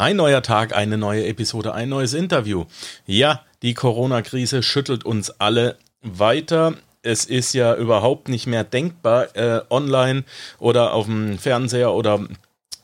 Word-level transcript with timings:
Ein 0.00 0.16
neuer 0.16 0.40
Tag, 0.40 0.74
eine 0.74 0.96
neue 0.96 1.26
Episode, 1.26 1.74
ein 1.74 1.90
neues 1.90 2.14
Interview. 2.14 2.64
Ja, 3.04 3.42
die 3.60 3.74
Corona-Krise 3.74 4.62
schüttelt 4.62 5.04
uns 5.04 5.28
alle 5.28 5.76
weiter. 6.00 6.72
Es 7.02 7.26
ist 7.26 7.52
ja 7.52 7.74
überhaupt 7.74 8.30
nicht 8.30 8.46
mehr 8.46 8.64
denkbar, 8.64 9.36
äh, 9.36 9.60
online 9.68 10.24
oder 10.58 10.94
auf 10.94 11.04
dem 11.04 11.38
Fernseher 11.38 11.92
oder 11.92 12.26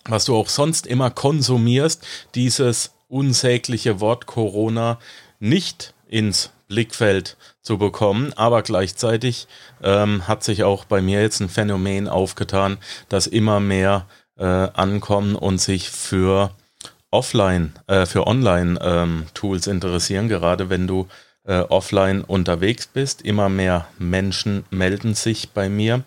was 0.05 0.27
du 0.27 0.37
auch 0.37 0.51
sonst 0.51 0.87
immer 0.87 1.09
konsumierst, 1.09 2.07
dieses 2.35 2.93
unsägliche 3.09 3.99
Wort 4.01 4.27
Corona 4.27 4.99
nicht 5.41 5.95
ins 6.07 6.51
Blickfeld 6.69 7.39
zu 7.63 7.79
bekommen. 7.79 8.35
Aber 8.37 8.61
gleichzeitig 8.61 9.47
ähm, 9.83 10.29
hat 10.29 10.45
sich 10.45 10.65
auch 10.65 10.85
bei 10.85 11.01
mir 11.01 11.23
jetzt 11.23 11.41
ein 11.41 11.49
Phänomen 11.49 12.09
aufgetan, 12.09 12.77
dass 13.09 13.27
immer 13.27 13.59
mehr 13.59 14.05
äh, 14.37 14.45
ankommen 14.45 15.35
und 15.35 15.63
sich 15.63 15.89
für 15.89 16.51
offline, 17.11 17.73
äh, 17.87 18.07
für 18.07 18.27
Online-Tools 18.27 19.67
ähm, 19.67 19.73
interessieren, 19.73 20.29
gerade 20.29 20.71
wenn 20.71 20.87
du 20.87 21.07
äh, 21.47 21.61
offline 21.61 22.23
unterwegs 22.23 22.87
bist. 22.87 23.23
Immer 23.23 23.49
mehr 23.49 23.87
Menschen 23.99 24.65
melden 24.71 25.15
sich 25.15 25.51
bei 25.51 25.69
mir 25.69 26.03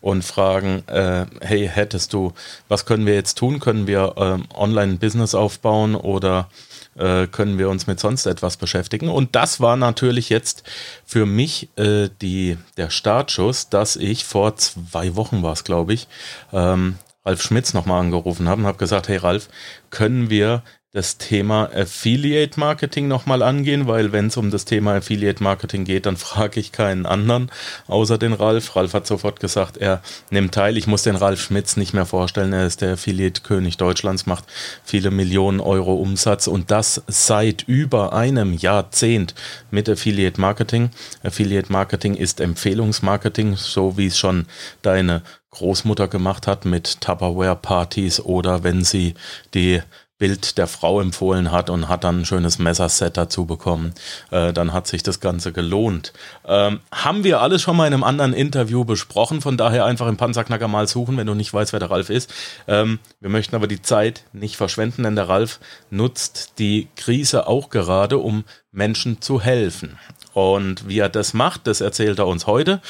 und 0.00 0.22
fragen, 0.22 0.86
äh, 0.86 1.26
hey, 1.40 1.68
hättest 1.72 2.12
du, 2.12 2.32
was 2.68 2.84
können 2.84 3.06
wir 3.06 3.14
jetzt 3.14 3.38
tun? 3.38 3.58
Können 3.58 3.86
wir 3.86 4.14
ähm, 4.16 4.44
online 4.54 4.94
ein 4.94 4.98
Business 4.98 5.34
aufbauen 5.34 5.94
oder 5.94 6.48
äh, 6.96 7.26
können 7.26 7.58
wir 7.58 7.70
uns 7.70 7.86
mit 7.86 8.00
sonst 8.00 8.26
etwas 8.26 8.56
beschäftigen? 8.56 9.08
Und 9.08 9.34
das 9.34 9.60
war 9.60 9.76
natürlich 9.76 10.28
jetzt 10.28 10.64
für 11.06 11.24
mich 11.24 11.70
äh, 11.76 12.10
die, 12.20 12.58
der 12.76 12.90
Startschuss, 12.90 13.70
dass 13.70 13.96
ich 13.96 14.24
vor 14.24 14.56
zwei 14.56 15.16
Wochen 15.16 15.42
war 15.42 15.54
es, 15.54 15.64
glaube 15.64 15.94
ich, 15.94 16.06
ähm, 16.52 16.96
Ralf 17.24 17.42
Schmitz 17.42 17.72
nochmal 17.74 18.00
angerufen 18.00 18.48
habe 18.48 18.62
und 18.62 18.66
habe 18.66 18.78
gesagt, 18.78 19.08
hey 19.08 19.16
Ralf, 19.16 19.48
können 19.90 20.30
wir 20.30 20.62
das 20.94 21.16
Thema 21.16 21.70
Affiliate 21.74 22.60
Marketing 22.60 23.08
nochmal 23.08 23.42
angehen, 23.42 23.86
weil 23.86 24.12
wenn 24.12 24.26
es 24.26 24.36
um 24.36 24.50
das 24.50 24.66
Thema 24.66 24.96
Affiliate 24.96 25.42
Marketing 25.42 25.84
geht, 25.84 26.04
dann 26.04 26.16
frage 26.18 26.60
ich 26.60 26.70
keinen 26.70 27.06
anderen 27.06 27.50
außer 27.86 28.18
den 28.18 28.34
Ralf. 28.34 28.76
Ralf 28.76 28.92
hat 28.92 29.06
sofort 29.06 29.40
gesagt, 29.40 29.78
er 29.78 30.02
nimmt 30.30 30.52
teil. 30.52 30.76
Ich 30.76 30.86
muss 30.86 31.02
den 31.02 31.16
Ralf 31.16 31.40
Schmitz 31.40 31.78
nicht 31.78 31.94
mehr 31.94 32.04
vorstellen. 32.04 32.52
Er 32.52 32.66
ist 32.66 32.82
der 32.82 32.92
Affiliate-König 32.92 33.78
Deutschlands, 33.78 34.26
macht 34.26 34.44
viele 34.84 35.10
Millionen 35.10 35.60
Euro 35.60 35.94
Umsatz 35.94 36.46
und 36.46 36.70
das 36.70 37.02
seit 37.06 37.62
über 37.62 38.12
einem 38.12 38.52
Jahrzehnt 38.52 39.34
mit 39.70 39.88
Affiliate 39.88 40.38
Marketing. 40.38 40.90
Affiliate 41.22 41.72
Marketing 41.72 42.14
ist 42.14 42.38
Empfehlungsmarketing, 42.38 43.56
so 43.56 43.96
wie 43.96 44.08
es 44.08 44.18
schon 44.18 44.44
deine 44.82 45.22
Großmutter 45.52 46.08
gemacht 46.08 46.46
hat 46.46 46.64
mit 46.64 47.00
Tupperware-Partys 47.00 48.20
oder 48.20 48.62
wenn 48.62 48.84
sie 48.84 49.14
die 49.54 49.82
Bild 50.22 50.56
der 50.56 50.68
Frau 50.68 51.00
empfohlen 51.00 51.50
hat 51.50 51.68
und 51.68 51.88
hat 51.88 52.04
dann 52.04 52.20
ein 52.20 52.24
schönes 52.24 52.60
Messerset 52.60 53.16
dazu 53.16 53.44
bekommen. 53.44 53.92
Äh, 54.30 54.52
dann 54.52 54.72
hat 54.72 54.86
sich 54.86 55.02
das 55.02 55.18
Ganze 55.18 55.50
gelohnt. 55.50 56.12
Ähm, 56.46 56.78
haben 56.92 57.24
wir 57.24 57.40
alles 57.40 57.60
schon 57.60 57.76
mal 57.76 57.88
in 57.88 57.92
einem 57.92 58.04
anderen 58.04 58.32
Interview 58.32 58.84
besprochen, 58.84 59.40
von 59.40 59.56
daher 59.56 59.84
einfach 59.84 60.06
im 60.06 60.16
Panzerknacker 60.16 60.68
mal 60.68 60.86
suchen, 60.86 61.16
wenn 61.16 61.26
du 61.26 61.34
nicht 61.34 61.52
weißt, 61.52 61.72
wer 61.72 61.80
der 61.80 61.90
Ralf 61.90 62.08
ist. 62.08 62.32
Ähm, 62.68 63.00
wir 63.18 63.30
möchten 63.30 63.56
aber 63.56 63.66
die 63.66 63.82
Zeit 63.82 64.22
nicht 64.32 64.54
verschwenden, 64.54 65.02
denn 65.02 65.16
der 65.16 65.28
Ralf 65.28 65.58
nutzt 65.90 66.52
die 66.60 66.86
Krise 66.94 67.48
auch 67.48 67.68
gerade, 67.68 68.18
um 68.18 68.44
Menschen 68.70 69.20
zu 69.20 69.40
helfen. 69.40 69.98
Und 70.34 70.86
wie 70.86 71.00
er 71.00 71.08
das 71.08 71.34
macht, 71.34 71.66
das 71.66 71.80
erzählt 71.80 72.20
er 72.20 72.28
uns 72.28 72.46
heute. 72.46 72.80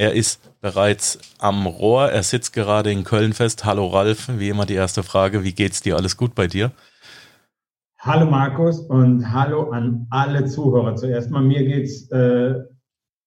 Er 0.00 0.12
ist 0.12 0.60
bereits 0.60 1.18
am 1.40 1.66
Rohr. 1.66 2.12
Er 2.12 2.22
sitzt 2.22 2.52
gerade 2.52 2.92
in 2.92 3.02
Köln 3.02 3.32
fest. 3.32 3.64
Hallo 3.64 3.88
Ralf, 3.88 4.28
wie 4.38 4.48
immer 4.48 4.64
die 4.64 4.74
erste 4.74 5.02
Frage. 5.02 5.42
Wie 5.42 5.52
geht's 5.52 5.82
dir? 5.82 5.96
Alles 5.96 6.16
gut 6.16 6.36
bei 6.36 6.46
dir? 6.46 6.70
Hallo 7.98 8.30
Markus 8.30 8.78
und 8.78 9.28
hallo 9.32 9.70
an 9.70 10.06
alle 10.10 10.44
Zuhörer. 10.44 10.94
Zuerst 10.94 11.32
mal, 11.32 11.42
mir 11.42 11.64
geht's 11.64 12.08
äh, 12.12 12.54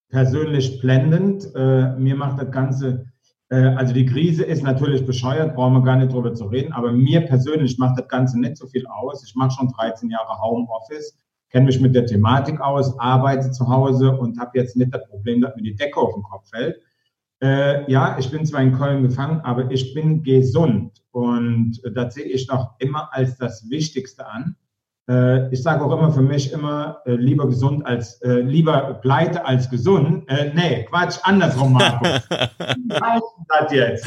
persönlich 0.07 0.79
blendend. 0.79 1.45
Äh, 1.55 1.97
mir 1.97 2.15
macht 2.15 2.41
das 2.41 2.51
Ganze, 2.51 3.05
äh, 3.49 3.75
also 3.75 3.93
die 3.93 4.05
Krise 4.05 4.45
ist 4.45 4.63
natürlich 4.63 5.05
bescheuert, 5.05 5.55
brauchen 5.55 5.73
wir 5.73 5.83
gar 5.83 5.97
nicht 5.97 6.13
drüber 6.13 6.33
zu 6.33 6.45
reden, 6.45 6.71
aber 6.71 6.93
mir 6.93 7.19
persönlich 7.25 7.77
macht 7.79 7.99
das 7.99 8.07
Ganze 8.07 8.39
nicht 8.39 8.55
so 8.55 8.65
viel 8.67 8.87
aus. 8.87 9.25
Ich 9.25 9.35
mache 9.35 9.51
schon 9.51 9.67
13 9.67 10.09
Jahre 10.09 10.41
Homeoffice 10.41 11.17
kenne 11.51 11.65
mich 11.65 11.79
mit 11.79 11.93
der 11.93 12.05
Thematik 12.05 12.59
aus, 12.59 12.97
arbeite 12.99 13.51
zu 13.51 13.67
Hause 13.67 14.11
und 14.11 14.39
habe 14.39 14.57
jetzt 14.57 14.75
nicht 14.75 14.93
das 14.93 15.07
Problem, 15.09 15.41
dass 15.41 15.55
mir 15.55 15.63
die 15.63 15.75
Decke 15.75 15.99
auf 15.99 16.13
den 16.13 16.23
Kopf 16.23 16.49
fällt. 16.49 16.77
Äh, 17.41 17.91
ja, 17.91 18.17
ich 18.19 18.29
bin 18.29 18.45
zwar 18.45 18.61
in 18.61 18.77
Köln 18.77 19.03
gefangen, 19.03 19.41
aber 19.41 19.71
ich 19.71 19.93
bin 19.93 20.23
gesund 20.23 21.01
und 21.11 21.81
das 21.93 22.13
sehe 22.13 22.25
ich 22.25 22.47
noch 22.47 22.75
immer 22.79 23.09
als 23.11 23.37
das 23.37 23.69
Wichtigste 23.69 24.27
an. 24.27 24.55
Äh, 25.09 25.51
ich 25.51 25.63
sage 25.63 25.83
auch 25.83 25.91
immer 25.91 26.11
für 26.11 26.21
mich 26.21 26.53
immer 26.53 26.99
äh, 27.05 27.13
lieber 27.13 27.47
gesund 27.47 27.85
als 27.85 28.21
äh, 28.21 28.41
lieber 28.41 28.99
pleite 29.01 29.43
als 29.43 29.69
gesund. 29.69 30.29
Äh, 30.29 30.51
nee, 30.53 30.85
Quatsch, 30.85 31.17
andersrum, 31.23 31.73
Markus. 31.73 32.09
Was 32.29 33.71
jetzt? 33.73 34.05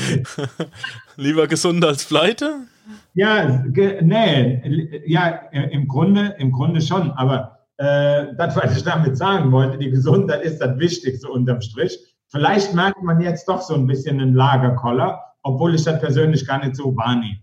lieber 1.17 1.49
gesund 1.49 1.85
als 1.85 2.05
pleite? 2.05 2.69
Ja, 3.15 3.65
nee, 4.03 5.03
ja, 5.07 5.29
im 5.53 5.87
Grunde, 5.87 6.35
im 6.39 6.51
Grunde 6.51 6.81
schon, 6.81 7.13
aber 7.13 7.61
äh, 7.77 8.35
das, 8.37 8.57
was 8.57 8.77
ich 8.77 8.83
damit 8.83 9.17
sagen 9.17 9.53
wollte, 9.53 9.79
die 9.79 9.91
Gesundheit 9.91 10.43
ist 10.43 10.59
das 10.59 10.79
Wichtigste 10.79 11.29
unterm 11.29 11.61
Strich. 11.61 11.97
Vielleicht 12.29 12.75
merkt 12.75 13.03
man 13.03 13.21
jetzt 13.21 13.49
doch 13.49 13.63
so 13.63 13.75
ein 13.75 13.87
bisschen 13.87 14.21
einen 14.21 14.35
Lagerkoller, 14.35 15.21
obwohl 15.43 15.75
ich 15.75 15.85
das 15.85 16.01
persönlich 16.01 16.47
gar 16.47 16.65
nicht 16.65 16.77
so 16.77 16.97
wahrnehme. 16.97 17.39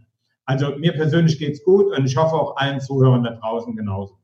Also 0.45 0.75
mir 0.77 0.91
persönlich 0.91 1.39
geht 1.39 1.53
es 1.53 1.63
gut 1.63 1.95
und 1.95 2.05
ich 2.05 2.17
hoffe 2.17 2.35
auch 2.35 2.57
allen 2.57 2.81
Zuhörern 2.81 3.23
da 3.23 3.31
draußen 3.31 3.75
genauso. 3.75 4.17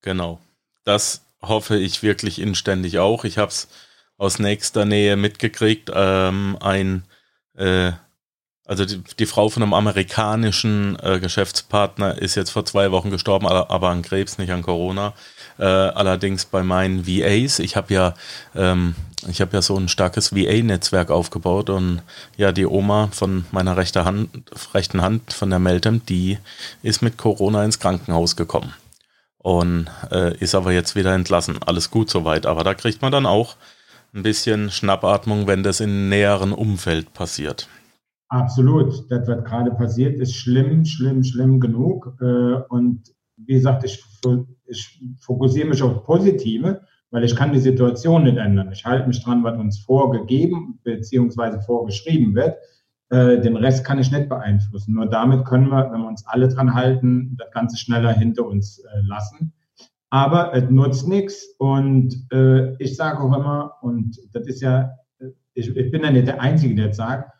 Genau, 0.00 0.40
das 0.84 1.24
hoffe 1.40 1.76
ich 1.76 2.02
wirklich 2.02 2.40
inständig 2.40 2.98
auch. 2.98 3.24
Ich 3.24 3.38
habe 3.38 3.50
es 3.50 3.68
aus 4.16 4.38
nächster 4.38 4.84
Nähe 4.84 5.16
mitgekriegt. 5.16 5.90
Ähm, 5.94 6.56
ein 6.60 7.04
äh, 7.54 7.92
also 8.66 8.84
die, 8.84 9.02
die, 9.18 9.26
Frau 9.26 9.48
von 9.48 9.62
einem 9.62 9.74
amerikanischen 9.74 10.96
äh, 11.02 11.18
Geschäftspartner 11.18 12.18
ist 12.18 12.36
jetzt 12.36 12.50
vor 12.50 12.64
zwei 12.64 12.92
Wochen 12.92 13.10
gestorben, 13.10 13.46
aber 13.46 13.88
an 13.88 14.02
Krebs, 14.02 14.38
nicht 14.38 14.52
an 14.52 14.62
Corona. 14.62 15.14
Äh, 15.58 15.64
allerdings 15.64 16.44
bei 16.44 16.62
meinen 16.62 17.06
VAs, 17.06 17.58
ich 17.58 17.76
habe 17.76 17.92
ja, 17.92 18.14
ähm, 18.54 18.94
ich 19.28 19.40
habe 19.40 19.54
ja 19.54 19.62
so 19.62 19.76
ein 19.76 19.88
starkes 19.88 20.34
VA-Netzwerk 20.34 21.10
aufgebaut 21.10 21.70
und 21.70 22.02
ja, 22.36 22.52
die 22.52 22.66
Oma 22.66 23.08
von 23.12 23.44
meiner 23.50 23.76
rechten 23.76 24.04
Hand, 24.04 24.30
rechten 24.74 25.02
Hand 25.02 25.32
von 25.32 25.50
der 25.50 25.58
Meltem, 25.58 26.04
die 26.06 26.38
ist 26.82 27.02
mit 27.02 27.16
Corona 27.16 27.64
ins 27.64 27.80
Krankenhaus 27.80 28.36
gekommen 28.36 28.74
und 29.38 29.88
äh, 30.10 30.36
ist 30.38 30.54
aber 30.54 30.72
jetzt 30.72 30.94
wieder 30.94 31.14
entlassen. 31.14 31.58
Alles 31.62 31.90
gut 31.90 32.10
soweit, 32.10 32.46
aber 32.46 32.62
da 32.64 32.74
kriegt 32.74 33.02
man 33.02 33.12
dann 33.12 33.26
auch 33.26 33.56
ein 34.14 34.22
bisschen 34.22 34.70
Schnappatmung, 34.70 35.46
wenn 35.46 35.62
das 35.62 35.80
in 35.80 36.08
näheren 36.08 36.52
Umfeld 36.52 37.12
passiert. 37.12 37.66
Absolut. 38.32 39.10
Das, 39.10 39.28
was 39.28 39.44
gerade 39.44 39.70
passiert, 39.72 40.18
ist 40.18 40.34
schlimm, 40.34 40.86
schlimm, 40.86 41.22
schlimm 41.22 41.60
genug. 41.60 42.16
Äh, 42.18 42.62
und 42.70 43.12
wie 43.36 43.52
gesagt, 43.52 43.84
ich, 43.84 44.02
ich 44.64 45.04
fokussiere 45.20 45.68
mich 45.68 45.82
auf 45.82 46.02
Positive, 46.04 46.80
weil 47.10 47.24
ich 47.24 47.36
kann 47.36 47.52
die 47.52 47.60
Situation 47.60 48.24
nicht 48.24 48.38
ändern. 48.38 48.72
Ich 48.72 48.86
halte 48.86 49.06
mich 49.06 49.22
dran, 49.22 49.44
was 49.44 49.58
uns 49.58 49.80
vorgegeben 49.80 50.80
bzw. 50.82 51.60
vorgeschrieben 51.60 52.34
wird. 52.34 52.56
Äh, 53.10 53.42
den 53.42 53.56
Rest 53.56 53.84
kann 53.84 53.98
ich 53.98 54.10
nicht 54.10 54.30
beeinflussen. 54.30 54.94
Nur 54.94 55.10
damit 55.10 55.44
können 55.44 55.68
wir, 55.68 55.92
wenn 55.92 56.00
wir 56.00 56.08
uns 56.08 56.26
alle 56.26 56.48
dran 56.48 56.72
halten, 56.72 57.36
das 57.36 57.50
Ganze 57.50 57.76
schneller 57.76 58.14
hinter 58.14 58.46
uns 58.46 58.78
äh, 58.78 58.88
lassen. 59.06 59.52
Aber 60.08 60.54
es 60.54 60.70
nutzt 60.70 61.06
nichts. 61.06 61.54
Und 61.58 62.28
ich 62.78 62.96
sage 62.96 63.18
auch 63.18 63.34
immer, 63.34 63.76
und 63.80 64.18
das 64.34 64.46
ist 64.46 64.60
ja, 64.60 64.90
ich, 65.54 65.72
bin 65.90 66.02
ja 66.02 66.10
nicht 66.10 66.26
der 66.26 66.38
Einzige, 66.38 66.74
der 66.74 66.92
sagt, 66.92 67.31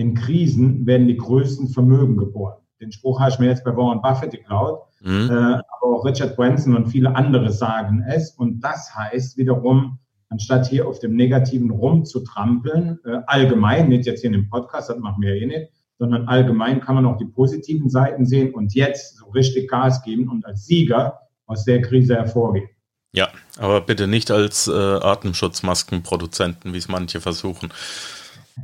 in 0.00 0.14
Krisen 0.14 0.86
werden 0.86 1.08
die 1.08 1.18
größten 1.18 1.68
Vermögen 1.68 2.16
geboren. 2.16 2.56
Den 2.80 2.90
Spruch 2.90 3.20
habe 3.20 3.30
ich 3.30 3.38
mir 3.38 3.48
jetzt 3.48 3.64
bei 3.64 3.76
Warren 3.76 4.00
Buffett 4.00 4.30
geklaut, 4.30 4.80
mhm. 5.02 5.28
äh, 5.30 5.34
aber 5.34 5.82
auch 5.82 6.06
Richard 6.06 6.36
Branson 6.36 6.74
und 6.74 6.86
viele 6.86 7.14
andere 7.14 7.52
sagen 7.52 8.02
es. 8.08 8.30
Und 8.30 8.60
das 8.60 8.96
heißt 8.96 9.36
wiederum, 9.36 9.98
anstatt 10.30 10.66
hier 10.66 10.88
auf 10.88 11.00
dem 11.00 11.16
Negativen 11.16 11.70
rumzutrampeln, 11.70 12.98
äh, 13.04 13.18
allgemein, 13.26 13.90
nicht 13.90 14.06
jetzt 14.06 14.22
hier 14.22 14.28
in 14.28 14.40
dem 14.40 14.48
Podcast, 14.48 14.88
das 14.88 14.98
machen 14.98 15.20
wir 15.20 15.36
ja 15.36 15.42
eh 15.42 15.46
nicht, 15.46 15.70
sondern 15.98 16.28
allgemein 16.28 16.80
kann 16.80 16.94
man 16.94 17.04
auch 17.04 17.18
die 17.18 17.26
positiven 17.26 17.90
Seiten 17.90 18.24
sehen 18.24 18.54
und 18.54 18.74
jetzt 18.74 19.18
so 19.18 19.28
richtig 19.28 19.68
Gas 19.68 20.02
geben 20.02 20.30
und 20.30 20.46
als 20.46 20.64
Sieger 20.64 21.20
aus 21.44 21.66
der 21.66 21.82
Krise 21.82 22.14
hervorgehen. 22.14 22.70
Ja, 23.12 23.28
aber 23.58 23.82
bitte 23.82 24.06
nicht 24.06 24.30
als 24.30 24.66
äh, 24.66 24.72
Atemschutzmaskenproduzenten, 24.72 26.72
wie 26.72 26.78
es 26.78 26.88
manche 26.88 27.20
versuchen. 27.20 27.70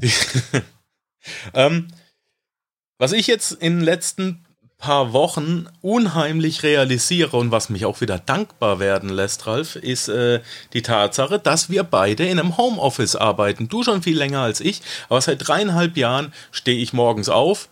Ähm, 1.55 1.89
was 2.99 3.13
ich 3.13 3.27
jetzt 3.27 3.53
in 3.53 3.79
den 3.79 3.85
letzten 3.85 4.47
paar 4.79 5.13
Wochen 5.13 5.67
unheimlich 5.81 6.63
realisiere 6.63 7.37
und 7.37 7.51
was 7.51 7.71
mich 7.71 7.87
auch 7.87 8.01
wieder 8.01 8.19
dankbar 8.19 8.79
werden 8.79 9.09
lässt, 9.09 9.47
Ralf, 9.47 9.77
ist 9.77 10.09
äh, 10.09 10.41
die 10.75 10.83
Tatsache, 10.83 11.39
dass 11.39 11.71
wir 11.71 11.83
beide 11.83 12.27
in 12.27 12.39
einem 12.39 12.57
Homeoffice 12.57 13.17
arbeiten. 13.17 13.69
Du 13.69 13.83
schon 13.83 14.03
viel 14.03 14.19
länger 14.19 14.41
als 14.41 14.61
ich, 14.61 14.83
aber 15.09 15.21
seit 15.21 15.47
dreieinhalb 15.47 15.97
Jahren 15.97 16.33
stehe 16.51 16.79
ich 16.79 16.93
morgens 16.93 17.29
auf, 17.29 17.69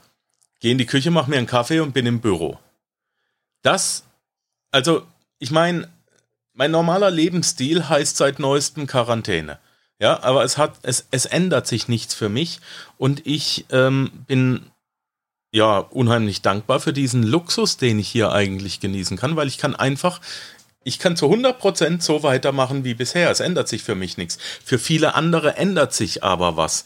gehe 0.61 0.73
in 0.73 0.79
die 0.79 0.87
Küche, 0.87 1.11
mache 1.11 1.29
mir 1.29 1.37
einen 1.37 1.47
Kaffee 1.47 1.81
und 1.81 1.93
bin 1.93 2.07
im 2.07 2.21
Büro. 2.21 2.59
das, 3.63 4.05
also 4.71 5.07
ich 5.39 5.51
meine, 5.51 5.89
mein 6.55 6.71
normaler 6.71 7.11
Lebensstil 7.11 7.89
heißt 7.89 8.17
seit 8.17 8.39
neuestem 8.39 8.87
Quarantäne. 8.87 9.59
Ja, 10.01 10.23
aber 10.23 10.45
es 10.45 10.59
hat, 10.59 10.79
es, 10.83 11.07
es 11.11 11.27
ändert 11.27 11.67
sich 11.67 11.89
nichts 11.89 12.15
für 12.15 12.29
mich 12.29 12.61
und 12.99 13.27
ich 13.27 13.67
ähm, 13.71 14.11
bin 14.27 14.71
ja 15.53 15.79
unheimlich 15.79 16.43
dankbar 16.43 16.81
für 16.81 16.93
diesen 16.93 17.23
Luxus, 17.23 17.77
den 17.77 18.01
ich 18.01 18.09
hier 18.09 18.33
eigentlich 18.33 18.81
genießen 18.81 19.17
kann, 19.17 19.37
weil 19.37 19.47
ich 19.47 19.57
kann 19.57 19.77
einfach, 19.77 20.21
ich 20.83 20.99
kann 20.99 21.17
zu 21.17 21.27
100% 21.27 22.03
so 22.03 22.25
weitermachen 22.25 22.83
wie 22.83 22.95
bisher. 22.95 23.31
Es 23.31 23.39
ändert 23.39 23.69
sich 23.69 23.85
für 23.85 23.95
mich 23.95 24.17
nichts. 24.17 24.37
Für 24.65 24.81
viele 24.81 25.15
andere 25.15 25.57
ändert 25.57 25.95
sich 25.95 26.25
aber 26.25 26.57
was. 26.57 26.85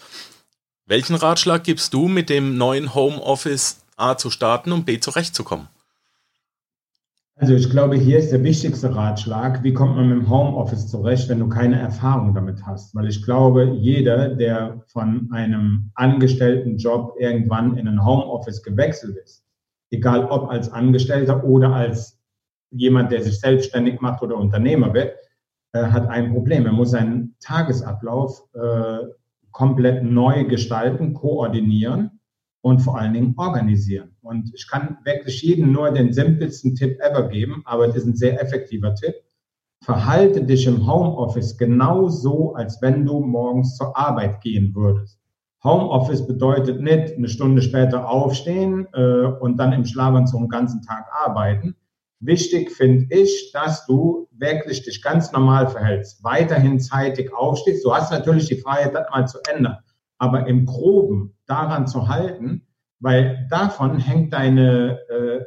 Welchen 0.85 1.17
Ratschlag 1.17 1.65
gibst 1.65 1.95
du 1.95 2.09
mit 2.09 2.29
dem 2.29 2.59
neuen 2.59 2.95
Homeoffice 2.95 3.79
A 3.97 4.17
zu 4.17 4.31
starten 4.31 4.73
und 4.73 4.85
B 4.85 5.01
zurechtzukommen? 5.01 5.69
Also 7.41 7.55
ich 7.55 7.71
glaube, 7.71 7.95
hier 7.95 8.19
ist 8.19 8.33
der 8.33 8.43
wichtigste 8.43 8.93
Ratschlag, 8.93 9.63
wie 9.63 9.73
kommt 9.73 9.95
man 9.95 10.09
mit 10.09 10.19
dem 10.19 10.29
Homeoffice 10.29 10.89
zurecht, 10.89 11.29
wenn 11.29 11.39
du 11.39 11.49
keine 11.49 11.79
Erfahrung 11.79 12.35
damit 12.35 12.67
hast? 12.67 12.97
Weil 12.97 13.07
ich 13.07 13.25
glaube, 13.25 13.65
jeder, 13.77 14.35
der 14.35 14.83
von 14.89 15.29
einem 15.31 15.93
angestellten 15.95 16.79
Job 16.79 17.15
irgendwann 17.21 17.77
in 17.77 17.87
ein 17.87 18.05
Homeoffice 18.05 18.61
gewechselt 18.65 19.17
ist, 19.19 19.45
egal 19.93 20.25
ob 20.25 20.51
als 20.51 20.73
Angestellter 20.73 21.45
oder 21.45 21.73
als 21.73 22.21
jemand, 22.71 23.13
der 23.13 23.23
sich 23.23 23.39
selbstständig 23.39 24.01
macht 24.01 24.21
oder 24.21 24.37
Unternehmer 24.37 24.93
wird, 24.93 25.15
äh, 25.75 25.85
hat 25.85 26.09
ein 26.09 26.33
Problem. 26.33 26.67
Er 26.67 26.73
muss 26.73 26.91
seinen 26.91 27.37
Tagesablauf 27.39 28.43
äh, 28.55 29.07
komplett 29.53 30.03
neu 30.03 30.45
gestalten, 30.45 31.15
koordinieren 31.15 32.18
und 32.69 32.81
vor 32.81 32.99
allen 32.99 33.15
Dingen 33.15 33.35
organisieren. 33.37 34.15
Und 34.21 34.53
ich 34.55 34.69
kann 34.69 34.99
wirklich 35.05 35.43
jedem 35.43 35.73
nur 35.73 35.91
den 35.91 36.13
simpelsten 36.13 36.75
Tipp 36.75 36.99
ever 37.01 37.29
geben, 37.29 37.63
aber 37.65 37.87
das 37.87 37.97
ist 37.97 38.07
ein 38.07 38.17
sehr 38.17 38.41
effektiver 38.43 38.95
Tipp. 38.95 39.15
Verhalte 39.83 40.45
dich 40.45 40.67
im 40.67 40.87
Homeoffice 40.87 41.57
genauso, 41.57 42.55
als 42.55 42.83
wenn 42.83 43.07
du 43.07 43.21
morgens 43.21 43.77
zur 43.77 43.97
Arbeit 43.97 44.41
gehen 44.43 44.75
würdest. 44.75 45.19
Homeoffice 45.65 46.27
bedeutet 46.27 46.81
nicht 46.81 47.17
eine 47.17 47.29
Stunde 47.29 47.63
später 47.63 48.09
aufstehen 48.09 48.87
äh, 48.93 49.25
und 49.25 49.57
dann 49.57 49.73
im 49.73 49.85
Schlafanzug 49.85 50.41
den 50.41 50.49
ganzen 50.49 50.83
Tag 50.83 51.07
arbeiten. 51.11 51.75
Wichtig 52.21 52.71
finde 52.73 53.07
ich, 53.15 53.51
dass 53.53 53.87
du 53.87 54.29
wirklich 54.33 54.85
dich 54.85 55.03
ganz 55.03 55.33
normal 55.33 55.69
verhältst, 55.69 56.23
weiterhin 56.23 56.81
zeitig 56.81 57.33
aufstehst. 57.33 57.85
Du 57.85 57.95
hast 57.95 58.11
natürlich 58.11 58.47
die 58.47 58.57
Freiheit, 58.61 58.95
das 58.95 59.09
mal 59.11 59.27
zu 59.27 59.39
ändern 59.53 59.79
aber 60.19 60.47
im 60.47 60.67
Groben 60.67 61.35
daran 61.47 61.87
zu 61.87 62.09
halten, 62.09 62.67
weil 63.01 63.47
davon 63.51 63.99
hängt 63.99 64.33
deine, 64.33 64.99
äh, 65.09 65.45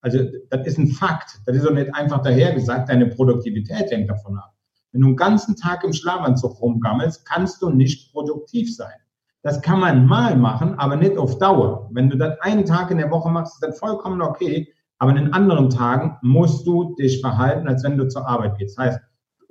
also 0.00 0.18
das 0.50 0.66
ist 0.66 0.78
ein 0.78 0.88
Fakt, 0.88 1.40
das 1.46 1.56
ist 1.56 1.66
doch 1.66 1.72
nicht 1.72 1.94
einfach 1.94 2.22
dahergesagt, 2.22 2.88
deine 2.88 3.06
Produktivität 3.06 3.90
hängt 3.90 4.08
davon 4.08 4.38
ab. 4.38 4.52
Wenn 4.92 5.00
du 5.00 5.08
einen 5.08 5.16
ganzen 5.16 5.56
Tag 5.56 5.84
im 5.84 5.92
Schlafanzug 5.92 6.60
rumgammelst, 6.60 7.26
kannst 7.26 7.62
du 7.62 7.70
nicht 7.70 8.12
produktiv 8.12 8.74
sein. 8.74 8.94
Das 9.42 9.60
kann 9.60 9.80
man 9.80 10.06
mal 10.06 10.36
machen, 10.36 10.78
aber 10.78 10.96
nicht 10.96 11.16
auf 11.16 11.38
Dauer. 11.38 11.90
Wenn 11.92 12.08
du 12.08 12.16
das 12.16 12.38
einen 12.40 12.64
Tag 12.64 12.90
in 12.90 12.98
der 12.98 13.10
Woche 13.10 13.30
machst, 13.30 13.54
ist 13.54 13.66
das 13.66 13.78
vollkommen 13.78 14.22
okay. 14.22 14.72
Aber 14.98 15.10
in 15.10 15.16
den 15.16 15.32
anderen 15.32 15.68
Tagen 15.68 16.16
musst 16.22 16.64
du 16.64 16.94
dich 16.94 17.20
verhalten, 17.20 17.66
als 17.66 17.82
wenn 17.82 17.98
du 17.98 18.06
zur 18.06 18.28
Arbeit 18.28 18.58
gehst. 18.58 18.78
Das 18.78 18.86
heißt, 18.86 19.00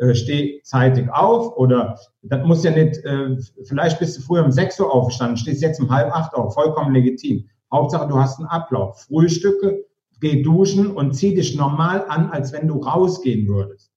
äh, 0.02 0.16
steh 0.16 0.62
zeitig 0.64 1.12
auf 1.12 1.56
oder 1.58 1.96
das 2.24 2.44
muss 2.44 2.64
ja 2.64 2.72
nicht, 2.72 2.98
äh, 3.06 3.38
vielleicht 3.66 4.00
bist 4.00 4.18
du 4.18 4.22
früher 4.24 4.44
um 4.44 4.52
6 4.52 4.80
Uhr 4.80 4.92
aufgestanden, 4.92 5.38
stehst 5.38 5.62
jetzt 5.62 5.80
um 5.80 5.92
halb 5.92 6.12
acht 6.12 6.34
auf, 6.34 6.56
vollkommen 6.56 6.92
legitim. 6.92 7.48
Hauptsache, 7.72 8.08
du 8.08 8.18
hast 8.18 8.40
einen 8.40 8.48
Ablauf. 8.48 9.04
Frühstücke, 9.04 9.86
geh 10.20 10.42
duschen 10.42 10.88
und 10.88 11.14
zieh 11.14 11.36
dich 11.36 11.56
normal 11.56 12.06
an, 12.10 12.32
als 12.32 12.52
wenn 12.52 12.68
du 12.68 12.80
rausgehen 12.80 13.48
würdest. 13.48 13.92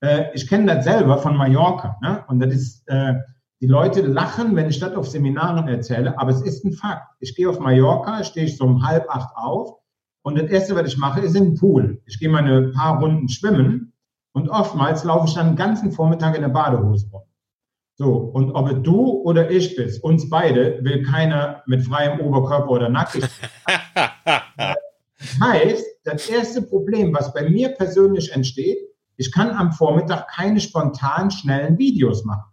Äh, 0.00 0.24
ich 0.34 0.48
kenne 0.48 0.74
das 0.74 0.84
selber 0.84 1.18
von 1.18 1.36
Mallorca. 1.36 1.98
Ne? 2.02 2.24
Und 2.26 2.40
das 2.40 2.52
ist, 2.52 2.88
äh, 2.88 3.14
die 3.60 3.68
Leute 3.68 4.02
lachen, 4.02 4.56
wenn 4.56 4.68
ich 4.68 4.80
das 4.80 4.96
auf 4.96 5.08
Seminaren 5.08 5.68
erzähle, 5.68 6.18
aber 6.18 6.32
es 6.32 6.42
ist 6.42 6.64
ein 6.64 6.72
Fakt. 6.72 7.06
Ich 7.20 7.36
gehe 7.36 7.48
auf 7.48 7.60
Mallorca, 7.60 8.24
stehe 8.24 8.46
ich 8.46 8.56
so 8.56 8.64
um 8.64 8.84
halb 8.84 9.08
acht 9.08 9.34
auf 9.36 9.76
und 10.22 10.36
das 10.36 10.50
Erste, 10.50 10.74
was 10.74 10.88
ich 10.88 10.98
mache, 10.98 11.20
ist 11.20 11.36
im 11.36 11.54
Pool. 11.54 12.02
Ich 12.06 12.18
gehe 12.18 12.28
meine 12.28 12.72
paar 12.72 13.00
Runden 13.00 13.28
schwimmen 13.28 13.93
und 14.34 14.48
oftmals 14.48 15.04
laufe 15.04 15.28
ich 15.28 15.34
dann 15.34 15.50
den 15.50 15.56
ganzen 15.56 15.92
Vormittag 15.92 16.34
in 16.34 16.42
der 16.42 16.48
Badehose 16.48 17.08
rum. 17.10 17.22
So, 17.96 18.12
und 18.12 18.50
ob 18.50 18.82
du 18.82 19.22
oder 19.22 19.50
ich 19.50 19.76
bist, 19.76 20.02
uns 20.02 20.28
beide 20.28 20.82
will 20.82 21.04
keiner 21.04 21.62
mit 21.66 21.84
freiem 21.84 22.18
Oberkörper 22.20 22.70
oder 22.70 22.88
nackig. 22.88 23.24
das 23.64 25.40
heißt, 25.40 25.86
das 26.02 26.28
erste 26.28 26.62
Problem, 26.62 27.14
was 27.14 27.32
bei 27.32 27.48
mir 27.48 27.68
persönlich 27.70 28.32
entsteht, 28.32 28.78
ich 29.16 29.30
kann 29.30 29.50
am 29.50 29.70
Vormittag 29.72 30.26
keine 30.28 30.58
spontan 30.58 31.30
schnellen 31.30 31.78
Videos 31.78 32.24
machen. 32.24 32.50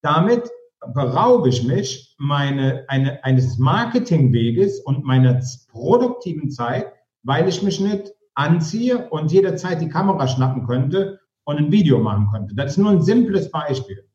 Damit 0.00 0.50
beraube 0.94 1.50
ich 1.50 1.62
mich 1.62 2.14
meine, 2.16 2.86
eine, 2.88 3.22
eines 3.22 3.58
Marketingweges 3.58 4.80
und 4.80 5.04
meiner 5.04 5.38
produktiven 5.70 6.50
Zeit, 6.50 6.90
weil 7.22 7.46
ich 7.46 7.62
mich 7.62 7.80
nicht 7.80 8.14
anziehe 8.40 9.10
und 9.10 9.30
jederzeit 9.30 9.80
die 9.82 9.88
Kamera 9.88 10.26
schnappen 10.26 10.66
könnte 10.66 11.20
und 11.44 11.58
ein 11.58 11.72
Video 11.72 11.98
machen 11.98 12.28
könnte. 12.32 12.54
Das 12.54 12.72
ist 12.72 12.78
nur 12.78 12.90
ein 12.90 13.02
simples 13.02 13.50
Beispiel. 13.50 14.08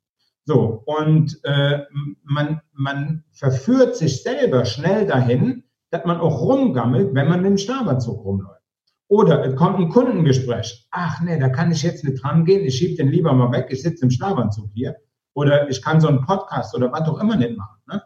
So, 0.46 0.84
und 0.86 1.40
äh, 1.44 1.82
man, 2.24 2.62
man 2.74 3.24
verführt 3.32 3.96
sich 3.96 4.24
selber 4.24 4.66
schnell 4.66 5.06
dahin, 5.06 5.64
dass 5.92 6.06
man 6.06 6.18
auch 6.20 6.42
rumgammelt, 6.42 7.14
wenn 7.14 7.30
man 7.30 7.44
dem 7.44 7.58
Schlafanzug 7.58 8.24
rumläuft. 8.24 8.62
Oder 9.08 9.46
es 9.46 9.56
kommt 9.56 9.80
ein 9.80 9.90
Kundengespräch. 9.90 10.88
Ach 10.92 11.22
nee, 11.22 11.40
da 11.40 11.50
kann 11.50 11.72
ich 11.72 11.84
jetzt 11.84 12.04
nicht 12.04 12.24
dran 12.24 12.46
gehen, 12.46 12.66
ich 12.66 12.78
schiebe 12.78 12.96
den 12.96 13.10
lieber 13.10 13.34
mal 13.34 13.52
weg, 13.52 13.68
ich 13.70 13.84
sitze 13.84 14.06
im 14.06 14.12
Schlafanzug 14.12 14.72
hier. 14.74 14.96
Oder 15.36 15.70
ich 15.70 15.82
kann 15.84 16.02
so 16.02 16.08
einen 16.08 16.26
Podcast 16.26 16.76
oder 16.76 16.92
was 16.92 17.08
auch 17.08 17.20
immer 17.20 17.36
nicht 17.36 17.58
machen. 17.58 17.78
Ne? 17.88 18.04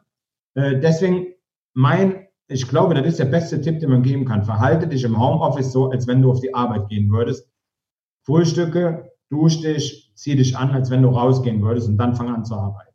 Äh, 0.55 0.79
deswegen 0.79 1.27
mein 1.73 2.28
ich 2.51 2.67
glaube, 2.67 2.95
das 2.95 3.05
ist 3.05 3.19
der 3.19 3.25
beste 3.25 3.61
Tipp, 3.61 3.79
den 3.79 3.91
man 3.91 4.01
geben 4.01 4.25
kann. 4.25 4.43
Verhalte 4.43 4.87
dich 4.87 5.03
im 5.03 5.19
Homeoffice 5.19 5.71
so, 5.71 5.91
als 5.91 6.07
wenn 6.07 6.21
du 6.21 6.31
auf 6.31 6.41
die 6.41 6.53
Arbeit 6.53 6.89
gehen 6.89 7.09
würdest. 7.11 7.47
Frühstücke, 8.23 9.11
dusch 9.29 9.61
dich, 9.61 10.11
zieh 10.15 10.35
dich 10.35 10.57
an, 10.57 10.71
als 10.71 10.89
wenn 10.89 11.03
du 11.03 11.09
rausgehen 11.09 11.61
würdest 11.61 11.87
und 11.87 11.97
dann 11.97 12.15
fang 12.15 12.33
an 12.33 12.43
zu 12.43 12.55
arbeiten. 12.55 12.89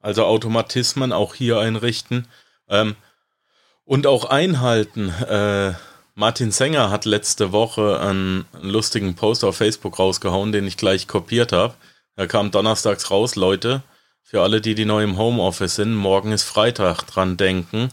Also 0.00 0.24
Automatismen 0.24 1.12
auch 1.12 1.34
hier 1.34 1.58
einrichten 1.60 2.28
ähm, 2.68 2.94
und 3.84 4.06
auch 4.06 4.26
einhalten. 4.26 5.08
Äh, 5.08 5.72
Martin 6.14 6.50
Sänger 6.50 6.90
hat 6.90 7.06
letzte 7.06 7.52
Woche 7.52 8.00
einen, 8.00 8.44
lustigen 8.60 9.14
Post 9.14 9.44
auf 9.44 9.56
Facebook 9.56 9.98
rausgehauen, 9.98 10.52
den 10.52 10.66
ich 10.66 10.76
gleich 10.76 11.08
kopiert 11.08 11.52
habe. 11.52 11.74
Er 12.16 12.26
kam 12.26 12.50
donnerstags 12.50 13.10
raus, 13.10 13.34
Leute. 13.34 13.82
Für 14.22 14.42
alle, 14.42 14.60
die 14.60 14.74
die 14.74 14.84
neu 14.84 15.02
im 15.02 15.16
Homeoffice 15.16 15.76
sind, 15.76 15.94
morgen 15.94 16.32
ist 16.32 16.42
Freitag, 16.42 17.06
dran 17.06 17.38
denken 17.38 17.90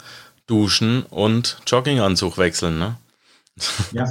duschen 0.49 1.03
und 1.03 1.61
Jogginganzug 1.67 2.37
wechseln, 2.37 2.79
ne? 2.79 2.97
Ja. 3.91 4.05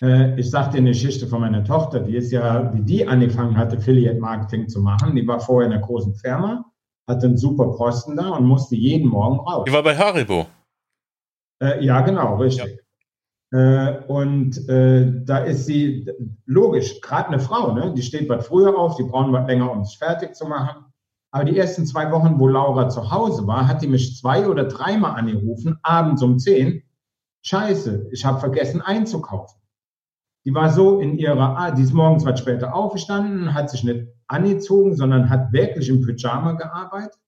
Äh, 0.00 0.38
ich 0.38 0.50
sag 0.50 0.70
dir 0.70 0.78
eine 0.78 0.90
Geschichte 0.90 1.26
von 1.26 1.40
meiner 1.40 1.64
Tochter, 1.64 2.00
die 2.00 2.16
ist 2.16 2.30
ja, 2.30 2.72
wie 2.72 2.82
die 2.82 3.06
angefangen 3.06 3.56
hat, 3.56 3.74
Affiliate 3.74 4.20
Marketing 4.20 4.68
zu 4.68 4.80
machen. 4.80 5.14
Die 5.16 5.26
war 5.26 5.40
vorher 5.40 5.68
in 5.68 5.74
einer 5.74 5.84
großen 5.84 6.14
Firma, 6.14 6.64
hatte 7.08 7.26
einen 7.26 7.36
super 7.36 7.72
Posten 7.72 8.16
da 8.16 8.30
und 8.30 8.44
musste 8.44 8.76
jeden 8.76 9.08
Morgen 9.08 9.40
raus. 9.40 9.64
Die 9.66 9.72
war 9.72 9.82
bei 9.82 9.96
Haribo. 9.96 10.46
Äh, 11.60 11.84
ja, 11.84 12.00
genau, 12.02 12.36
richtig. 12.36 12.64
Ja. 12.66 12.82
Äh, 13.50 14.04
und 14.06 14.68
äh, 14.68 15.10
da 15.24 15.38
ist 15.38 15.66
sie, 15.66 16.06
logisch, 16.44 17.00
gerade 17.00 17.28
eine 17.28 17.40
Frau, 17.40 17.72
ne? 17.72 17.94
die 17.96 18.02
steht 18.02 18.28
was 18.28 18.46
früher 18.46 18.76
auf, 18.78 18.96
die 18.96 19.04
brauchen 19.04 19.32
was 19.32 19.46
länger, 19.46 19.72
um 19.72 19.84
sich 19.84 19.98
fertig 19.98 20.34
zu 20.34 20.46
machen. 20.46 20.84
Aber 21.30 21.44
die 21.44 21.58
ersten 21.58 21.86
zwei 21.86 22.10
Wochen, 22.10 22.38
wo 22.38 22.48
Laura 22.48 22.88
zu 22.88 23.10
Hause 23.10 23.46
war, 23.46 23.68
hat 23.68 23.82
die 23.82 23.88
mich 23.88 24.16
zwei 24.16 24.48
oder 24.48 24.64
dreimal 24.64 25.16
angerufen, 25.16 25.78
abends 25.82 26.22
um 26.22 26.38
zehn. 26.38 26.82
Scheiße, 27.42 28.08
ich 28.12 28.24
habe 28.24 28.40
vergessen 28.40 28.80
einzukaufen. 28.80 29.60
Die 30.44 30.54
war 30.54 30.70
so 30.70 31.00
in 31.00 31.18
ihrer, 31.18 31.58
ah, 31.58 31.70
die 31.70 31.82
ist 31.82 31.92
morgens 31.92 32.24
was 32.24 32.40
später 32.40 32.74
aufgestanden, 32.74 33.52
hat 33.52 33.68
sich 33.68 33.84
nicht 33.84 34.08
angezogen, 34.26 34.96
sondern 34.96 35.28
hat 35.28 35.52
wirklich 35.52 35.88
im 35.88 36.00
Pyjama 36.00 36.52
gearbeitet 36.52 37.20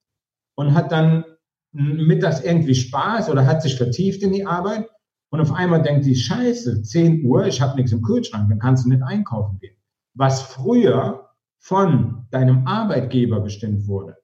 und 0.54 0.74
hat 0.74 0.90
dann 0.92 1.24
mittags 1.72 2.40
irgendwie 2.40 2.74
Spaß 2.74 3.28
oder 3.30 3.46
hat 3.46 3.62
sich 3.62 3.76
vertieft 3.76 4.22
in 4.22 4.32
die 4.32 4.46
Arbeit. 4.46 4.88
Und 5.30 5.40
auf 5.40 5.52
einmal 5.52 5.82
denkt 5.82 6.06
die, 6.06 6.16
scheiße, 6.16 6.82
10 6.82 7.24
Uhr, 7.24 7.46
ich 7.46 7.60
habe 7.60 7.76
nichts 7.76 7.92
im 7.92 8.02
Kühlschrank, 8.02 8.48
dann 8.48 8.58
kannst 8.58 8.84
du 8.84 8.88
nicht 8.88 9.02
einkaufen 9.02 9.58
gehen. 9.60 9.76
Was 10.14 10.42
früher 10.42 11.29
von 11.60 12.26
deinem 12.30 12.66
Arbeitgeber 12.66 13.40
bestimmt 13.40 13.86
wurde 13.86 14.16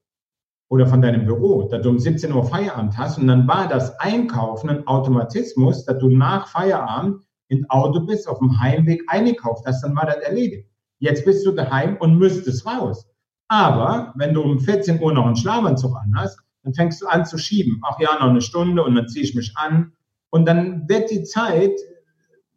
oder 0.69 0.87
von 0.87 1.01
deinem 1.01 1.27
Büro, 1.27 1.69
dass 1.69 1.83
du 1.83 1.91
um 1.91 1.99
17 1.99 2.33
Uhr 2.33 2.45
Feierabend 2.45 2.97
hast 2.99 3.19
und 3.19 3.29
dann 3.29 3.47
war 3.47 3.69
das 3.69 3.99
Einkaufen 4.01 4.71
ein 4.71 4.87
Automatismus, 4.87 5.85
dass 5.85 5.99
du 5.99 6.09
nach 6.09 6.49
Feierabend 6.49 7.23
ins 7.49 7.69
Auto 7.71 8.01
bist, 8.01 8.27
auf 8.27 8.39
dem 8.39 8.59
Heimweg 8.59 9.05
eingekauft 9.07 9.65
hast, 9.67 9.83
dann 9.83 9.95
war 9.95 10.07
das 10.07 10.17
erledigt. 10.17 10.69
Jetzt 10.99 11.25
bist 11.25 11.47
du 11.47 11.53
daheim 11.53 11.97
und 11.99 12.19
müsstest 12.19 12.67
raus. 12.67 13.07
Aber 13.49 14.13
wenn 14.17 14.35
du 14.35 14.43
um 14.43 14.59
14 14.59 15.01
Uhr 15.01 15.13
noch 15.13 15.27
einen 15.27 15.37
Schlafanzug 15.37 15.95
anhast, 15.97 16.41
dann 16.65 16.75
fängst 16.75 17.03
du 17.03 17.07
an 17.07 17.25
zu 17.25 17.39
schieben. 17.39 17.81
Ach 17.85 18.01
ja, 18.01 18.15
noch 18.15 18.31
eine 18.31 18.41
Stunde 18.41 18.83
und 18.83 18.97
dann 18.97 19.07
ziehe 19.07 19.25
ich 19.25 19.37
mich 19.37 19.53
an. 19.57 19.93
Und 20.31 20.49
dann 20.49 20.89
wird 20.89 21.11
die 21.11 21.23
Zeit 21.23 21.79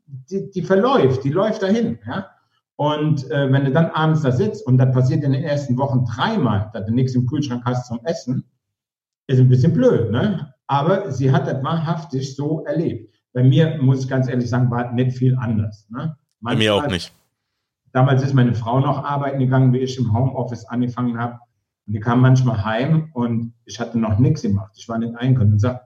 die, 0.08 0.50
die 0.50 0.64
verläuft, 0.64 1.24
die 1.24 1.30
läuft 1.30 1.62
dahin. 1.62 2.00
Ja? 2.08 2.32
Und 2.80 3.30
äh, 3.30 3.52
wenn 3.52 3.66
du 3.66 3.74
dann 3.74 3.88
abends 3.88 4.22
da 4.22 4.32
sitzt 4.32 4.66
und 4.66 4.78
das 4.78 4.94
passiert 4.94 5.22
in 5.26 5.34
den 5.34 5.44
ersten 5.44 5.78
Wochen 5.78 6.06
dreimal, 6.06 6.70
dass 6.74 6.86
du 6.86 6.94
nichts 6.94 7.14
im 7.14 7.26
Kühlschrank 7.26 7.64
hast 7.66 7.88
zum 7.88 8.00
Essen, 8.06 8.46
ist 9.28 9.38
ein 9.38 9.50
bisschen 9.50 9.74
blöd, 9.74 10.10
ne? 10.12 10.54
Aber 10.68 11.12
sie 11.12 11.30
hat 11.30 11.46
das 11.46 11.62
wahrhaftig 11.62 12.38
so 12.38 12.64
erlebt. 12.64 13.14
Bei 13.34 13.44
mir, 13.44 13.78
muss 13.82 14.04
ich 14.04 14.10
ganz 14.10 14.30
ehrlich 14.30 14.50
sagen, 14.50 14.72
war 14.72 14.94
nicht 14.94 15.18
viel 15.18 15.36
anders. 15.36 15.90
Ne? 15.90 16.16
Bei 16.40 16.56
mir 16.56 16.74
auch 16.74 16.88
nicht. 16.88 17.12
Damals 17.92 18.24
ist 18.24 18.34
meine 18.34 18.54
Frau 18.54 18.80
noch 18.80 19.04
arbeiten 19.04 19.40
gegangen, 19.40 19.74
wie 19.74 19.80
ich 19.80 19.98
im 19.98 20.14
Homeoffice 20.14 20.64
angefangen 20.64 21.18
habe. 21.18 21.34
Und 21.86 21.94
die 21.96 22.00
kam 22.00 22.22
manchmal 22.22 22.64
heim 22.64 23.12
und 23.14 23.54
ich 23.66 23.78
hatte 23.82 24.00
noch 24.00 24.20
nichts 24.20 24.44
gemacht. 24.44 24.72
Ich 24.78 24.88
war 24.88 25.00
nicht 25.00 25.18
einkaufen 25.18 25.52
und 25.52 25.60
sagte, 25.60 25.86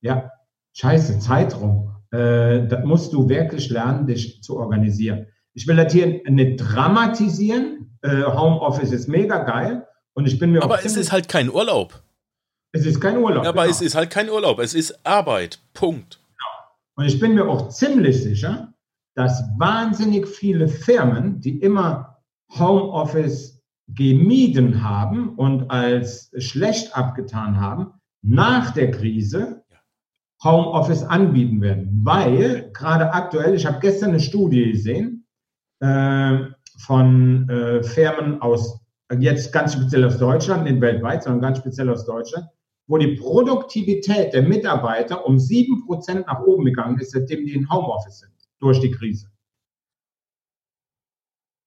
ja, 0.00 0.32
scheiße, 0.72 1.20
Zeit 1.20 1.54
rum. 1.60 1.94
Äh, 2.10 2.66
das 2.66 2.84
musst 2.84 3.12
du 3.12 3.28
wirklich 3.28 3.70
lernen, 3.70 4.08
dich 4.08 4.42
zu 4.42 4.58
organisieren. 4.58 5.26
Ich 5.58 5.66
will 5.66 5.74
das 5.74 5.92
hier 5.92 6.22
nicht 6.30 6.58
dramatisieren. 6.58 7.98
Äh, 8.02 8.22
Homeoffice 8.22 8.92
ist 8.92 9.08
mega 9.08 9.38
geil. 9.42 9.88
Und 10.14 10.28
ich 10.28 10.38
bin 10.38 10.52
mir 10.52 10.62
Aber 10.62 10.84
es 10.84 10.96
ist 10.96 11.10
halt 11.10 11.28
kein 11.28 11.50
Urlaub. 11.50 12.00
Es 12.70 12.86
ist 12.86 13.00
kein 13.00 13.16
Urlaub. 13.16 13.44
Aber 13.44 13.62
genau. 13.62 13.72
es 13.72 13.80
ist 13.80 13.96
halt 13.96 14.10
kein 14.10 14.30
Urlaub. 14.30 14.60
Es 14.60 14.72
ist 14.72 15.04
Arbeit. 15.04 15.58
Punkt. 15.74 16.20
Genau. 16.20 16.74
Und 16.94 17.06
ich 17.06 17.18
bin 17.18 17.34
mir 17.34 17.48
auch 17.48 17.70
ziemlich 17.70 18.22
sicher, 18.22 18.72
dass 19.16 19.42
wahnsinnig 19.58 20.28
viele 20.28 20.68
Firmen, 20.68 21.40
die 21.40 21.58
immer 21.58 22.22
Homeoffice 22.56 23.60
gemieden 23.88 24.84
haben 24.84 25.30
und 25.30 25.72
als 25.72 26.30
schlecht 26.38 26.96
abgetan 26.96 27.60
haben, 27.60 27.94
nach 28.22 28.70
der 28.70 28.92
Krise 28.92 29.64
Homeoffice 30.44 31.02
anbieten 31.02 31.60
werden. 31.60 32.00
Weil 32.04 32.70
gerade 32.72 33.12
aktuell, 33.12 33.56
ich 33.56 33.66
habe 33.66 33.80
gestern 33.80 34.10
eine 34.10 34.20
Studie 34.20 34.70
gesehen 34.70 35.17
von 35.80 37.48
äh, 37.48 37.82
Firmen 37.82 38.40
aus, 38.40 38.80
jetzt 39.18 39.52
ganz 39.52 39.74
speziell 39.74 40.04
aus 40.04 40.18
Deutschland, 40.18 40.64
nicht 40.64 40.80
weltweit, 40.80 41.22
sondern 41.22 41.40
ganz 41.40 41.58
speziell 41.58 41.90
aus 41.90 42.04
Deutschland, 42.04 42.46
wo 42.86 42.98
die 42.98 43.16
Produktivität 43.16 44.32
der 44.32 44.42
Mitarbeiter 44.42 45.26
um 45.26 45.38
sieben 45.38 45.84
Prozent 45.86 46.26
nach 46.26 46.40
oben 46.40 46.64
gegangen 46.64 46.98
ist, 46.98 47.12
seitdem 47.12 47.46
die 47.46 47.54
in 47.54 47.70
Homeoffice 47.70 48.20
sind, 48.20 48.32
durch 48.60 48.80
die 48.80 48.90
Krise. 48.90 49.28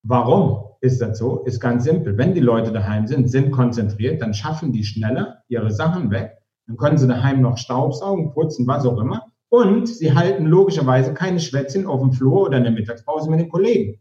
Warum 0.03 0.71
ist 0.81 0.99
das 0.99 1.19
so? 1.19 1.43
Ist 1.43 1.59
ganz 1.59 1.83
simpel. 1.83 2.17
Wenn 2.17 2.33
die 2.33 2.39
Leute 2.39 2.71
daheim 2.71 3.05
sind, 3.05 3.29
sind 3.29 3.51
konzentriert, 3.51 4.21
dann 4.21 4.33
schaffen 4.33 4.71
die 4.71 4.83
schneller 4.83 5.43
ihre 5.47 5.69
Sachen 5.69 6.09
weg. 6.09 6.37
Dann 6.65 6.77
können 6.77 6.97
sie 6.97 7.07
daheim 7.07 7.41
noch 7.41 7.57
Staubsaugen, 7.57 8.33
putzen, 8.33 8.65
was 8.65 8.85
auch 8.85 8.99
immer. 8.99 9.30
Und 9.51 9.89
sie 9.89 10.13
halten 10.13 10.45
logischerweise 10.45 11.13
keine 11.13 11.41
Schwätzchen 11.41 11.85
auf 11.85 11.99
dem 11.99 12.13
Flur 12.13 12.43
oder 12.43 12.57
in 12.57 12.63
der 12.63 12.71
Mittagspause 12.71 13.29
mit 13.29 13.41
den 13.41 13.49
Kollegen. 13.49 13.99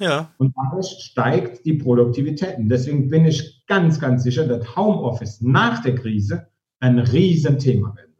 Ja. 0.00 0.34
Und 0.38 0.52
dadurch 0.56 0.88
steigt 0.88 1.64
die 1.64 1.74
Produktivität. 1.74 2.58
Und 2.58 2.68
deswegen 2.68 3.08
bin 3.08 3.24
ich 3.24 3.64
ganz, 3.68 4.00
ganz 4.00 4.24
sicher, 4.24 4.44
dass 4.44 4.74
Homeoffice 4.74 5.40
nach 5.40 5.82
der 5.82 5.94
Krise 5.94 6.48
ein 6.80 6.98
Riesenthema 6.98 7.94
wird. 7.94 8.11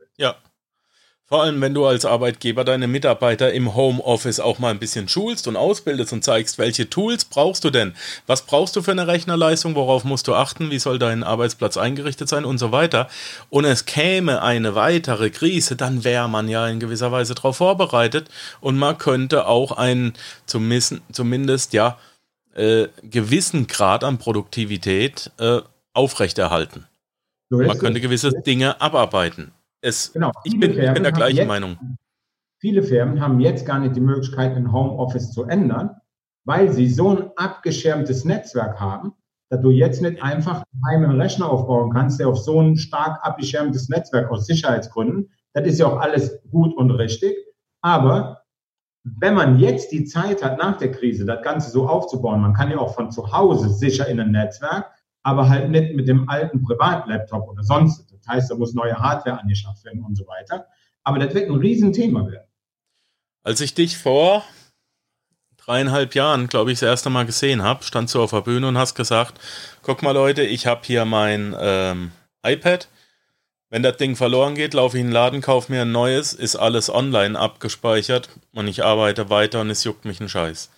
Vor 1.32 1.44
allem, 1.44 1.62
wenn 1.62 1.72
du 1.72 1.86
als 1.86 2.04
Arbeitgeber 2.04 2.62
deine 2.62 2.86
Mitarbeiter 2.86 3.54
im 3.54 3.74
Homeoffice 3.74 4.38
auch 4.38 4.58
mal 4.58 4.68
ein 4.68 4.78
bisschen 4.78 5.08
schulst 5.08 5.48
und 5.48 5.56
ausbildest 5.56 6.12
und 6.12 6.22
zeigst, 6.22 6.58
welche 6.58 6.90
Tools 6.90 7.24
brauchst 7.24 7.64
du 7.64 7.70
denn? 7.70 7.94
Was 8.26 8.42
brauchst 8.42 8.76
du 8.76 8.82
für 8.82 8.90
eine 8.90 9.06
Rechnerleistung? 9.06 9.74
Worauf 9.74 10.04
musst 10.04 10.28
du 10.28 10.34
achten? 10.34 10.70
Wie 10.70 10.78
soll 10.78 10.98
dein 10.98 11.22
Arbeitsplatz 11.22 11.78
eingerichtet 11.78 12.28
sein 12.28 12.44
und 12.44 12.58
so 12.58 12.70
weiter? 12.70 13.08
Und 13.48 13.64
es 13.64 13.86
käme 13.86 14.42
eine 14.42 14.74
weitere 14.74 15.30
Krise, 15.30 15.74
dann 15.74 16.04
wäre 16.04 16.28
man 16.28 16.50
ja 16.50 16.68
in 16.68 16.80
gewisser 16.80 17.12
Weise 17.12 17.34
darauf 17.34 17.56
vorbereitet 17.56 18.28
und 18.60 18.76
man 18.76 18.98
könnte 18.98 19.46
auch 19.46 19.72
einen 19.72 20.12
zumindest, 20.44 20.96
zumindest 21.12 21.72
ja, 21.72 21.96
äh, 22.54 22.88
gewissen 23.04 23.68
Grad 23.68 24.04
an 24.04 24.18
Produktivität 24.18 25.30
äh, 25.38 25.60
aufrechterhalten. 25.94 26.84
So 27.48 27.56
man 27.56 27.78
könnte 27.78 28.02
gewisse 28.02 28.32
Dinge 28.32 28.82
abarbeiten. 28.82 29.52
Es, 29.82 30.12
genau, 30.12 30.30
ich, 30.44 30.58
bin, 30.58 30.78
ich 30.78 30.92
bin 30.92 31.02
der 31.02 31.12
gleichen 31.12 31.38
jetzt, 31.38 31.48
Meinung. 31.48 31.76
Viele 32.60 32.84
Firmen 32.84 33.20
haben 33.20 33.40
jetzt 33.40 33.66
gar 33.66 33.80
nicht 33.80 33.96
die 33.96 34.00
Möglichkeit, 34.00 34.56
ein 34.56 34.72
Homeoffice 34.72 35.32
zu 35.32 35.44
ändern, 35.44 35.90
weil 36.44 36.72
sie 36.72 36.88
so 36.88 37.10
ein 37.10 37.30
abgeschirmtes 37.34 38.24
Netzwerk 38.24 38.78
haben, 38.78 39.12
dass 39.50 39.60
du 39.60 39.70
jetzt 39.70 40.00
nicht 40.00 40.22
einfach 40.22 40.62
einen 40.86 41.20
Rechner 41.20 41.50
aufbauen 41.50 41.90
kannst, 41.90 42.20
der 42.20 42.28
auf 42.28 42.38
so 42.38 42.60
ein 42.60 42.76
stark 42.76 43.18
abgeschirmtes 43.26 43.88
Netzwerk 43.88 44.30
aus 44.30 44.46
Sicherheitsgründen. 44.46 45.30
Das 45.52 45.66
ist 45.66 45.80
ja 45.80 45.86
auch 45.86 45.98
alles 45.98 46.40
gut 46.50 46.76
und 46.76 46.92
richtig. 46.92 47.34
Aber 47.80 48.44
wenn 49.02 49.34
man 49.34 49.58
jetzt 49.58 49.90
die 49.90 50.04
Zeit 50.04 50.44
hat, 50.44 50.58
nach 50.58 50.78
der 50.78 50.92
Krise 50.92 51.24
das 51.24 51.42
Ganze 51.42 51.70
so 51.70 51.88
aufzubauen, 51.88 52.40
man 52.40 52.54
kann 52.54 52.70
ja 52.70 52.78
auch 52.78 52.94
von 52.94 53.10
zu 53.10 53.32
Hause 53.32 53.68
sicher 53.68 54.06
in 54.06 54.20
ein 54.20 54.30
Netzwerk, 54.30 54.92
aber 55.24 55.48
halt 55.48 55.70
nicht 55.70 55.96
mit 55.96 56.06
dem 56.06 56.28
alten 56.28 56.62
Privatlaptop 56.62 57.48
oder 57.48 57.64
sonst. 57.64 58.11
Das 58.24 58.34
heißt, 58.34 58.50
da 58.50 58.54
muss 58.54 58.74
neue 58.74 58.94
Hardware 58.94 59.40
angeschafft 59.40 59.84
werden 59.84 60.04
und 60.04 60.16
so 60.16 60.26
weiter. 60.26 60.66
Aber 61.04 61.18
das 61.18 61.34
wird 61.34 61.50
ein 61.50 61.56
Riesenthema 61.56 62.26
werden. 62.30 62.46
Als 63.42 63.60
ich 63.60 63.74
dich 63.74 63.98
vor 63.98 64.44
dreieinhalb 65.56 66.14
Jahren, 66.14 66.48
glaube 66.48 66.72
ich, 66.72 66.80
das 66.80 66.88
erste 66.88 67.10
Mal 67.10 67.26
gesehen 67.26 67.62
habe, 67.62 67.84
standst 67.84 68.14
du 68.14 68.22
auf 68.22 68.30
der 68.30 68.42
Bühne 68.42 68.68
und 68.68 68.78
hast 68.78 68.94
gesagt, 68.94 69.40
guck 69.82 70.02
mal 70.02 70.12
Leute, 70.12 70.42
ich 70.42 70.66
habe 70.66 70.82
hier 70.84 71.04
mein 71.04 71.54
ähm, 71.58 72.12
iPad. 72.44 72.88
Wenn 73.68 73.82
das 73.82 73.96
Ding 73.96 74.16
verloren 74.16 74.54
geht, 74.54 74.74
laufe 74.74 74.96
ich 74.96 75.00
in 75.00 75.08
den 75.08 75.14
Laden, 75.14 75.40
kaufe 75.40 75.72
mir 75.72 75.82
ein 75.82 75.92
neues, 75.92 76.34
ist 76.34 76.56
alles 76.56 76.90
online 76.90 77.38
abgespeichert 77.38 78.28
und 78.52 78.68
ich 78.68 78.84
arbeite 78.84 79.30
weiter 79.30 79.60
und 79.60 79.70
es 79.70 79.84
juckt 79.84 80.04
mich 80.04 80.20
ein 80.20 80.28
Scheiß. 80.28 80.70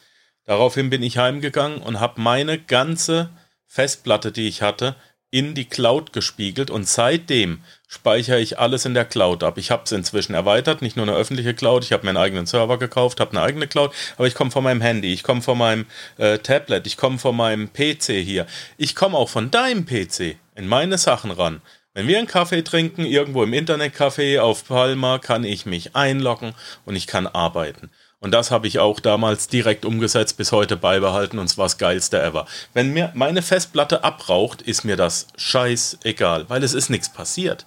Daraufhin 0.45 0.91
bin 0.91 1.03
ich 1.03 1.19
heimgegangen 1.19 1.79
und 1.79 1.99
habe 1.99 2.21
meine 2.21 2.59
ganze 2.59 3.31
Festplatte, 3.67 4.31
die 4.31 4.47
ich 4.47 4.63
hatte, 4.63 4.95
in 5.35 5.55
die 5.55 5.65
Cloud 5.65 6.13
gespiegelt 6.13 6.71
und 6.71 6.87
seitdem 6.87 7.59
speichere 7.89 8.39
ich 8.39 8.61
alles 8.61 8.85
in 8.85 8.95
der 8.95 9.05
Cloud 9.05 9.43
ab. 9.43 9.59
Ich 9.59 9.73
habe 9.73 9.83
es 9.85 9.91
inzwischen 9.91 10.33
erweitert, 10.33 10.81
nicht 10.81 10.97
nur 10.97 11.09
eine 11.09 11.17
öffentliche 11.17 11.55
Cloud, 11.55 11.83
ich 11.83 11.93
habe 11.93 12.05
mir 12.05 12.11
einen 12.11 12.19
eigenen 12.19 12.47
Server 12.47 12.79
gekauft, 12.79 13.19
habe 13.19 13.33
eine 13.33 13.43
eigene 13.43 13.67
Cloud, 13.67 13.93
aber 14.17 14.29
ich 14.29 14.37
komme 14.37 14.53
von 14.53 14.63
meinem 14.63 14.81
Handy, 14.81 15.13
ich 15.13 15.25
komme 15.25 15.43
von 15.43 15.59
meinem 15.59 15.87
äh, 16.19 16.39
Tablet, 16.39 16.87
ich 16.87 16.97
komme 16.97 17.19
von 17.19 17.35
meinem 17.35 17.73
PC 17.73 18.13
hier. 18.23 18.47
Ich 18.77 18.95
komme 18.95 19.19
auch 19.19 19.29
von 19.29 19.51
deinem 19.51 19.87
PC 19.87 20.37
in 20.55 20.69
meine 20.69 20.99
Sachen 20.99 21.33
ran. 21.33 21.61
Wenn 21.95 22.07
wir 22.07 22.19
einen 22.19 22.29
Kaffee 22.29 22.63
trinken, 22.63 23.05
irgendwo 23.05 23.43
im 23.43 23.55
Internetcafé 23.55 24.39
auf 24.39 24.69
Palma, 24.69 25.19
kann 25.19 25.43
ich 25.43 25.67
mich 25.67 25.97
einloggen 25.97 26.55
und 26.85 26.95
ich 26.95 27.09
kann 27.09 27.27
arbeiten. 27.27 27.91
Und 28.25 28.31
das 28.31 28.51
habe 28.51 28.67
ich 28.67 28.79
auch 28.79 29.01
damals 29.01 29.49
direkt 29.49 29.85
umgesetzt, 29.85 30.39
bis 30.39 30.51
heute 30.51 30.79
beibehalten 30.79 31.39
und 31.39 31.45
es 31.45 31.59
war 31.59 31.67
das 31.67 31.77
geilste 31.77 32.23
ever. 32.23 32.47
Wenn 32.73 32.95
mir 32.95 33.13
meine 33.13 33.43
Festplatte 33.43 34.03
abraucht, 34.03 34.63
ist 34.63 34.83
mir 34.83 34.97
das 34.97 35.27
scheißegal, 35.37 36.49
weil 36.49 36.65
es 36.65 36.73
ist 36.73 36.89
nichts 36.89 37.13
passiert. 37.13 37.67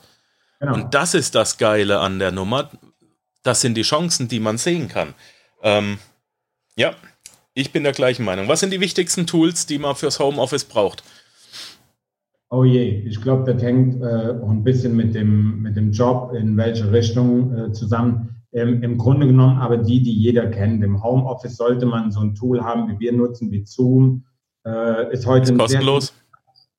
Genau. 0.60 0.74
Und 0.74 0.96
das 0.96 1.14
ist 1.14 1.36
das 1.36 1.60
Geile 1.60 2.00
an 2.00 2.18
der 2.18 2.32
Nummer. 2.32 2.72
Das 3.44 3.62
sind 3.62 3.76
die 3.76 3.84
Chancen, 3.84 4.30
die 4.30 4.40
man 4.40 4.58
sehen 4.58 4.88
kann. 4.88 5.14
Ähm, 5.62 6.00
ja, 6.76 6.96
ich 7.54 7.72
bin 7.72 7.84
der 7.84 7.94
gleichen 7.94 8.26
Meinung. 8.26 8.48
Was 8.48 8.62
sind 8.62 8.74
die 8.74 8.82
wichtigsten 8.82 9.28
Tools, 9.28 9.68
die 9.68 9.78
man 9.78 9.96
fürs 9.96 10.18
Homeoffice 10.18 10.64
braucht? 10.64 11.04
Oh 12.50 12.64
je, 12.64 13.04
ich 13.06 13.22
glaube, 13.22 13.54
das 13.54 13.62
hängt 13.62 14.02
äh, 14.02 14.34
auch 14.42 14.50
ein 14.50 14.64
bisschen 14.64 14.96
mit 14.96 15.14
dem, 15.14 15.62
mit 15.62 15.76
dem 15.76 15.92
Job, 15.92 16.34
in 16.34 16.58
welche 16.58 16.92
Richtung 16.92 17.56
äh, 17.56 17.72
zusammen 17.74 18.37
ähm, 18.58 18.82
im 18.82 18.98
Grunde 18.98 19.28
genommen 19.28 19.60
aber 19.60 19.78
die, 19.78 20.02
die 20.02 20.14
jeder 20.14 20.48
kennt. 20.48 20.84
Im 20.84 21.04
Homeoffice 21.04 21.58
sollte 21.58 21.86
man 21.86 22.12
so 22.12 22.22
ein 22.22 22.34
Tool 22.34 22.64
haben, 22.64 22.90
wie 22.90 23.00
wir 23.00 23.14
nutzen, 23.14 23.52
wie 23.52 23.64
Zoom. 23.66 24.26
Äh, 24.66 25.14
ist 25.14 25.28
heute 25.28 25.44
ist 25.44 25.52
ein 25.52 25.58
kostenlos. 25.60 26.14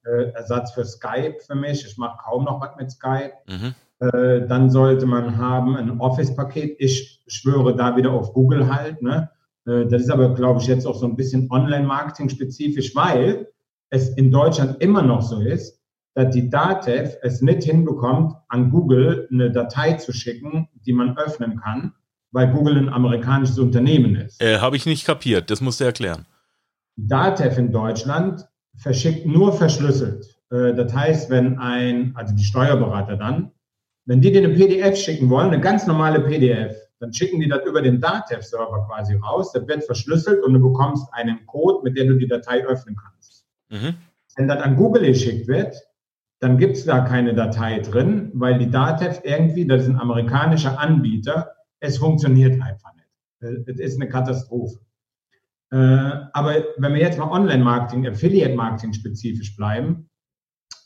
Sehr, 0.02 0.12
äh, 0.12 0.30
Ersatz 0.32 0.72
für 0.72 0.84
Skype 0.84 1.36
für 1.46 1.54
mich. 1.54 1.86
Ich 1.86 1.96
mache 1.96 2.18
kaum 2.24 2.44
noch 2.44 2.60
was 2.60 2.76
mit 2.76 2.90
Skype. 2.90 3.32
Mhm. 3.46 3.74
Äh, 4.00 4.46
dann 4.48 4.70
sollte 4.70 5.06
man 5.06 5.38
haben 5.38 5.76
ein 5.76 6.00
Office-Paket. 6.00 6.76
Ich 6.80 7.22
schwöre 7.28 7.76
da 7.76 7.96
wieder 7.96 8.12
auf 8.12 8.32
Google 8.32 8.74
halt. 8.74 9.00
Ne? 9.00 9.30
Äh, 9.66 9.86
das 9.86 10.02
ist 10.02 10.10
aber, 10.10 10.34
glaube 10.34 10.60
ich, 10.60 10.66
jetzt 10.66 10.86
auch 10.86 10.96
so 10.96 11.06
ein 11.06 11.14
bisschen 11.14 11.48
Online-Marketing-spezifisch, 11.50 12.96
weil 12.96 13.48
es 13.90 14.08
in 14.10 14.32
Deutschland 14.32 14.82
immer 14.82 15.02
noch 15.02 15.22
so 15.22 15.40
ist, 15.40 15.80
dass 16.14 16.34
die 16.34 16.50
DATEV 16.50 17.16
es 17.22 17.42
nicht 17.42 17.62
hinbekommt, 17.62 18.34
an 18.48 18.70
Google 18.70 19.28
eine 19.30 19.52
Datei 19.52 19.92
zu 19.92 20.12
schicken, 20.12 20.68
die 20.88 20.94
man 20.94 21.16
öffnen 21.18 21.60
kann, 21.60 21.92
weil 22.32 22.50
Google 22.50 22.78
ein 22.78 22.88
amerikanisches 22.88 23.58
Unternehmen 23.58 24.16
ist. 24.16 24.42
Äh, 24.42 24.58
Habe 24.58 24.76
ich 24.76 24.86
nicht 24.86 25.06
kapiert, 25.06 25.50
das 25.50 25.60
musst 25.60 25.80
du 25.80 25.84
erklären. 25.84 26.26
DATEV 26.96 27.58
in 27.58 27.72
Deutschland 27.72 28.48
verschickt 28.76 29.26
nur 29.26 29.52
verschlüsselt. 29.52 30.26
Äh, 30.50 30.74
das 30.74 30.92
heißt, 30.92 31.30
wenn 31.30 31.58
ein, 31.58 32.12
also 32.16 32.34
die 32.34 32.42
Steuerberater 32.42 33.16
dann, 33.16 33.52
wenn 34.06 34.22
die 34.22 34.32
dir 34.32 34.42
eine 34.42 34.54
PDF 34.54 34.96
schicken 34.96 35.28
wollen, 35.28 35.48
eine 35.48 35.60
ganz 35.60 35.86
normale 35.86 36.20
PDF, 36.20 36.74
dann 37.00 37.12
schicken 37.12 37.38
die 37.38 37.48
das 37.48 37.64
über 37.66 37.82
den 37.82 38.00
DATEV-Server 38.00 38.86
quasi 38.88 39.14
raus, 39.16 39.52
das 39.52 39.68
wird 39.68 39.84
verschlüsselt 39.84 40.42
und 40.42 40.54
du 40.54 40.60
bekommst 40.60 41.06
einen 41.12 41.44
Code, 41.46 41.80
mit 41.84 41.96
dem 41.96 42.08
du 42.08 42.16
die 42.16 42.26
Datei 42.26 42.64
öffnen 42.64 42.96
kannst. 42.96 43.44
Mhm. 43.68 43.94
Wenn 44.36 44.48
das 44.48 44.62
an 44.62 44.76
Google 44.76 45.04
geschickt 45.04 45.46
wird, 45.48 45.76
dann 46.40 46.58
gibt 46.58 46.76
es 46.76 46.84
da 46.84 47.00
keine 47.00 47.34
Datei 47.34 47.80
drin, 47.80 48.30
weil 48.34 48.58
die 48.58 48.70
Datev 48.70 49.20
irgendwie, 49.24 49.66
das 49.66 49.82
ist 49.82 49.88
ein 49.88 50.00
amerikanischer 50.00 50.78
Anbieter, 50.78 51.52
es 51.80 51.98
funktioniert 51.98 52.60
einfach 52.62 52.92
nicht. 52.94 53.66
Es 53.68 53.78
ist 53.78 54.00
eine 54.00 54.08
Katastrophe. 54.08 54.78
Äh, 55.70 55.76
aber 55.76 56.64
wenn 56.78 56.94
wir 56.94 57.00
jetzt 57.00 57.18
mal 57.18 57.30
Online-Marketing, 57.30 58.06
Affiliate-Marketing 58.06 58.92
spezifisch 58.92 59.56
bleiben, 59.56 60.08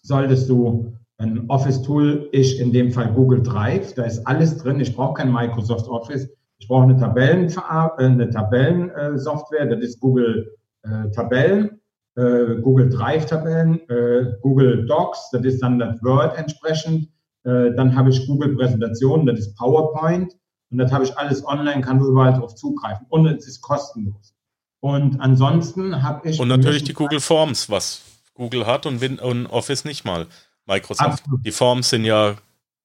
solltest 0.03 0.49
du 0.49 0.97
ein 1.19 1.49
Office-Tool, 1.49 2.29
ich 2.33 2.59
in 2.59 2.73
dem 2.73 2.91
Fall 2.91 3.13
Google 3.13 3.43
Drive, 3.43 3.95
da 3.95 4.05
ist 4.05 4.27
alles 4.27 4.57
drin. 4.59 4.81
Ich 4.81 4.95
brauche 4.95 5.15
kein 5.15 5.33
Microsoft 5.33 5.87
Office. 5.89 6.29
Ich 6.59 6.69
brauche 6.69 6.85
eine 6.85 6.97
Tabellen, 6.97 7.49
äh, 7.49 8.05
eine 8.05 8.31
Tabellensoftware, 8.31 9.67
das 9.67 9.81
ist 9.81 10.01
Google 10.01 10.57
äh, 10.83 11.11
Tabellen, 11.11 11.81
äh, 12.16 12.61
Google 12.61 12.90
Drive 12.90 13.26
Tabellen, 13.26 13.81
äh, 13.88 14.35
Google 14.42 14.87
Docs, 14.87 15.31
das 15.33 15.45
ist 15.45 15.62
dann 15.62 15.78
das 15.78 16.02
Word 16.02 16.37
entsprechend. 16.37 17.09
Äh, 17.45 17.75
dann 17.75 17.97
habe 17.97 18.11
ich 18.11 18.26
Google 18.26 18.54
Präsentationen, 18.54 19.26
das 19.26 19.38
ist 19.38 19.57
PowerPoint. 19.57 20.35
Und 20.71 20.78
das 20.78 20.90
habe 20.92 21.04
ich 21.04 21.16
alles 21.19 21.47
online, 21.47 21.83
kann 21.83 21.99
du 21.99 22.07
überall 22.09 22.33
drauf 22.33 22.54
zugreifen. 22.54 23.07
Und 23.11 23.26
es 23.26 23.47
ist 23.47 23.61
kostenlos. 23.61 24.35
Und 24.81 25.21
ansonsten 25.21 26.02
habe 26.02 26.28
ich. 26.28 26.40
Und 26.40 26.49
natürlich 26.49 26.83
die 26.83 26.95
Google 26.95 27.21
Forms, 27.21 27.71
was 27.71 28.02
Google 28.35 28.66
hat 28.66 28.87
und, 28.87 29.00
Win 29.00 29.19
und 29.19 29.47
Office 29.47 29.85
nicht 29.85 30.04
mal. 30.04 30.26
Microsoft. 30.66 31.21
Absolut. 31.21 31.45
Die 31.45 31.52
Forms 31.52 31.90
sind 31.90 32.04
ja 32.04 32.37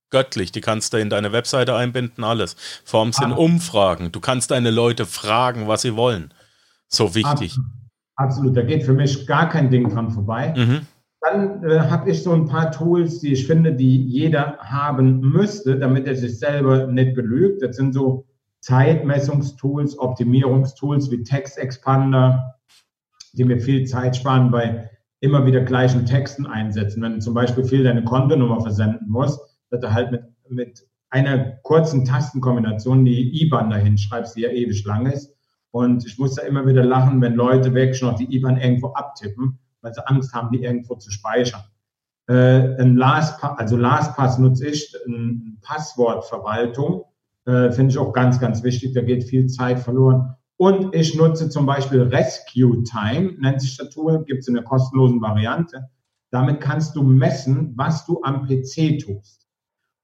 göttlich. 0.10 0.52
Die 0.52 0.62
kannst 0.62 0.94
du 0.94 0.98
in 0.98 1.10
deine 1.10 1.32
Webseite 1.32 1.76
einbinden, 1.76 2.24
alles. 2.24 2.56
Forms 2.84 3.18
sind 3.18 3.32
Absolut. 3.32 3.52
Umfragen. 3.52 4.12
Du 4.12 4.20
kannst 4.20 4.52
deine 4.52 4.72
Leute 4.72 5.06
fragen, 5.06 5.68
was 5.68 5.82
sie 5.82 5.96
wollen. 5.96 6.34
So 6.88 7.16
wichtig. 7.16 7.54
Absolut. 7.54 7.77
Absolut. 8.18 8.58
Da 8.58 8.64
geht 8.64 8.84
für 8.84 8.94
mich 8.94 9.26
gar 9.28 9.48
kein 9.48 9.70
Ding 9.70 9.90
dran 9.90 10.12
vorbei. 10.12 10.54
Mhm. 10.58 10.82
Dann 11.22 11.64
äh, 11.64 11.80
habe 11.80 12.10
ich 12.12 12.24
so 12.24 12.34
ein 12.34 12.48
paar 12.48 12.72
Tools, 12.72 13.20
die 13.20 13.34
ich 13.34 13.48
finde, 13.48 13.74
die 13.74 14.04
jeder 14.08 14.58
haben 14.60 15.20
müsste, 15.22 15.80
damit 15.80 16.08
er 16.08 16.16
sich 16.16 16.38
selber 16.38 16.88
nicht 16.88 17.16
belügt. 17.16 17.62
Das 17.62 17.76
sind 17.76 17.94
so 17.94 18.26
Zeitmessungstools, 18.62 19.98
Optimierungstools 20.00 21.12
wie 21.12 21.24
Text 21.24 21.58
Expander, 21.58 22.56
die 23.34 23.44
mir 23.44 23.60
viel 23.60 23.86
Zeit 23.86 24.16
sparen 24.16 24.52
bei 24.52 24.90
immer 25.20 25.46
wieder 25.46 25.62
gleichen 25.62 26.06
Texten 26.06 26.46
einsetzen. 26.46 27.02
Wenn 27.02 27.14
du 27.14 27.20
zum 27.20 27.34
Beispiel 27.34 27.64
viel 27.64 27.84
deine 27.84 28.04
Kontonummer 28.04 28.62
versenden 28.62 29.08
musst, 29.10 29.40
dass 29.70 29.82
du 29.82 29.94
halt 29.94 30.12
mit, 30.12 30.24
mit 30.50 30.88
einer 31.10 31.58
kurzen 31.64 32.06
Tastenkombination 32.06 33.06
die 33.06 33.44
IBAN 33.44 33.70
dahin 33.70 33.98
schreibst, 33.98 34.36
die 34.36 34.42
ja 34.42 34.50
ewig 34.50 34.84
lang 34.86 35.06
ist. 35.06 35.37
Und 35.72 36.06
ich 36.06 36.18
muss 36.18 36.36
da 36.36 36.44
immer 36.44 36.66
wieder 36.66 36.84
lachen, 36.84 37.22
wenn 37.22 37.36
Leute 37.36 37.74
weg 37.74 38.00
noch 38.02 38.16
die 38.16 38.34
IBAN 38.36 38.58
irgendwo 38.58 38.94
abtippen, 38.94 39.60
weil 39.82 39.94
sie 39.94 40.08
Angst 40.08 40.34
haben, 40.34 40.52
die 40.52 40.64
irgendwo 40.64 40.96
zu 40.96 41.12
speichern. 41.12 41.62
Äh, 42.28 42.82
ein 42.82 42.96
LastPass, 42.96 43.58
also 43.58 43.78
LastPass 43.78 44.38
nutze 44.38 44.68
ich, 44.68 44.96
eine 45.06 45.58
Passwortverwaltung 45.62 47.06
äh, 47.48 47.72
finde 47.72 47.92
ich 47.92 47.98
auch 47.98 48.12
ganz, 48.12 48.40
ganz 48.40 48.64
wichtig. 48.64 48.94
Da 48.94 49.02
geht 49.02 49.24
viel 49.24 49.48
Zeit 49.48 49.80
verloren. 49.80 50.36
Und 50.58 50.94
ich 50.94 51.16
nutze 51.16 51.50
zum 51.50 51.66
Beispiel 51.66 52.02
Rescue 52.02 52.84
Time, 52.84 53.36
nennt 53.40 53.62
sich 53.62 53.78
das 53.78 53.90
Tool, 53.90 54.26
gibt 54.26 54.42
es 54.42 54.48
in 54.48 54.56
der 54.56 54.64
kostenlosen 54.64 55.22
Variante. 55.22 55.90
Damit 56.32 56.60
kannst 56.60 56.96
du 56.96 57.04
messen, 57.04 57.74
was 57.78 58.06
du 58.06 58.22
am 58.24 58.46
PC 58.46 59.00
tust. 59.00 59.48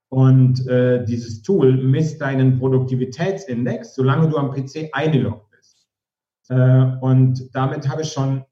Und 0.08 0.66
äh, 0.68 1.04
dieses 1.04 1.42
Tool 1.42 1.76
misst 1.76 2.20
deinen 2.20 2.58
Produktivitätsindex, 2.58 3.94
solange 3.94 4.28
du 4.28 4.38
am 4.38 4.52
PC. 4.52 4.90
Äh, 4.94 5.32
und 6.48 7.54
damit 7.54 7.88
habe 7.88 8.02
ich 8.02 8.12
schon 8.12 8.44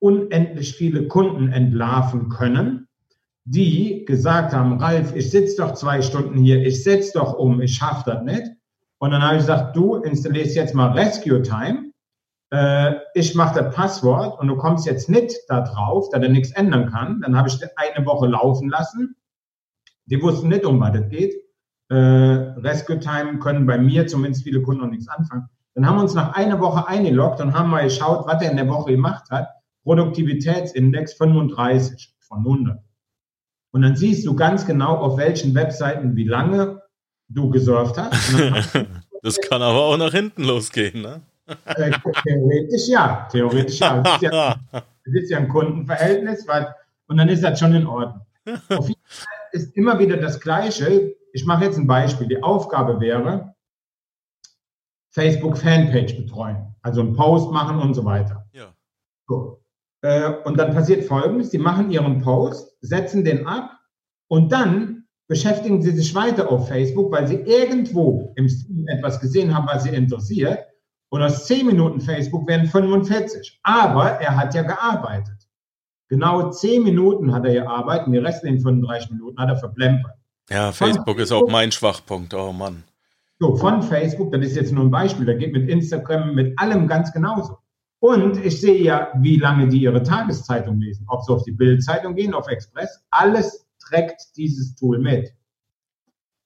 unendlich 0.00 0.74
viele 0.74 1.08
Kunden 1.08 1.52
entlarven 1.52 2.28
können, 2.28 2.88
die 3.44 4.04
gesagt 4.04 4.52
haben, 4.52 4.78
Ralf, 4.78 5.14
ich 5.16 5.30
sitze 5.30 5.56
doch 5.62 5.74
zwei 5.74 6.02
Stunden 6.02 6.38
hier, 6.38 6.64
ich 6.64 6.82
setze 6.84 7.18
doch 7.18 7.34
um, 7.34 7.60
ich 7.60 7.74
schaffe 7.74 8.10
das 8.10 8.22
nicht. 8.22 8.52
Und 8.98 9.12
dann 9.12 9.22
habe 9.22 9.36
ich 9.36 9.42
gesagt, 9.42 9.76
du 9.76 9.96
installierst 9.96 10.56
jetzt 10.56 10.74
mal 10.74 10.90
Rescue 10.90 11.40
Time. 11.42 11.92
Äh, 12.50 12.96
ich 13.14 13.34
mache 13.34 13.62
das 13.62 13.74
Passwort 13.74 14.38
und 14.40 14.48
du 14.48 14.56
kommst 14.56 14.86
jetzt 14.86 15.08
nicht 15.08 15.34
da 15.48 15.62
drauf, 15.62 16.08
da 16.10 16.18
der 16.18 16.30
nichts 16.30 16.50
ändern 16.50 16.90
kann. 16.90 17.20
Dann 17.20 17.36
habe 17.36 17.48
ich 17.48 17.58
eine 17.76 18.04
Woche 18.04 18.26
laufen 18.26 18.68
lassen. 18.68 19.16
Die 20.06 20.20
wussten 20.20 20.48
nicht, 20.48 20.64
um 20.64 20.80
was 20.80 20.92
das 20.92 21.08
geht. 21.08 21.34
Äh, 21.90 21.94
Rescue 21.94 22.98
Time 22.98 23.38
können 23.38 23.66
bei 23.66 23.78
mir 23.78 24.06
zumindest 24.06 24.44
viele 24.44 24.62
Kunden 24.62 24.82
noch 24.82 24.90
nichts 24.90 25.08
anfangen. 25.08 25.48
Dann 25.78 25.86
haben 25.86 25.98
wir 25.98 26.02
uns 26.02 26.14
nach 26.14 26.34
einer 26.34 26.58
Woche 26.58 26.88
eingeloggt 26.88 27.40
und 27.40 27.56
haben 27.56 27.70
mal 27.70 27.84
geschaut, 27.84 28.26
was 28.26 28.42
er 28.42 28.50
in 28.50 28.56
der 28.56 28.66
Woche 28.66 28.90
gemacht 28.90 29.30
hat. 29.30 29.46
Produktivitätsindex 29.84 31.12
35 31.14 32.16
von 32.18 32.38
100. 32.38 32.80
Und 33.70 33.82
dann 33.82 33.94
siehst 33.94 34.26
du 34.26 34.34
ganz 34.34 34.66
genau, 34.66 34.96
auf 34.96 35.16
welchen 35.18 35.54
Webseiten 35.54 36.16
wie 36.16 36.24
lange 36.24 36.82
du 37.28 37.48
gesurft 37.50 37.96
hast. 37.96 38.34
das 39.22 39.40
kann 39.40 39.62
aber 39.62 39.84
auch 39.84 39.96
nach 39.96 40.10
hinten 40.10 40.42
losgehen, 40.42 41.00
ne? 41.00 41.20
Äh, 41.66 41.92
theoretisch 42.26 42.88
ja, 42.88 43.28
theoretisch 43.30 43.78
ja. 43.78 44.00
Das 44.00 44.16
ist 44.16 44.22
ja, 44.22 44.56
das 44.72 44.82
ist 45.14 45.30
ja 45.30 45.38
ein 45.38 45.48
Kundenverhältnis, 45.48 46.48
weil, 46.48 46.74
und 47.06 47.18
dann 47.18 47.28
ist 47.28 47.44
das 47.44 47.56
schon 47.56 47.72
in 47.72 47.86
Ordnung. 47.86 48.26
Auf 48.70 48.88
jeden 48.88 49.00
Fall 49.06 49.28
ist 49.52 49.76
immer 49.76 50.00
wieder 50.00 50.16
das 50.16 50.40
Gleiche. 50.40 51.14
Ich 51.32 51.44
mache 51.46 51.66
jetzt 51.66 51.78
ein 51.78 51.86
Beispiel. 51.86 52.26
Die 52.26 52.42
Aufgabe 52.42 52.98
wäre, 52.98 53.54
Facebook 55.10 55.56
Fanpage 55.56 56.16
betreuen, 56.16 56.74
also 56.82 57.00
einen 57.00 57.14
Post 57.14 57.50
machen 57.50 57.78
und 57.78 57.94
so 57.94 58.04
weiter. 58.04 58.46
Ja. 58.52 58.74
So. 59.26 59.62
Äh, 60.02 60.32
und 60.44 60.58
dann 60.58 60.74
passiert 60.74 61.04
Folgendes, 61.04 61.50
sie 61.50 61.58
machen 61.58 61.90
ihren 61.90 62.20
Post, 62.20 62.76
setzen 62.80 63.24
den 63.24 63.46
ab 63.46 63.78
und 64.28 64.52
dann 64.52 65.04
beschäftigen 65.28 65.82
sie 65.82 65.90
sich 65.90 66.14
weiter 66.14 66.50
auf 66.50 66.68
Facebook, 66.68 67.12
weil 67.12 67.26
sie 67.26 67.36
irgendwo 67.36 68.32
im 68.36 68.48
Stream 68.48 68.86
etwas 68.88 69.20
gesehen 69.20 69.54
haben, 69.54 69.66
was 69.66 69.84
sie 69.84 69.90
interessiert. 69.90 70.64
Und 71.10 71.22
aus 71.22 71.46
10 71.46 71.66
Minuten 71.66 72.00
Facebook 72.00 72.46
werden 72.48 72.66
45. 72.66 73.60
Aber 73.62 74.20
er 74.20 74.36
hat 74.36 74.54
ja 74.54 74.62
gearbeitet. 74.62 75.48
Genau 76.08 76.50
10 76.50 76.82
Minuten 76.82 77.32
hat 77.34 77.44
er 77.44 77.52
gearbeitet 77.52 78.06
und 78.06 78.14
die 78.14 78.18
restlichen 78.18 78.60
35 78.60 79.10
Minuten 79.10 79.38
hat 79.38 79.50
er 79.50 79.56
verplempert. 79.56 80.14
Ja, 80.50 80.72
Facebook, 80.72 81.04
Facebook 81.04 81.18
ist 81.18 81.32
auch 81.32 81.48
mein 81.48 81.70
Schwachpunkt. 81.70 82.32
Oh 82.32 82.52
Mann. 82.52 82.84
So, 83.40 83.56
von 83.56 83.82
Facebook, 83.82 84.32
das 84.32 84.44
ist 84.44 84.56
jetzt 84.56 84.72
nur 84.72 84.84
ein 84.84 84.90
Beispiel, 84.90 85.26
da 85.26 85.34
geht 85.34 85.52
mit 85.52 85.68
Instagram, 85.68 86.34
mit 86.34 86.58
allem 86.58 86.88
ganz 86.88 87.12
genauso. 87.12 87.58
Und 88.00 88.44
ich 88.44 88.60
sehe 88.60 88.82
ja, 88.82 89.12
wie 89.18 89.36
lange 89.36 89.68
die 89.68 89.82
ihre 89.82 90.02
Tageszeitung 90.02 90.78
lesen. 90.78 91.04
Ob 91.08 91.22
sie 91.22 91.32
auf 91.32 91.44
die 91.44 91.52
Bildzeitung 91.52 92.14
gehen, 92.14 92.34
auf 92.34 92.48
Express. 92.48 93.04
Alles 93.10 93.68
trägt 93.80 94.36
dieses 94.36 94.74
Tool 94.74 94.98
mit. 94.98 95.32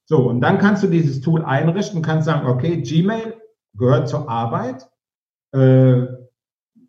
So, 0.04 0.28
und 0.28 0.40
dann 0.40 0.58
kannst 0.58 0.82
du 0.82 0.88
dieses 0.88 1.20
Tool 1.20 1.44
einrichten, 1.44 2.02
kannst 2.02 2.26
sagen, 2.26 2.46
okay, 2.46 2.82
Gmail 2.82 3.34
gehört 3.74 4.08
zur 4.08 4.28
Arbeit. 4.28 4.88
Äh, 5.52 6.06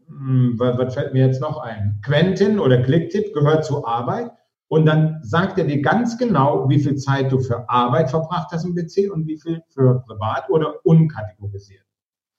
hm, 0.08 0.56
was 0.58 0.94
fällt 0.94 1.14
mir 1.14 1.26
jetzt 1.26 1.42
noch 1.42 1.58
ein? 1.58 2.00
Quentin 2.04 2.60
oder 2.60 2.82
Clicktip 2.82 3.34
gehört 3.34 3.66
zur 3.66 3.88
Arbeit. 3.88 4.32
Und 4.74 4.88
dann 4.88 5.20
sagt 5.22 5.60
er 5.60 5.66
dir 5.66 5.84
ganz 5.84 6.18
genau, 6.18 6.68
wie 6.68 6.80
viel 6.80 6.96
Zeit 6.96 7.32
du 7.32 7.40
für 7.40 7.70
Arbeit 7.70 8.10
verbracht 8.10 8.48
hast 8.52 8.66
im 8.66 8.74
PC 8.74 9.14
und 9.14 9.28
wie 9.28 9.38
viel 9.38 9.62
für 9.70 10.00
privat 10.08 10.50
oder 10.50 10.84
unkategorisiert. 10.84 11.86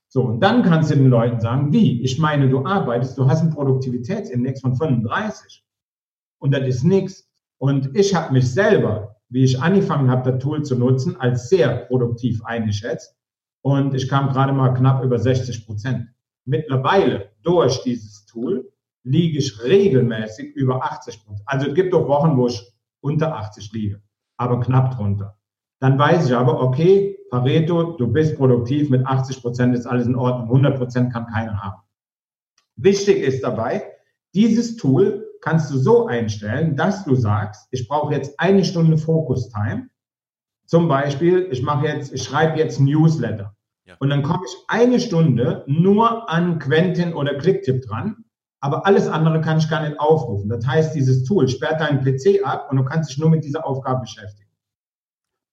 So, 0.08 0.22
und 0.22 0.40
dann 0.40 0.64
kannst 0.64 0.90
du 0.90 0.96
den 0.96 1.10
Leuten 1.10 1.38
sagen, 1.38 1.72
wie? 1.72 2.02
Ich 2.02 2.18
meine, 2.18 2.48
du 2.48 2.66
arbeitest, 2.66 3.16
du 3.16 3.28
hast 3.28 3.42
einen 3.42 3.52
Produktivitätsindex 3.52 4.62
von 4.62 4.74
35. 4.74 5.64
Und 6.40 6.52
das 6.52 6.66
ist 6.66 6.82
nichts. 6.82 7.30
Und 7.58 7.96
ich 7.96 8.16
habe 8.16 8.32
mich 8.32 8.52
selber, 8.52 9.14
wie 9.28 9.44
ich 9.44 9.62
angefangen 9.62 10.10
habe, 10.10 10.32
das 10.32 10.42
Tool 10.42 10.64
zu 10.64 10.74
nutzen, 10.74 11.14
als 11.20 11.48
sehr 11.48 11.84
produktiv 11.86 12.44
eingeschätzt. 12.44 13.16
Und 13.62 13.94
ich 13.94 14.08
kam 14.08 14.30
gerade 14.30 14.52
mal 14.52 14.74
knapp 14.74 15.04
über 15.04 15.20
60 15.20 15.66
Prozent. 15.66 16.08
Mittlerweile 16.44 17.30
durch 17.44 17.84
dieses 17.84 18.26
Tool 18.26 18.72
liege 19.04 19.38
ich 19.38 19.62
regelmäßig 19.62 20.54
über 20.54 20.82
80 20.82 21.24
Prozent. 21.24 21.42
Also 21.46 21.68
es 21.68 21.74
gibt 21.74 21.94
auch 21.94 22.08
Wochen, 22.08 22.36
wo 22.36 22.48
ich 22.48 22.72
unter 23.00 23.36
80 23.36 23.72
liege, 23.72 24.02
aber 24.36 24.60
knapp 24.60 24.96
drunter. 24.96 25.38
Dann 25.80 25.98
weiß 25.98 26.26
ich 26.26 26.34
aber, 26.34 26.60
okay, 26.60 27.18
Pareto, 27.30 27.92
du 27.96 28.08
bist 28.08 28.36
produktiv, 28.36 28.90
mit 28.90 29.06
80 29.06 29.42
Prozent 29.42 29.74
ist 29.74 29.86
alles 29.86 30.06
in 30.06 30.16
Ordnung, 30.16 30.46
100 30.46 30.78
Prozent 30.78 31.12
kann 31.12 31.26
keiner 31.26 31.62
haben. 31.62 31.82
Wichtig 32.76 33.18
ist 33.18 33.44
dabei, 33.44 33.92
dieses 34.34 34.76
Tool 34.76 35.26
kannst 35.40 35.70
du 35.70 35.76
so 35.76 36.06
einstellen, 36.06 36.74
dass 36.74 37.04
du 37.04 37.14
sagst, 37.14 37.68
ich 37.70 37.86
brauche 37.86 38.14
jetzt 38.14 38.40
eine 38.40 38.64
Stunde 38.64 38.96
Focus 38.96 39.50
Time. 39.50 39.90
Zum 40.64 40.88
Beispiel, 40.88 41.48
ich 41.50 41.62
mache 41.62 41.86
jetzt, 41.86 42.14
ich 42.14 42.22
schreibe 42.22 42.58
jetzt 42.58 42.80
Newsletter. 42.80 43.54
Ja. 43.84 43.96
Und 43.98 44.08
dann 44.08 44.22
komme 44.22 44.42
ich 44.46 44.56
eine 44.68 44.98
Stunde 44.98 45.64
nur 45.66 46.30
an 46.30 46.58
Quentin 46.58 47.12
oder 47.12 47.34
Clicktip 47.36 47.82
dran, 47.82 48.23
aber 48.64 48.86
alles 48.86 49.08
andere 49.08 49.42
kann 49.42 49.58
ich 49.58 49.68
gar 49.68 49.86
nicht 49.86 50.00
aufrufen. 50.00 50.48
Das 50.48 50.66
heißt, 50.66 50.94
dieses 50.94 51.24
Tool 51.24 51.48
sperrt 51.48 51.82
deinen 51.82 52.02
PC 52.02 52.46
ab 52.46 52.68
und 52.70 52.78
du 52.78 52.84
kannst 52.84 53.10
dich 53.10 53.18
nur 53.18 53.28
mit 53.28 53.44
dieser 53.44 53.66
Aufgabe 53.66 54.00
beschäftigen. 54.00 54.48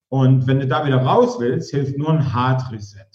Und 0.07 0.47
wenn 0.47 0.61
du 0.61 0.67
da 0.67 0.85
wieder 0.85 1.03
raus 1.03 1.37
willst, 1.37 1.71
hilft 1.71 1.97
nur 1.97 2.09
ein 2.09 2.33
Hard 2.33 2.71
Reset. 2.71 3.05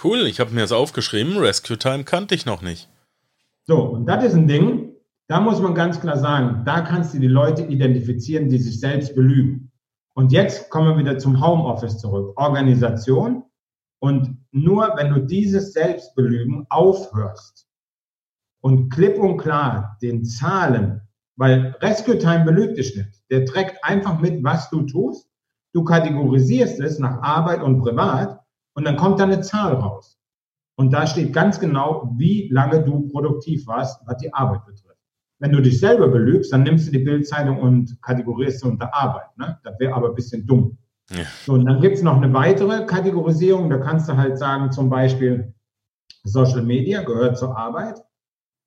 Cool, 0.00 0.20
ich 0.28 0.38
habe 0.38 0.52
mir 0.52 0.60
das 0.60 0.70
aufgeschrieben. 0.70 1.36
Rescue 1.36 1.76
Time 1.76 2.04
kannte 2.04 2.36
ich 2.36 2.46
noch 2.46 2.62
nicht. 2.62 2.88
So, 3.64 3.82
und 3.82 4.06
das 4.06 4.22
ist 4.22 4.34
ein 4.34 4.46
Ding, 4.46 4.94
da 5.26 5.40
muss 5.40 5.60
man 5.60 5.74
ganz 5.74 6.00
klar 6.00 6.16
sagen, 6.16 6.64
da 6.64 6.82
kannst 6.82 7.12
du 7.12 7.18
die 7.18 7.26
Leute 7.26 7.64
identifizieren, 7.64 8.48
die 8.48 8.58
sich 8.58 8.78
selbst 8.78 9.16
belügen. 9.16 9.72
Und 10.14 10.30
jetzt 10.30 10.70
kommen 10.70 10.90
wir 10.90 10.98
wieder 10.98 11.18
zum 11.18 11.44
Homeoffice 11.44 11.98
zurück. 11.98 12.34
Organisation. 12.36 13.46
Und 14.02 14.36
nur 14.50 14.94
wenn 14.96 15.14
du 15.14 15.20
dieses 15.20 15.72
Selbstbelügen 15.74 16.66
aufhörst 16.70 17.68
und 18.60 18.90
klipp 18.90 19.16
und 19.16 19.36
klar 19.36 19.96
den 20.02 20.24
Zahlen, 20.24 21.02
weil 21.36 21.76
Rescue 21.80 22.18
Time 22.18 22.44
belügt 22.44 22.78
dich 22.78 22.96
nicht. 22.96 23.22
Der 23.30 23.44
trägt 23.44 23.84
einfach 23.84 24.18
mit, 24.18 24.42
was 24.42 24.68
du 24.70 24.82
tust. 24.82 25.30
Du 25.72 25.84
kategorisierst 25.84 26.80
es 26.80 26.98
nach 26.98 27.22
Arbeit 27.22 27.62
und 27.62 27.78
Privat 27.78 28.40
und 28.74 28.84
dann 28.84 28.96
kommt 28.96 29.20
da 29.20 29.24
eine 29.24 29.40
Zahl 29.40 29.74
raus. 29.74 30.18
Und 30.74 30.92
da 30.92 31.06
steht 31.06 31.32
ganz 31.32 31.60
genau, 31.60 32.12
wie 32.16 32.48
lange 32.48 32.82
du 32.82 33.06
produktiv 33.06 33.68
warst, 33.68 34.02
was 34.04 34.16
die 34.16 34.34
Arbeit 34.34 34.66
betrifft. 34.66 34.98
Wenn 35.38 35.52
du 35.52 35.62
dich 35.62 35.78
selber 35.78 36.08
belügst, 36.08 36.52
dann 36.52 36.64
nimmst 36.64 36.88
du 36.88 36.90
die 36.90 37.04
Bildzeitung 37.04 37.60
und 37.60 38.02
kategorisierst 38.02 38.62
sie 38.62 38.68
unter 38.68 38.92
Arbeit. 38.92 39.38
Ne? 39.38 39.60
Das 39.62 39.78
wäre 39.78 39.94
aber 39.94 40.08
ein 40.08 40.16
bisschen 40.16 40.44
dumm. 40.44 40.76
Ja. 41.14 41.24
So, 41.44 41.52
und 41.54 41.66
dann 41.66 41.80
gibt 41.80 41.96
es 41.96 42.02
noch 42.02 42.16
eine 42.16 42.32
weitere 42.32 42.86
Kategorisierung. 42.86 43.70
Da 43.70 43.78
kannst 43.78 44.08
du 44.08 44.16
halt 44.16 44.38
sagen, 44.38 44.72
zum 44.72 44.88
Beispiel 44.90 45.54
Social 46.24 46.62
Media 46.62 47.02
gehört 47.02 47.38
zur 47.38 47.56
Arbeit. 47.56 47.98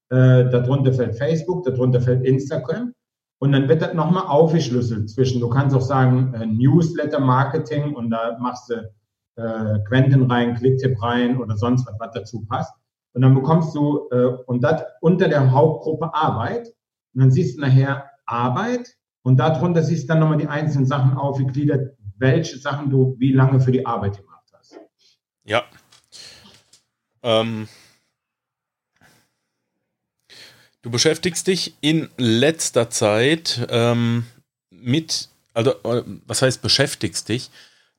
Äh, 0.09 0.49
darunter 0.49 0.93
fällt 0.93 1.17
Facebook, 1.17 1.63
darunter 1.65 2.01
fällt 2.01 2.23
Instagram. 2.25 2.93
Und 3.39 3.51
dann 3.51 3.67
wird 3.67 3.81
das 3.81 3.93
nochmal 3.93 4.27
aufgeschlüsselt 4.27 5.09
zwischen, 5.09 5.41
du 5.41 5.49
kannst 5.49 5.75
auch 5.75 5.81
sagen, 5.81 6.33
äh, 6.33 6.45
Newsletter-Marketing 6.45 7.93
und 7.93 8.09
da 8.09 8.37
machst 8.39 8.69
du 8.69 8.75
äh, 9.35 9.79
Quentin 9.87 10.31
rein, 10.31 10.55
Clicktip 10.55 11.01
rein 11.01 11.37
oder 11.37 11.57
sonst 11.57 11.85
was, 11.85 11.95
was 11.99 12.11
dazu 12.13 12.45
passt. 12.45 12.73
Und 13.13 13.21
dann 13.21 13.33
bekommst 13.33 13.75
du, 13.75 14.07
äh, 14.11 14.37
und 14.45 14.63
das 14.63 14.83
unter 15.01 15.27
der 15.27 15.51
Hauptgruppe 15.51 16.13
Arbeit. 16.13 16.67
Und 17.13 17.21
dann 17.21 17.31
siehst 17.31 17.57
du 17.57 17.61
nachher 17.61 18.09
Arbeit 18.25 18.95
und 19.23 19.37
darunter 19.37 19.83
siehst 19.83 20.03
du 20.03 20.07
dann 20.09 20.19
nochmal 20.19 20.37
die 20.37 20.47
einzelnen 20.47 20.85
Sachen 20.85 21.17
aufgegliedert, 21.17 21.97
welche 22.17 22.57
Sachen 22.57 22.89
du 22.89 23.15
wie 23.19 23.31
lange 23.31 23.59
für 23.59 23.71
die 23.71 23.85
Arbeit 23.85 24.17
gemacht 24.17 24.45
hast. 24.53 24.79
Ja. 25.43 25.63
Ähm, 27.23 27.67
du 30.81 30.89
beschäftigst 30.89 31.47
dich 31.47 31.75
in 31.81 32.09
letzter 32.17 32.89
Zeit 32.89 33.65
ähm, 33.69 34.25
mit, 34.69 35.29
also 35.53 35.71
äh, 35.83 36.03
was 36.25 36.41
heißt 36.41 36.61
beschäftigst 36.61 37.29
dich? 37.29 37.49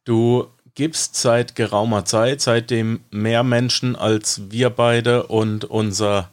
Du 0.05 0.49
gibst 0.75 1.17
seit 1.17 1.57
geraumer 1.57 2.05
Zeit, 2.05 2.41
seitdem 2.41 3.01
mehr 3.11 3.43
Menschen 3.43 3.97
als 3.97 4.51
wir 4.51 4.71
beide 4.71 5.27
und 5.27 5.65
unser, 5.65 6.31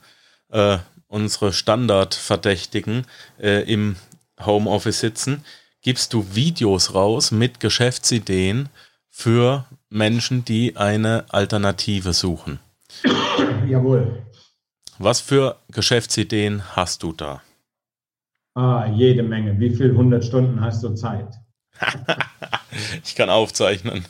äh, 0.50 0.78
unsere 1.08 1.54
Standardverdächtigen 1.54 3.08
äh, 3.40 3.64
im 3.64 3.96
Homeoffice 4.40 5.00
sitzen, 5.00 5.44
gibst 5.84 6.14
du 6.14 6.26
Videos 6.34 6.96
raus 6.96 7.32
mit 7.32 7.60
Geschäftsideen 7.60 8.70
für 9.10 9.66
Menschen, 9.90 10.44
die 10.44 10.76
eine 10.76 11.26
Alternative 11.30 12.14
suchen. 12.14 12.60
Jawohl. 13.68 14.24
Was 14.98 15.20
für 15.20 15.58
Geschäftsideen 15.72 16.64
hast 16.76 17.04
du 17.04 17.14
da? 17.14 17.42
Ah, 18.56 18.88
jede 18.88 19.24
Menge. 19.24 19.60
Wie 19.60 19.72
viele 19.72 19.92
100 19.92 20.24
Stunden 20.24 20.62
hast 20.62 20.84
du 20.84 20.94
Zeit? 20.94 21.36
ich 23.04 23.16
kann 23.16 23.30
aufzeichnen. 23.30 24.06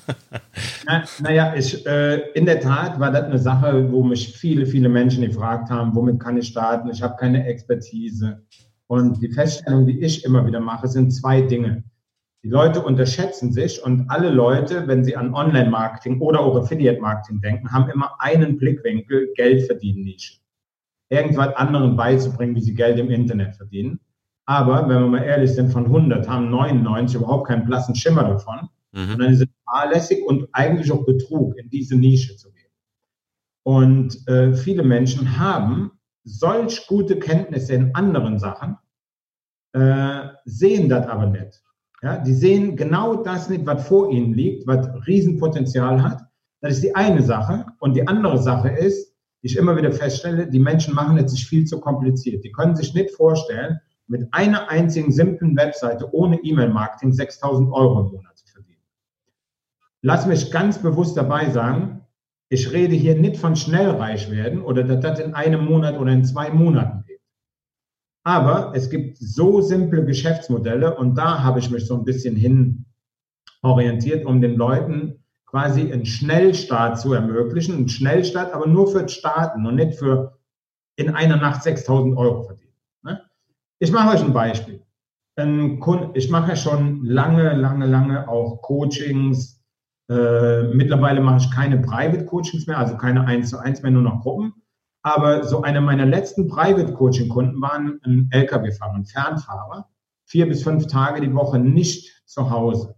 Na, 0.85 1.03
naja, 1.19 1.55
ich, 1.55 1.85
äh, 1.85 2.17
in 2.33 2.45
der 2.45 2.59
Tat 2.59 2.99
war 2.99 3.11
das 3.11 3.23
eine 3.23 3.39
Sache, 3.39 3.91
wo 3.91 4.03
mich 4.03 4.37
viele, 4.37 4.65
viele 4.65 4.89
Menschen 4.89 5.25
gefragt 5.25 5.69
haben, 5.69 5.95
womit 5.95 6.19
kann 6.19 6.37
ich 6.37 6.49
starten? 6.49 6.89
Ich 6.89 7.01
habe 7.01 7.15
keine 7.15 7.45
Expertise. 7.47 8.43
Und 8.93 9.23
die 9.23 9.29
Feststellung, 9.29 9.87
die 9.87 10.01
ich 10.01 10.23
immer 10.23 10.45
wieder 10.45 10.59
mache, 10.59 10.87
sind 10.87 11.09
zwei 11.09 11.41
Dinge. 11.41 11.83
Die 12.43 12.49
Leute 12.49 12.79
unterschätzen 12.79 13.51
sich 13.51 13.83
und 13.83 14.07
alle 14.11 14.29
Leute, 14.29 14.87
wenn 14.87 15.03
sie 15.03 15.15
an 15.15 15.33
Online-Marketing 15.33 16.21
oder 16.21 16.41
auch 16.41 16.55
Affiliate-Marketing 16.57 17.41
denken, 17.41 17.71
haben 17.71 17.89
immer 17.89 18.11
einen 18.19 18.55
Blickwinkel, 18.59 19.33
Geld 19.35 19.65
verdienen 19.65 20.03
Nische. 20.03 20.35
Irgendwas 21.09 21.55
anderen 21.55 21.97
beizubringen, 21.97 22.55
wie 22.55 22.61
sie 22.61 22.75
Geld 22.75 22.99
im 22.99 23.09
Internet 23.09 23.55
verdienen. 23.55 23.99
Aber 24.45 24.87
wenn 24.87 25.01
wir 25.01 25.07
mal 25.07 25.23
ehrlich 25.23 25.53
sind, 25.53 25.71
von 25.71 25.85
100 25.85 26.29
haben 26.29 26.51
99 26.51 27.15
überhaupt 27.15 27.47
keinen 27.47 27.65
blassen 27.65 27.95
Schimmer 27.95 28.25
davon. 28.25 28.69
Mhm. 28.91 29.13
Und 29.13 29.19
dann 29.23 29.33
ist 29.33 29.41
es 29.41 29.47
fahrlässig 29.65 30.23
und 30.23 30.47
eigentlich 30.51 30.91
auch 30.91 31.03
Betrug, 31.03 31.57
in 31.57 31.67
diese 31.71 31.95
Nische 31.95 32.35
zu 32.35 32.51
gehen. 32.51 32.69
Und 33.63 34.27
äh, 34.27 34.53
viele 34.53 34.83
Menschen 34.83 35.39
haben 35.39 35.93
solch 36.25 36.85
gute 36.85 37.17
Kenntnisse 37.17 37.73
in 37.73 37.95
anderen 37.95 38.37
Sachen, 38.37 38.77
äh, 39.73 40.29
sehen 40.45 40.89
das 40.89 41.07
aber 41.07 41.27
nicht. 41.27 41.61
Ja, 42.01 42.17
die 42.17 42.33
sehen 42.33 42.75
genau 42.75 43.23
das 43.23 43.49
nicht, 43.49 43.65
was 43.65 43.87
vor 43.87 44.11
ihnen 44.11 44.33
liegt, 44.33 44.67
was 44.67 44.87
Riesenpotenzial 45.07 46.03
hat. 46.03 46.21
Das 46.61 46.73
ist 46.73 46.83
die 46.83 46.95
eine 46.95 47.21
Sache. 47.21 47.65
Und 47.79 47.95
die 47.95 48.07
andere 48.07 48.41
Sache 48.41 48.69
ist, 48.69 49.13
die 49.41 49.47
ich 49.47 49.57
immer 49.57 49.75
wieder 49.75 49.91
feststelle, 49.91 50.47
die 50.47 50.59
Menschen 50.59 50.93
machen 50.93 51.17
es 51.17 51.31
sich 51.31 51.47
viel 51.47 51.65
zu 51.65 51.79
kompliziert. 51.79 52.43
Die 52.43 52.51
können 52.51 52.75
sich 52.75 52.93
nicht 52.93 53.11
vorstellen, 53.11 53.79
mit 54.07 54.27
einer 54.31 54.69
einzigen 54.69 55.11
simplen 55.11 55.55
Webseite 55.57 56.13
ohne 56.13 56.37
E-Mail-Marketing 56.43 57.13
6000 57.13 57.71
Euro 57.71 58.01
im 58.01 58.11
Monat 58.11 58.37
zu 58.37 58.47
verdienen. 58.47 58.81
Lass 60.01 60.25
mich 60.25 60.51
ganz 60.51 60.77
bewusst 60.77 61.15
dabei 61.17 61.49
sagen, 61.49 62.01
ich 62.49 62.71
rede 62.71 62.95
hier 62.95 63.15
nicht 63.15 63.37
von 63.37 63.55
schnell 63.55 63.89
reich 63.91 64.29
werden 64.29 64.61
oder 64.61 64.83
dass 64.83 64.99
das 64.99 65.19
in 65.19 65.33
einem 65.33 65.65
Monat 65.65 65.97
oder 65.97 66.11
in 66.11 66.23
zwei 66.23 66.49
Monaten. 66.51 67.02
Aber 68.23 68.71
es 68.73 68.89
gibt 68.89 69.17
so 69.17 69.61
simple 69.61 70.05
Geschäftsmodelle 70.05 70.95
und 70.95 71.15
da 71.15 71.43
habe 71.43 71.59
ich 71.59 71.69
mich 71.69 71.85
so 71.85 71.95
ein 71.95 72.05
bisschen 72.05 72.35
hin 72.35 72.85
orientiert, 73.61 74.25
um 74.25 74.41
den 74.41 74.55
Leuten 74.55 75.23
quasi 75.45 75.91
einen 75.91 76.05
Schnellstart 76.05 76.99
zu 76.99 77.13
ermöglichen. 77.13 77.75
Einen 77.75 77.89
Schnellstart, 77.89 78.53
aber 78.53 78.67
nur 78.67 78.87
für 78.87 79.07
Starten 79.09 79.65
und 79.65 79.75
nicht 79.75 79.99
für 79.99 80.39
in 80.95 81.09
einer 81.09 81.37
Nacht 81.37 81.63
6000 81.63 82.17
Euro 82.17 82.43
verdienen. 82.43 82.63
Ich 83.79 83.91
mache 83.91 84.15
euch 84.15 84.23
ein 84.23 84.31
Beispiel. 84.31 84.81
Ich 86.13 86.29
mache 86.29 86.55
schon 86.55 87.03
lange, 87.03 87.53
lange, 87.53 87.85
lange 87.85 88.29
auch 88.29 88.61
Coachings. 88.61 89.61
Äh, 90.09 90.63
mittlerweile 90.73 91.19
mache 91.19 91.37
ich 91.37 91.51
keine 91.51 91.79
Private 91.79 92.25
Coachings 92.25 92.65
mehr, 92.65 92.77
also 92.77 92.95
keine 92.95 93.25
1 93.25 93.49
zu 93.49 93.57
1 93.57 93.81
mehr, 93.81 93.91
nur 93.91 94.03
noch 94.03 94.21
Gruppen. 94.21 94.53
Aber 95.03 95.43
so 95.43 95.61
eine 95.61 95.81
meiner 95.81 96.05
letzten 96.05 96.47
Private 96.47 96.93
Coaching 96.93 97.29
Kunden 97.29 97.61
waren 97.61 97.99
ein 98.03 98.29
LKW-Fahrer, 98.31 98.95
ein 98.95 99.05
Fernfahrer, 99.05 99.89
vier 100.25 100.47
bis 100.47 100.63
fünf 100.63 100.87
Tage 100.87 101.21
die 101.21 101.33
Woche 101.33 101.59
nicht 101.59 102.23
zu 102.25 102.49
Hause. 102.49 102.95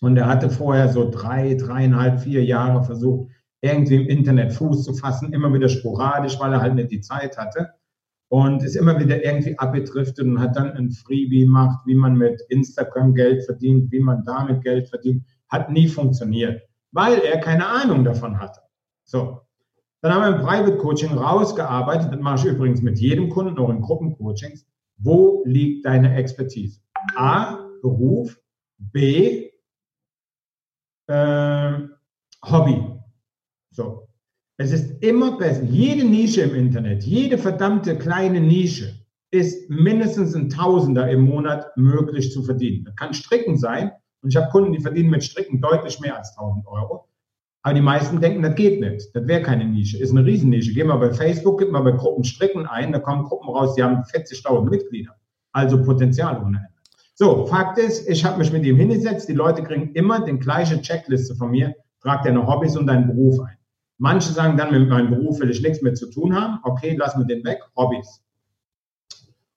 Und 0.00 0.16
er 0.16 0.28
hatte 0.28 0.50
vorher 0.50 0.88
so 0.88 1.10
drei, 1.10 1.54
dreieinhalb, 1.54 2.20
vier 2.20 2.44
Jahre 2.44 2.84
versucht, 2.84 3.32
irgendwie 3.60 3.96
im 3.96 4.06
Internet 4.06 4.52
Fuß 4.52 4.84
zu 4.84 4.94
fassen, 4.94 5.32
immer 5.32 5.52
wieder 5.52 5.68
sporadisch, 5.68 6.38
weil 6.38 6.52
er 6.52 6.60
halt 6.60 6.74
nicht 6.74 6.90
die 6.90 7.00
Zeit 7.00 7.38
hatte 7.38 7.70
und 8.28 8.62
ist 8.62 8.76
immer 8.76 8.98
wieder 8.98 9.24
irgendwie 9.24 9.58
abgedriftet 9.58 10.26
und 10.26 10.40
hat 10.40 10.56
dann 10.56 10.72
ein 10.72 10.90
Freebie 10.90 11.44
gemacht, 11.44 11.80
wie 11.86 11.94
man 11.94 12.16
mit 12.16 12.40
Instagram 12.50 13.14
Geld 13.14 13.44
verdient, 13.44 13.90
wie 13.90 14.00
man 14.00 14.22
damit 14.24 14.62
Geld 14.62 14.88
verdient. 14.88 15.24
Hat 15.48 15.70
nie 15.70 15.88
funktioniert, 15.88 16.62
weil 16.92 17.18
er 17.20 17.38
keine 17.38 17.66
Ahnung 17.66 18.04
davon 18.04 18.38
hatte. 18.38 18.60
So. 19.04 19.43
Dann 20.04 20.12
haben 20.12 20.34
wir 20.34 20.38
im 20.38 20.46
Private 20.46 20.76
Coaching 20.76 21.16
rausgearbeitet, 21.16 22.12
das 22.12 22.20
mache 22.20 22.46
ich 22.46 22.54
übrigens 22.54 22.82
mit 22.82 22.98
jedem 22.98 23.30
Kunden, 23.30 23.58
auch 23.58 23.70
in 23.70 23.80
Gruppencoachings. 23.80 24.66
Wo 24.98 25.42
liegt 25.46 25.86
deine 25.86 26.14
Expertise? 26.14 26.78
A, 27.16 27.70
Beruf, 27.80 28.38
B, 28.76 29.50
äh, 31.06 31.72
Hobby. 32.44 32.84
So. 33.70 34.06
Es 34.58 34.72
ist 34.72 35.02
immer 35.02 35.38
besser. 35.38 35.62
Jede 35.62 36.04
Nische 36.04 36.42
im 36.42 36.54
Internet, 36.54 37.04
jede 37.04 37.38
verdammte 37.38 37.96
kleine 37.96 38.42
Nische 38.42 39.06
ist 39.30 39.70
mindestens 39.70 40.34
ein 40.34 40.50
Tausender 40.50 41.08
im 41.08 41.22
Monat 41.22 41.74
möglich 41.78 42.30
zu 42.30 42.42
verdienen. 42.42 42.84
Das 42.84 42.94
kann 42.96 43.14
Stricken 43.14 43.56
sein. 43.56 43.90
Und 44.20 44.28
ich 44.28 44.36
habe 44.36 44.50
Kunden, 44.50 44.74
die 44.74 44.80
verdienen 44.80 45.08
mit 45.08 45.24
Stricken 45.24 45.62
deutlich 45.62 45.98
mehr 45.98 46.18
als 46.18 46.36
1000 46.36 46.66
Euro. 46.66 47.08
Aber 47.64 47.72
die 47.72 47.80
meisten 47.80 48.20
denken, 48.20 48.42
das 48.42 48.54
geht 48.56 48.80
nicht. 48.80 49.16
Das 49.16 49.26
wäre 49.26 49.40
keine 49.40 49.64
Nische. 49.64 49.98
Ist 49.98 50.10
eine 50.10 50.24
Riesennische. 50.24 50.74
Gehen 50.74 50.88
wir 50.88 50.98
bei 50.98 51.14
Facebook, 51.14 51.58
gib 51.58 51.72
mal 51.72 51.80
bei 51.80 51.92
Gruppen 51.92 52.22
Stricken 52.22 52.66
ein, 52.66 52.92
da 52.92 52.98
kommen 52.98 53.24
Gruppen 53.24 53.48
raus, 53.48 53.74
die 53.74 53.82
haben 53.82 54.02
40.000 54.02 54.68
Mitglieder. 54.68 55.16
Also 55.52 55.82
Potenzial 55.82 56.42
ohne 56.44 56.58
Ende. 56.58 56.68
So, 57.14 57.46
Fakt 57.46 57.78
ist, 57.78 58.06
ich 58.06 58.22
habe 58.22 58.38
mich 58.38 58.52
mit 58.52 58.66
ihm 58.66 58.76
hingesetzt. 58.76 59.30
Die 59.30 59.34
Leute 59.34 59.62
kriegen 59.62 59.92
immer 59.94 60.22
die 60.22 60.38
gleiche 60.38 60.78
Checkliste 60.82 61.36
von 61.36 61.52
mir. 61.52 61.74
Trag 62.02 62.22
deine 62.24 62.46
Hobbys 62.46 62.76
und 62.76 62.86
deinen 62.86 63.06
Beruf 63.06 63.40
ein. 63.40 63.56
Manche 63.96 64.30
sagen 64.30 64.58
dann, 64.58 64.70
mit 64.70 64.90
meinem 64.90 65.08
Beruf 65.08 65.40
will 65.40 65.48
ich 65.48 65.62
nichts 65.62 65.80
mehr 65.80 65.94
zu 65.94 66.10
tun 66.10 66.38
haben. 66.38 66.58
Okay, 66.64 66.96
lassen 66.96 67.20
wir 67.20 67.26
den 67.26 67.44
weg. 67.44 67.60
Hobbys. 67.76 68.22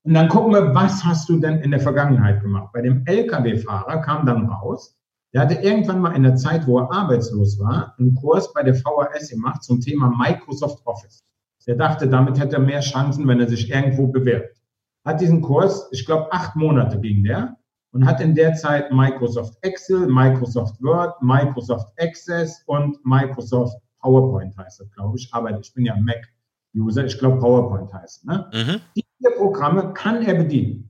Und 0.04 0.14
dann 0.14 0.30
gucken 0.30 0.54
wir, 0.54 0.74
was 0.74 1.04
hast 1.04 1.28
du 1.28 1.42
denn 1.42 1.60
in 1.60 1.72
der 1.72 1.82
Vergangenheit 1.82 2.42
gemacht? 2.42 2.70
Bei 2.72 2.82
dem 2.82 3.04
Lkw-Fahrer 3.06 4.00
kam 4.00 4.26
dann 4.26 4.46
raus, 4.46 4.97
der 5.34 5.42
hatte 5.42 5.56
irgendwann 5.56 6.00
mal 6.00 6.16
in 6.16 6.24
der 6.24 6.36
Zeit, 6.36 6.68
wo 6.68 6.80
er 6.80 6.92
arbeitslos 6.92 7.60
war, 7.60 7.96
einen 8.00 8.16
Kurs 8.16 8.54
bei 8.54 8.64
der 8.64 8.76
VHS 8.76 9.30
gemacht 9.30 9.64
zum 9.64 9.82
Thema 9.82 10.10
Microsoft 10.18 10.86
Office. 10.86 11.24
Der 11.68 11.76
dachte, 11.76 12.08
damit 12.08 12.40
hätte 12.40 12.56
er 12.56 12.62
mehr 12.62 12.80
Chancen, 12.80 13.28
wenn 13.28 13.42
er 13.42 13.48
sich 13.50 13.70
irgendwo 13.70 14.08
bewirbt. 14.08 14.58
Hat 15.04 15.20
diesen 15.20 15.42
Kurs, 15.42 15.90
ich 15.92 16.06
glaube, 16.06 16.32
acht 16.32 16.56
Monate 16.56 16.98
ging 17.00 17.26
der, 17.26 17.58
und 17.92 18.06
hat 18.06 18.22
in 18.22 18.36
der 18.36 18.54
Zeit 18.54 18.92
Microsoft 18.92 19.58
Excel, 19.62 20.08
Microsoft 20.08 20.82
Word, 20.82 21.22
Microsoft 21.22 21.92
Access 22.00 22.62
und 22.68 22.98
Microsoft 23.06 23.76
PowerPoint 24.00 24.56
heißt 24.58 24.82
das, 24.82 24.92
glaube 24.92 25.18
ich. 25.18 25.28
Aber 25.34 25.58
ich 25.60 25.74
bin 25.74 25.86
ja 25.86 25.96
Mac-User, 25.96 27.06
ich 27.06 27.18
glaube 27.18 27.40
PowerPoint 27.40 27.94
heißt. 27.94 28.26
Ne? 28.26 28.50
Mhm. 28.54 28.82
Die 28.96 29.06
vier 29.18 29.32
Programme 29.38 29.94
kann 29.94 30.22
er 30.22 30.36
bedienen. 30.36 30.90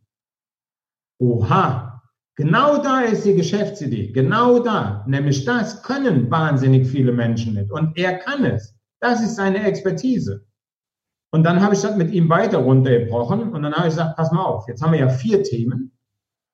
Oha, 1.20 1.87
genau 2.38 2.82
da 2.82 3.02
ist 3.02 3.26
die 3.26 3.36
Geschäftsidee, 3.36 4.14
genau 4.14 4.60
da. 4.60 5.04
Nämlich 5.08 5.44
das 5.44 5.84
können 5.84 6.32
wahnsinnig 6.32 6.88
viele 6.88 7.12
Menschen 7.12 7.56
nicht. 7.56 7.72
Und 7.72 7.98
er 7.98 8.18
kann 8.20 8.46
es. 8.46 8.74
Das 9.02 9.22
ist 9.22 9.36
seine 9.36 9.64
Expertise. 9.64 10.48
Und 11.32 11.44
dann 11.44 11.62
habe 11.62 11.76
ich 11.76 11.82
das 11.82 11.98
mit 11.98 12.12
ihm 12.12 12.30
weiter 12.30 12.60
runtergebrochen 12.60 13.52
und 13.52 13.62
dann 13.62 13.74
habe 13.74 13.88
ich 13.88 13.94
gesagt, 13.94 14.16
pass 14.16 14.32
mal 14.32 14.44
auf, 14.44 14.68
jetzt 14.68 14.82
haben 14.82 14.94
wir 14.94 15.00
ja 15.00 15.10
vier 15.10 15.44
Themen, 15.44 15.92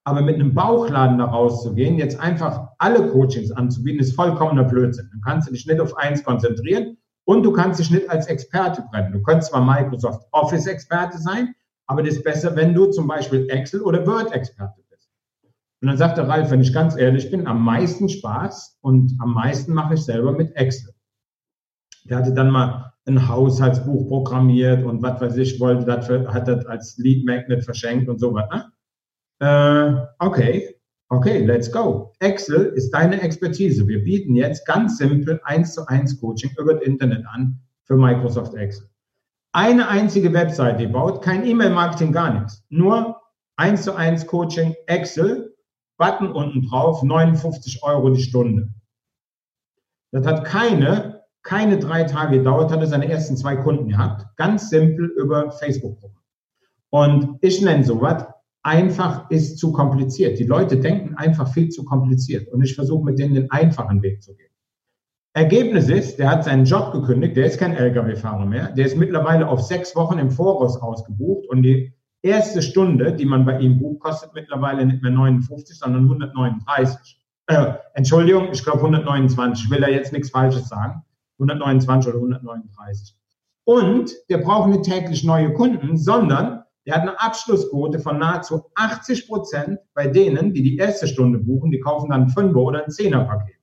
aber 0.04 0.22
mit 0.22 0.36
einem 0.36 0.54
Bauchladen 0.54 1.20
da 1.20 1.26
rauszugehen, 1.26 1.98
jetzt 1.98 2.20
einfach 2.20 2.70
alle 2.80 3.08
Coachings 3.10 3.52
anzubieten, 3.52 4.02
ist 4.02 4.16
vollkommener 4.16 4.64
Blödsinn. 4.64 5.10
Dann 5.12 5.22
kannst 5.22 5.48
du 5.48 5.54
dich 5.54 5.66
nicht 5.68 5.80
auf 5.80 5.96
eins 5.96 6.24
konzentrieren 6.24 6.98
und 7.26 7.44
du 7.44 7.54
kannst 7.54 7.80
dich 7.80 7.92
nicht 7.92 8.10
als 8.10 8.28
Experte 8.28 8.84
brennen. 8.92 9.14
Du 9.14 9.22
könntest 9.22 9.52
zwar 9.52 9.64
Microsoft 9.64 10.28
Office 10.32 10.68
Experte 10.68 11.18
sein, 11.20 11.54
aber 11.86 12.02
das 12.04 12.16
ist 12.16 12.24
besser, 12.24 12.56
wenn 12.56 12.74
du 12.74 12.88
zum 12.88 13.08
Beispiel 13.08 13.48
Excel 13.50 13.82
oder 13.82 14.06
Word 14.06 14.34
Experte. 14.34 14.83
Und 15.84 15.90
dann 15.90 15.98
sagte 15.98 16.26
Ralf, 16.26 16.50
wenn 16.50 16.62
ich 16.62 16.72
ganz 16.72 16.96
ehrlich 16.96 17.30
bin, 17.30 17.46
am 17.46 17.62
meisten 17.62 18.08
Spaß 18.08 18.78
und 18.80 19.18
am 19.20 19.34
meisten 19.34 19.74
mache 19.74 19.96
ich 19.96 20.06
selber 20.06 20.32
mit 20.32 20.56
Excel. 20.56 20.94
Der 22.06 22.20
hatte 22.20 22.34
dann 22.34 22.52
mal 22.52 22.94
ein 23.06 23.28
Haushaltsbuch 23.28 24.08
programmiert 24.08 24.86
und 24.86 25.04
was 25.04 25.20
weiß 25.20 25.36
ich, 25.36 25.60
wollte 25.60 25.84
das, 25.84 26.08
hat 26.08 26.48
das 26.48 26.66
als 26.68 26.98
Lead 27.00 27.26
Magnet 27.26 27.66
verschenkt 27.66 28.08
und 28.08 28.18
so 28.18 28.34
was. 28.34 28.50
Ne? 28.50 28.72
Äh, 29.42 30.26
okay, 30.26 30.74
okay, 31.10 31.44
let's 31.44 31.70
go. 31.70 32.14
Excel 32.20 32.68
ist 32.76 32.92
deine 32.92 33.22
Expertise. 33.22 33.86
Wir 33.86 34.06
bieten 34.06 34.36
jetzt 34.36 34.66
ganz 34.66 35.00
simpel 35.00 35.42
1 35.44 35.74
zu 35.74 35.86
1 35.86 36.22
Coaching 36.22 36.52
über 36.58 36.76
das 36.76 36.84
Internet 36.84 37.26
an 37.28 37.60
für 37.84 37.98
Microsoft 37.98 38.54
Excel. 38.54 38.88
Eine 39.52 39.90
einzige 39.90 40.32
Webseite 40.32 40.88
baut, 40.88 41.22
kein 41.22 41.46
E-Mail-Marketing, 41.46 42.14
gar 42.14 42.40
nichts. 42.40 42.64
Nur 42.70 43.18
1 43.58 43.84
zu 43.84 43.94
1 43.96 44.28
Coaching 44.28 44.76
Excel, 44.88 45.53
Button 46.04 46.34
unten 46.34 46.64
drauf, 46.64 47.02
59 47.02 47.82
Euro 47.82 48.10
die 48.10 48.22
Stunde. 48.22 48.74
Das 50.12 50.28
hat 50.28 50.44
keine, 50.44 51.22
keine 51.44 51.80
drei 51.80 52.04
Tage 52.04 52.40
gedauert, 52.40 52.74
hat 52.74 52.82
er 52.82 52.88
seine 52.88 53.10
ersten 53.10 53.38
zwei 53.38 53.56
Kunden 53.56 53.88
gehabt. 53.88 54.26
Ganz 54.36 54.70
simpel 54.70 55.06
über 55.18 55.52
Facebook-Gruppen. 55.52 56.20
Und 56.90 57.38
ich 57.40 57.62
nenne 57.62 57.86
sowas 57.86 58.26
einfach 58.64 59.30
ist 59.30 59.58
zu 59.60 59.72
kompliziert. 59.72 60.40
Die 60.40 60.44
Leute 60.44 60.78
denken 60.78 61.16
einfach 61.16 61.48
viel 61.54 61.70
zu 61.70 61.86
kompliziert. 61.86 62.50
Und 62.50 62.62
ich 62.62 62.76
versuche 62.76 63.06
mit 63.06 63.18
denen 63.18 63.36
den 63.36 63.52
einfachen 63.52 64.02
Weg 64.02 64.22
zu 64.24 64.36
gehen. 64.36 64.52
Ergebnis 65.34 65.88
ist, 65.88 66.20
der 66.20 66.30
hat 66.30 66.44
seinen 66.44 66.66
Job 66.66 66.92
gekündigt, 66.92 67.38
der 67.38 67.46
ist 67.46 67.58
kein 67.58 67.76
Lkw-Fahrer 67.76 68.46
mehr, 68.46 68.72
der 68.72 68.86
ist 68.86 68.98
mittlerweile 68.98 69.48
auf 69.48 69.62
sechs 69.62 69.96
Wochen 69.96 70.20
im 70.20 70.32
Voraus 70.32 70.78
ausgebucht 70.82 71.48
und 71.48 71.64
die 71.64 71.94
erste 72.24 72.62
Stunde, 72.62 73.14
die 73.14 73.26
man 73.26 73.46
bei 73.46 73.60
ihm 73.60 73.80
bucht, 73.80 74.00
kostet 74.00 74.34
mittlerweile 74.34 74.86
nicht 74.86 75.04
mehr 75.04 75.12
59, 75.12 75.78
sondern 75.78 76.04
139. 76.04 77.20
Äh, 77.48 77.74
Entschuldigung, 77.94 78.50
ich 78.52 78.64
glaube 78.64 78.80
129. 78.80 79.66
Ich 79.66 79.72
will 79.72 79.82
da 79.82 79.88
jetzt 79.88 80.14
nichts 80.14 80.30
Falsches 80.30 80.70
sagen. 80.70 81.04
129 81.40 82.10
oder 82.10 82.18
139. 82.18 83.16
Und 83.66 84.12
der 84.30 84.40
braucht 84.40 84.70
nicht 84.70 84.84
täglich 84.84 85.24
neue 85.24 85.54
Kunden, 85.54 85.98
sondern 85.98 86.64
der 86.86 86.96
hat 86.96 87.02
eine 87.04 87.20
Abschlussquote 87.20 88.00
von 88.00 88.20
nahezu 88.20 88.64
80 88.76 89.28
Prozent 89.28 89.80
bei 89.94 90.08
denen, 90.08 90.54
die 90.54 90.64
die 90.64 90.78
erste 90.78 91.08
Stunde 91.08 91.40
buchen, 91.40 91.72
die 91.72 91.80
kaufen 91.80 92.10
dann 92.10 92.24
ein 92.24 92.30
Fünfer- 92.30 92.60
oder 92.60 92.84
ein 92.84 92.92
Zehner-Paket. 92.92 93.56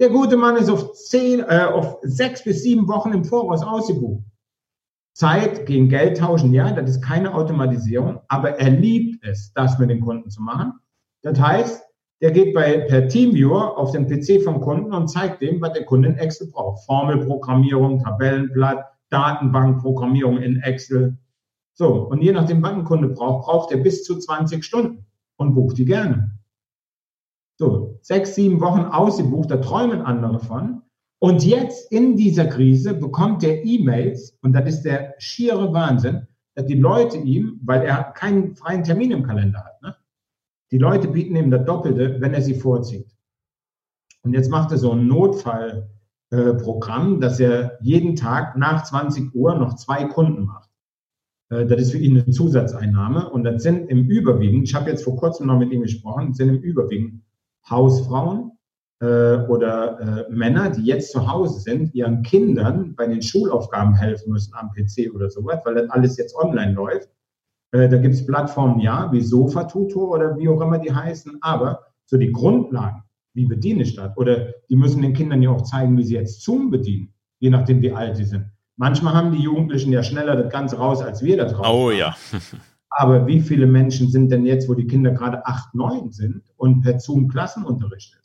Der 0.00 0.10
gute 0.10 0.36
Mann 0.36 0.56
ist 0.56 0.68
auf, 0.68 0.92
zehn, 0.92 1.40
äh, 1.40 1.68
auf 1.72 1.98
sechs 2.02 2.42
bis 2.42 2.62
sieben 2.62 2.88
Wochen 2.88 3.12
im 3.12 3.24
Voraus 3.24 3.62
ausgebucht. 3.62 4.24
Zeit 5.14 5.66
gegen 5.66 5.88
Geld 5.88 6.18
tauschen, 6.18 6.52
ja, 6.52 6.72
das 6.72 6.90
ist 6.90 7.02
keine 7.02 7.34
Automatisierung, 7.34 8.20
aber 8.28 8.58
er 8.58 8.70
liebt 8.70 9.24
es, 9.24 9.52
das 9.54 9.78
mit 9.78 9.90
den 9.90 10.00
Kunden 10.00 10.28
zu 10.28 10.42
machen. 10.42 10.74
Das 11.22 11.40
heißt, 11.40 11.82
der 12.20 12.32
geht 12.32 12.54
bei, 12.54 12.78
per 12.78 13.08
Teamviewer 13.08 13.78
auf 13.78 13.92
den 13.92 14.06
PC 14.06 14.42
vom 14.42 14.60
Kunden 14.60 14.92
und 14.92 15.08
zeigt 15.08 15.40
dem, 15.40 15.60
was 15.60 15.72
der 15.72 15.84
Kunde 15.84 16.08
in 16.08 16.16
Excel 16.16 16.48
braucht. 16.50 16.84
Formelprogrammierung, 16.84 18.02
Tabellenblatt, 18.02 18.84
Datenbankprogrammierung 19.10 20.38
in 20.38 20.60
Excel, 20.60 21.16
so, 21.76 22.08
und 22.08 22.22
je 22.22 22.32
nachdem, 22.32 22.62
wann 22.62 22.76
ein 22.76 22.84
Kunde 22.84 23.08
braucht, 23.08 23.46
braucht 23.46 23.72
er 23.72 23.78
bis 23.78 24.04
zu 24.04 24.16
20 24.16 24.64
Stunden 24.64 25.06
und 25.36 25.54
bucht 25.54 25.76
die 25.76 25.84
gerne. 25.84 26.38
So, 27.56 27.98
sechs, 28.00 28.36
sieben 28.36 28.60
Wochen 28.60 28.82
ausgebucht, 28.82 29.50
da 29.50 29.56
träumen 29.56 30.02
andere 30.02 30.38
von. 30.38 30.82
Und 31.20 31.44
jetzt 31.44 31.90
in 31.90 32.16
dieser 32.16 32.46
Krise 32.46 32.94
bekommt 32.94 33.42
er 33.44 33.64
E-Mails, 33.64 34.36
und 34.42 34.52
das 34.52 34.68
ist 34.68 34.82
der 34.82 35.14
schiere 35.18 35.72
Wahnsinn, 35.72 36.26
dass 36.54 36.66
die 36.66 36.78
Leute 36.78 37.18
ihm, 37.18 37.60
weil 37.62 37.82
er 37.82 38.12
keinen 38.12 38.56
freien 38.56 38.84
Termin 38.84 39.10
im 39.10 39.22
Kalender 39.22 39.64
hat, 39.64 39.82
ne? 39.82 39.96
die 40.70 40.78
Leute 40.78 41.08
bieten 41.08 41.36
ihm 41.36 41.50
das 41.50 41.64
Doppelte, 41.64 42.20
wenn 42.20 42.34
er 42.34 42.42
sie 42.42 42.54
vorzieht. 42.54 43.08
Und 44.22 44.32
jetzt 44.32 44.50
macht 44.50 44.72
er 44.72 44.78
so 44.78 44.92
ein 44.92 45.06
Notfallprogramm, 45.06 47.16
äh, 47.16 47.20
dass 47.20 47.40
er 47.40 47.78
jeden 47.80 48.16
Tag 48.16 48.56
nach 48.56 48.84
20 48.84 49.34
Uhr 49.34 49.54
noch 49.54 49.76
zwei 49.76 50.04
Kunden 50.04 50.44
macht. 50.44 50.70
Äh, 51.50 51.66
das 51.66 51.82
ist 51.82 51.92
für 51.92 51.98
ihn 51.98 52.18
eine 52.18 52.30
Zusatzeinnahme. 52.30 53.30
Und 53.30 53.44
das 53.44 53.62
sind 53.62 53.90
im 53.90 54.08
Überwiegend, 54.08 54.68
ich 54.68 54.74
habe 54.74 54.90
jetzt 54.90 55.04
vor 55.04 55.16
kurzem 55.16 55.46
noch 55.46 55.58
mit 55.58 55.72
ihm 55.72 55.82
gesprochen, 55.82 56.34
sind 56.34 56.48
im 56.48 56.60
Überwiegend 56.60 57.22
Hausfrauen 57.68 58.52
oder 59.48 60.26
äh, 60.28 60.32
Männer, 60.32 60.70
die 60.70 60.84
jetzt 60.84 61.12
zu 61.12 61.30
Hause 61.30 61.60
sind, 61.60 61.94
ihren 61.94 62.22
Kindern 62.22 62.94
bei 62.94 63.06
den 63.06 63.22
Schulaufgaben 63.22 63.94
helfen 63.94 64.32
müssen 64.32 64.54
am 64.54 64.70
PC 64.70 65.14
oder 65.14 65.30
sowas, 65.30 65.60
weil 65.64 65.74
das 65.74 65.90
alles 65.90 66.16
jetzt 66.16 66.36
online 66.36 66.72
läuft. 66.72 67.08
Äh, 67.72 67.88
da 67.88 67.96
gibt 67.98 68.14
es 68.14 68.26
Plattformen, 68.26 68.80
ja, 68.80 69.10
wie 69.12 69.20
Sofa-Tutor 69.20 70.10
oder 70.10 70.36
wie 70.38 70.48
auch 70.48 70.60
immer 70.60 70.78
die 70.78 70.94
heißen, 70.94 71.38
aber 71.40 71.80
so 72.06 72.16
die 72.16 72.30
Grundlagen, 72.30 73.02
wie 73.34 73.46
bediene 73.46 73.82
ich 73.82 73.96
das? 73.96 74.16
Oder 74.16 74.52
die 74.70 74.76
müssen 74.76 75.02
den 75.02 75.12
Kindern 75.12 75.42
ja 75.42 75.50
auch 75.50 75.62
zeigen, 75.62 75.98
wie 75.98 76.04
sie 76.04 76.14
jetzt 76.14 76.42
Zoom 76.42 76.70
bedienen, 76.70 77.12
je 77.40 77.50
nachdem, 77.50 77.82
wie 77.82 77.92
alt 77.92 78.16
sie 78.16 78.24
sind. 78.24 78.46
Manchmal 78.76 79.14
haben 79.14 79.32
die 79.32 79.42
Jugendlichen 79.42 79.92
ja 79.92 80.02
schneller 80.02 80.36
das 80.36 80.52
Ganze 80.52 80.76
raus, 80.76 81.02
als 81.02 81.22
wir 81.22 81.36
das 81.36 81.58
raus. 81.58 81.66
Oh 81.68 81.90
ja. 81.90 82.14
Aber 82.90 83.26
wie 83.26 83.40
viele 83.40 83.66
Menschen 83.66 84.08
sind 84.08 84.30
denn 84.30 84.46
jetzt, 84.46 84.68
wo 84.68 84.74
die 84.74 84.86
Kinder 84.86 85.10
gerade 85.10 85.44
acht, 85.46 85.74
neun 85.74 86.12
sind 86.12 86.42
und 86.56 86.82
per 86.82 87.00
Zoom 87.00 87.28
Klassenunterricht? 87.28 88.16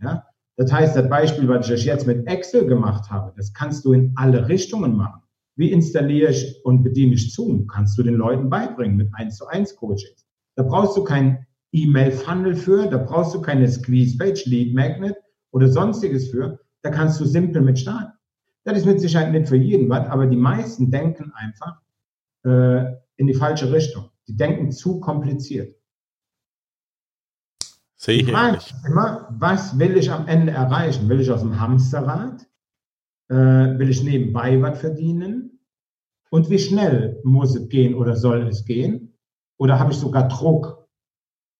Ja? 0.00 0.24
Das 0.56 0.72
heißt, 0.72 0.96
das 0.96 1.08
Beispiel, 1.08 1.48
was 1.48 1.70
ich 1.70 1.84
jetzt 1.84 2.06
mit 2.06 2.26
Excel 2.26 2.66
gemacht 2.66 3.10
habe, 3.10 3.32
das 3.36 3.52
kannst 3.52 3.84
du 3.84 3.92
in 3.92 4.12
alle 4.16 4.48
Richtungen 4.48 4.96
machen. 4.96 5.22
Wie 5.54 5.70
installiere 5.70 6.30
ich 6.30 6.60
und 6.64 6.82
bediene 6.82 7.14
ich 7.14 7.32
Zoom? 7.32 7.66
Kannst 7.66 7.98
du 7.98 8.02
den 8.02 8.14
Leuten 8.14 8.50
beibringen 8.50 8.96
mit 8.96 9.08
1 9.12 9.36
zu 9.36 9.46
1 9.46 9.76
Coachings. 9.76 10.26
Da 10.56 10.62
brauchst 10.62 10.96
du 10.96 11.04
kein 11.04 11.46
E-Mail-Funnel 11.72 12.54
für, 12.54 12.86
da 12.86 12.98
brauchst 12.98 13.34
du 13.34 13.40
keine 13.40 13.68
Squeeze-Page, 13.68 14.46
Lead 14.46 14.74
Magnet 14.74 15.16
oder 15.52 15.68
sonstiges 15.68 16.30
für. 16.30 16.58
Da 16.82 16.90
kannst 16.90 17.20
du 17.20 17.24
simpel 17.24 17.62
mit 17.62 17.78
starten. 17.78 18.12
Das 18.64 18.78
ist 18.78 18.86
mit 18.86 19.00
Sicherheit 19.00 19.32
nicht 19.32 19.48
für 19.48 19.56
jeden 19.56 19.88
was, 19.88 20.08
aber 20.08 20.26
die 20.26 20.36
meisten 20.36 20.90
denken 20.90 21.32
einfach 21.34 21.80
äh, 22.44 22.94
in 23.16 23.26
die 23.26 23.34
falsche 23.34 23.72
Richtung. 23.72 24.10
Die 24.26 24.36
denken 24.36 24.70
zu 24.70 25.00
kompliziert. 25.00 25.77
Sehe 28.00 28.22
ich 28.22 28.30
frage 28.30 28.60
immer, 28.86 29.26
was 29.38 29.76
will 29.76 29.96
ich 29.96 30.10
am 30.12 30.28
Ende 30.28 30.52
erreichen? 30.52 31.08
Will 31.08 31.20
ich 31.20 31.32
aus 31.32 31.40
dem 31.40 31.60
Hamsterrad? 31.60 32.48
Äh, 33.28 33.34
will 33.34 33.90
ich 33.90 34.04
nebenbei 34.04 34.62
was 34.62 34.78
verdienen? 34.78 35.58
Und 36.30 36.48
wie 36.48 36.60
schnell 36.60 37.20
muss 37.24 37.56
es 37.56 37.68
gehen 37.68 37.94
oder 37.94 38.14
soll 38.14 38.46
es 38.46 38.64
gehen? 38.64 39.18
Oder 39.58 39.80
habe 39.80 39.90
ich 39.90 39.98
sogar 39.98 40.28
Druck? 40.28 40.86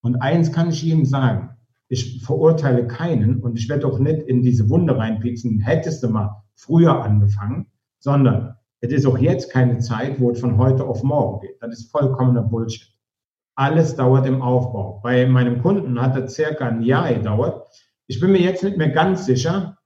Und 0.01 0.21
eins 0.21 0.53
kann 0.53 0.69
ich 0.69 0.81
Ihnen 0.85 1.05
sagen, 1.05 1.57
ich 1.89 2.23
verurteile 2.23 2.87
keinen 2.87 3.41
und 3.41 3.57
ich 3.59 3.67
werde 3.67 3.87
auch 3.87 3.99
nicht 3.99 4.21
in 4.21 4.41
diese 4.41 4.69
Wunde 4.69 4.97
reinpieksen, 4.97 5.59
hättest 5.59 6.03
du 6.03 6.09
mal 6.09 6.43
früher 6.55 7.03
angefangen, 7.03 7.65
sondern 7.99 8.55
es 8.79 8.93
ist 8.93 9.05
auch 9.05 9.17
jetzt 9.17 9.51
keine 9.51 9.79
Zeit, 9.79 10.21
wo 10.21 10.31
es 10.31 10.39
von 10.39 10.57
heute 10.57 10.85
auf 10.85 11.03
morgen 11.03 11.41
geht. 11.41 11.57
Das 11.61 11.77
ist 11.77 11.91
vollkommener 11.91 12.43
Bullshit. 12.43 12.87
Alles 13.59 13.97
dauert 13.97 14.25
im 14.25 14.41
Aufbau. 14.41 15.01
Bei 15.03 15.25
meinem 15.25 15.61
Kunden 15.61 16.01
hat 16.01 16.15
das 16.15 16.33
circa 16.33 16.65
ein 16.69 16.81
Jahr 16.81 17.13
gedauert. 17.13 17.67
Ich 18.07 18.21
bin 18.21 18.31
mir 18.31 18.39
jetzt 18.39 18.63
nicht 18.63 18.77
mehr 18.77 18.87
ganz 18.87 19.25
sicher. 19.25 19.77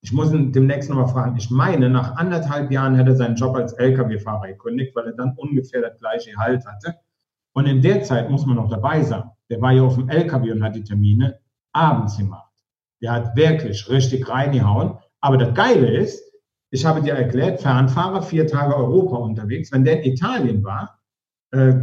Ich 0.00 0.12
muss 0.12 0.32
ihn 0.32 0.50
demnächst 0.50 0.90
nochmal 0.90 1.06
fragen. 1.06 1.36
Ich 1.36 1.48
meine, 1.48 1.90
nach 1.90 2.16
anderthalb 2.16 2.72
Jahren 2.72 2.96
hätte 2.96 3.10
er 3.10 3.16
seinen 3.16 3.36
Job 3.36 3.54
als 3.54 3.72
Lkw-Fahrer 3.74 4.48
gekündigt, 4.48 4.96
weil 4.96 5.06
er 5.06 5.12
dann 5.12 5.34
ungefähr 5.36 5.80
das 5.80 5.96
gleiche 6.00 6.36
Halt 6.38 6.66
hatte. 6.66 6.96
Und 7.52 7.66
in 7.66 7.82
der 7.82 8.02
Zeit 8.02 8.30
muss 8.30 8.44
man 8.44 8.56
noch 8.56 8.68
dabei 8.68 9.00
sein. 9.04 9.30
Der 9.48 9.60
war 9.60 9.70
ja 9.70 9.82
auf 9.82 9.94
dem 9.94 10.08
LKW 10.08 10.50
und 10.50 10.64
hat 10.64 10.74
die 10.74 10.82
Termine 10.82 11.38
abends 11.72 12.18
gemacht. 12.18 12.50
Der 13.00 13.12
hat 13.12 13.36
wirklich 13.36 13.88
richtig 13.88 14.28
reingehauen. 14.28 14.98
Aber 15.20 15.36
das 15.36 15.54
Geile 15.54 15.88
ist, 15.88 16.20
ich 16.70 16.84
habe 16.84 17.00
dir 17.00 17.14
erklärt, 17.14 17.60
Fernfahrer, 17.60 18.22
vier 18.22 18.48
Tage 18.48 18.74
Europa 18.74 19.18
unterwegs. 19.18 19.70
Wenn 19.70 19.84
der 19.84 20.02
in 20.02 20.14
Italien 20.14 20.64
war, 20.64 20.98
äh, 21.52 21.74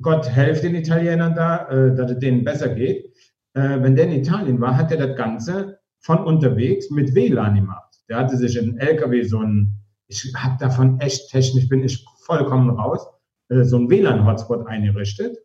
Gott 0.00 0.28
helft 0.28 0.62
den 0.62 0.74
Italienern 0.74 1.34
da, 1.34 1.68
äh, 1.68 1.94
dass 1.94 2.12
es 2.12 2.18
denen 2.18 2.44
besser 2.44 2.68
geht. 2.68 3.06
Äh, 3.54 3.82
wenn 3.82 3.96
der 3.96 4.06
in 4.06 4.12
Italien 4.12 4.60
war, 4.60 4.76
hat 4.76 4.92
er 4.92 5.06
das 5.06 5.16
Ganze 5.16 5.80
von 6.00 6.18
unterwegs 6.24 6.90
mit 6.90 7.14
WLAN 7.14 7.56
gemacht. 7.56 7.94
Der 8.08 8.18
hatte 8.18 8.36
sich 8.36 8.56
in 8.56 8.78
LKW 8.78 9.22
so 9.22 9.38
ein, 9.38 9.74
ich 10.06 10.32
habe 10.36 10.56
davon 10.58 11.00
echt 11.00 11.30
technisch, 11.30 11.68
bin 11.68 11.84
ich 11.84 12.04
vollkommen 12.24 12.70
raus, 12.70 13.06
äh, 13.48 13.64
so 13.64 13.78
ein 13.78 13.90
WLAN-Hotspot 13.90 14.66
eingerichtet 14.66 15.36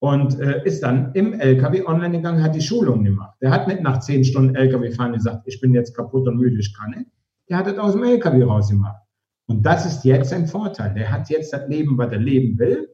und 0.00 0.38
äh, 0.40 0.64
ist 0.64 0.82
dann 0.82 1.12
im 1.14 1.38
LKW 1.38 1.86
online 1.86 2.16
gegangen, 2.16 2.42
hat 2.42 2.54
die 2.54 2.60
Schulung 2.60 3.04
gemacht. 3.04 3.36
Der 3.40 3.50
hat 3.50 3.68
nicht 3.68 3.82
nach 3.82 4.00
zehn 4.00 4.24
Stunden 4.24 4.56
LKW 4.56 4.90
fahren 4.90 5.12
gesagt, 5.12 5.42
ich 5.46 5.60
bin 5.60 5.72
jetzt 5.72 5.94
kaputt 5.96 6.26
und 6.26 6.36
müde, 6.36 6.58
ich 6.58 6.76
kann 6.76 6.90
nicht. 6.90 7.10
Der 7.48 7.58
hat 7.58 7.66
das 7.66 7.78
aus 7.78 7.92
dem 7.92 8.02
LKW 8.02 8.42
rausgemacht. 8.42 9.00
Und 9.46 9.64
das 9.64 9.86
ist 9.86 10.04
jetzt 10.04 10.32
ein 10.32 10.46
Vorteil. 10.46 10.94
Der 10.94 11.10
hat 11.12 11.28
jetzt 11.30 11.52
das 11.52 11.68
Leben, 11.68 11.96
was 11.98 12.10
er 12.10 12.18
leben 12.18 12.58
will 12.58 12.93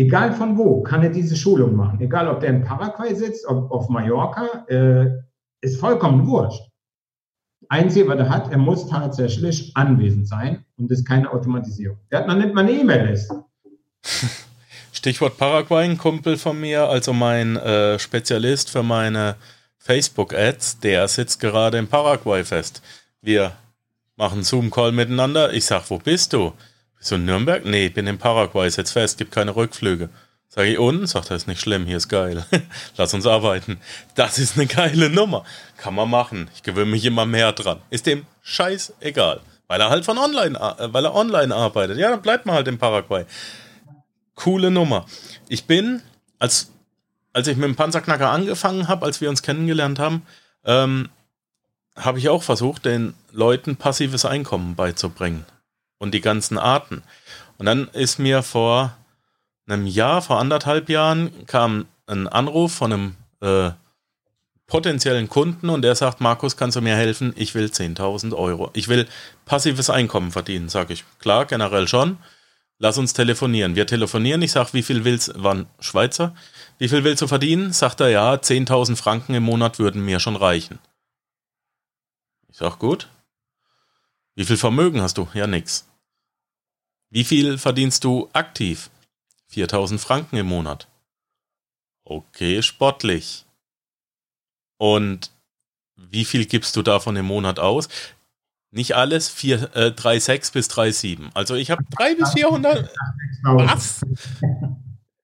Egal 0.00 0.32
von 0.32 0.56
wo, 0.56 0.82
kann 0.82 1.02
er 1.02 1.10
diese 1.10 1.36
Schulung 1.36 1.76
machen. 1.76 2.00
Egal, 2.00 2.26
ob 2.26 2.40
der 2.40 2.48
in 2.48 2.64
Paraguay 2.64 3.14
sitzt, 3.14 3.46
ob 3.46 3.70
auf 3.70 3.90
Mallorca, 3.90 4.64
äh, 4.68 5.10
ist 5.60 5.78
vollkommen 5.78 6.26
wurscht. 6.26 6.62
Einzige, 7.68 8.08
was 8.08 8.18
er 8.18 8.30
hat, 8.30 8.50
er 8.50 8.56
muss 8.56 8.88
tatsächlich 8.88 9.72
anwesend 9.76 10.26
sein 10.26 10.64
und 10.78 10.90
ist 10.90 11.06
keine 11.06 11.30
Automatisierung. 11.30 11.98
Der 12.10 12.20
hat 12.20 12.28
noch 12.28 12.36
nicht 12.36 12.54
mal 12.54 12.62
eine 12.62 12.72
E-Mail-Liste. 12.72 13.44
Stichwort 14.92 15.36
Paraguay, 15.36 15.84
ein 15.84 15.98
Kumpel 15.98 16.38
von 16.38 16.58
mir, 16.58 16.88
also 16.88 17.12
mein 17.12 17.56
äh, 17.58 17.98
Spezialist 17.98 18.70
für 18.70 18.82
meine 18.82 19.36
Facebook-Ads, 19.80 20.80
der 20.80 21.08
sitzt 21.08 21.40
gerade 21.40 21.76
in 21.76 21.88
Paraguay 21.88 22.42
fest. 22.42 22.80
Wir 23.20 23.52
machen 24.16 24.44
Zoom-Call 24.44 24.92
miteinander. 24.92 25.52
Ich 25.52 25.66
sag, 25.66 25.90
wo 25.90 25.98
bist 25.98 26.32
du? 26.32 26.54
So 27.02 27.14
in 27.14 27.24
Nürnberg? 27.24 27.64
Nee, 27.64 27.86
ich 27.86 27.94
bin 27.94 28.06
in 28.06 28.18
Paraguay, 28.18 28.68
ist 28.68 28.76
jetzt 28.76 28.92
fest, 28.92 29.16
gibt 29.16 29.32
keine 29.32 29.56
Rückflüge. 29.56 30.10
Sag 30.48 30.66
ich 30.66 30.78
unten, 30.78 31.06
sagt 31.06 31.30
er, 31.30 31.36
ist 31.36 31.46
nicht 31.46 31.60
schlimm, 31.60 31.86
hier 31.86 31.96
ist 31.96 32.08
geil. 32.08 32.44
Lass 32.96 33.14
uns 33.14 33.26
arbeiten. 33.26 33.80
Das 34.16 34.38
ist 34.38 34.56
eine 34.56 34.66
geile 34.66 35.08
Nummer. 35.08 35.44
Kann 35.78 35.94
man 35.94 36.10
machen. 36.10 36.50
Ich 36.54 36.62
gewöhne 36.62 36.90
mich 36.90 37.04
immer 37.04 37.24
mehr 37.24 37.52
dran. 37.52 37.80
Ist 37.88 38.06
dem 38.06 38.26
scheiß 38.42 38.94
egal. 39.00 39.40
Weil 39.66 39.80
er 39.80 39.88
halt 39.88 40.04
von 40.04 40.18
online, 40.18 40.58
äh, 40.58 40.92
weil 40.92 41.04
er 41.04 41.14
online 41.14 41.54
arbeitet. 41.54 41.96
Ja, 41.98 42.10
dann 42.10 42.20
bleibt 42.20 42.44
man 42.44 42.56
halt 42.56 42.68
in 42.68 42.78
Paraguay. 42.78 43.24
Coole 44.34 44.70
Nummer. 44.70 45.06
Ich 45.48 45.64
bin, 45.64 46.02
als, 46.38 46.70
als 47.32 47.46
ich 47.46 47.56
mit 47.56 47.66
dem 47.66 47.76
Panzerknacker 47.76 48.28
angefangen 48.28 48.88
habe, 48.88 49.06
als 49.06 49.20
wir 49.20 49.30
uns 49.30 49.42
kennengelernt 49.42 49.98
haben, 49.98 50.26
ähm, 50.64 51.08
habe 51.96 52.18
ich 52.18 52.28
auch 52.28 52.42
versucht, 52.42 52.84
den 52.84 53.14
Leuten 53.30 53.76
passives 53.76 54.24
Einkommen 54.24 54.74
beizubringen 54.74 55.46
und 56.00 56.12
die 56.12 56.20
ganzen 56.20 56.58
Arten. 56.58 57.04
Und 57.58 57.66
dann 57.66 57.86
ist 57.88 58.18
mir 58.18 58.42
vor 58.42 58.96
einem 59.68 59.86
Jahr, 59.86 60.22
vor 60.22 60.40
anderthalb 60.40 60.88
Jahren, 60.88 61.46
kam 61.46 61.86
ein 62.06 62.26
Anruf 62.26 62.72
von 62.72 62.92
einem 62.92 63.16
äh, 63.40 63.70
potenziellen 64.66 65.28
Kunden 65.28 65.68
und 65.68 65.82
der 65.82 65.94
sagt, 65.94 66.20
Markus, 66.20 66.56
kannst 66.56 66.76
du 66.76 66.80
mir 66.80 66.96
helfen? 66.96 67.32
Ich 67.36 67.54
will 67.54 67.66
10.000 67.66 68.34
Euro. 68.34 68.70
Ich 68.72 68.88
will 68.88 69.06
passives 69.44 69.90
Einkommen 69.90 70.32
verdienen, 70.32 70.68
sage 70.68 70.92
ich. 70.92 71.04
Klar, 71.18 71.44
generell 71.44 71.86
schon. 71.86 72.18
Lass 72.78 72.96
uns 72.96 73.12
telefonieren. 73.12 73.76
Wir 73.76 73.86
telefonieren. 73.86 74.40
Ich 74.42 74.52
sage, 74.52 74.70
wie 74.72 74.82
viel 74.82 75.04
willst 75.04 75.28
du, 75.28 75.32
wann 75.36 75.66
Schweizer? 75.80 76.34
Wie 76.78 76.88
viel 76.88 77.04
willst 77.04 77.20
du 77.20 77.26
verdienen? 77.26 77.72
Sagt 77.72 78.00
er, 78.00 78.08
ja, 78.08 78.32
10.000 78.32 78.96
Franken 78.96 79.34
im 79.34 79.42
Monat 79.42 79.78
würden 79.78 80.02
mir 80.04 80.18
schon 80.18 80.36
reichen. 80.36 80.78
Ich 82.48 82.56
sage, 82.56 82.76
gut. 82.78 83.08
Wie 84.34 84.46
viel 84.46 84.56
Vermögen 84.56 85.02
hast 85.02 85.18
du? 85.18 85.28
Ja, 85.34 85.46
nix. 85.46 85.89
Wie 87.10 87.24
viel 87.24 87.58
verdienst 87.58 88.04
du 88.04 88.30
aktiv? 88.32 88.90
4000 89.48 90.00
Franken 90.00 90.36
im 90.36 90.46
Monat. 90.46 90.86
Okay, 92.04 92.62
sportlich. 92.62 93.44
Und 94.78 95.30
wie 95.96 96.24
viel 96.24 96.46
gibst 96.46 96.76
du 96.76 96.82
davon 96.82 97.16
im 97.16 97.26
Monat 97.26 97.58
aus? 97.58 97.88
Nicht 98.72 98.94
alles, 98.94 99.28
4, 99.28 99.74
äh, 99.74 99.90
3,6 99.90 100.52
bis 100.52 100.68
3,7. 100.68 101.30
Also 101.34 101.56
ich 101.56 101.70
habe 101.70 101.84
3 101.96 102.14
bis 102.14 102.32
400. 102.32 102.88
Was? 103.42 104.00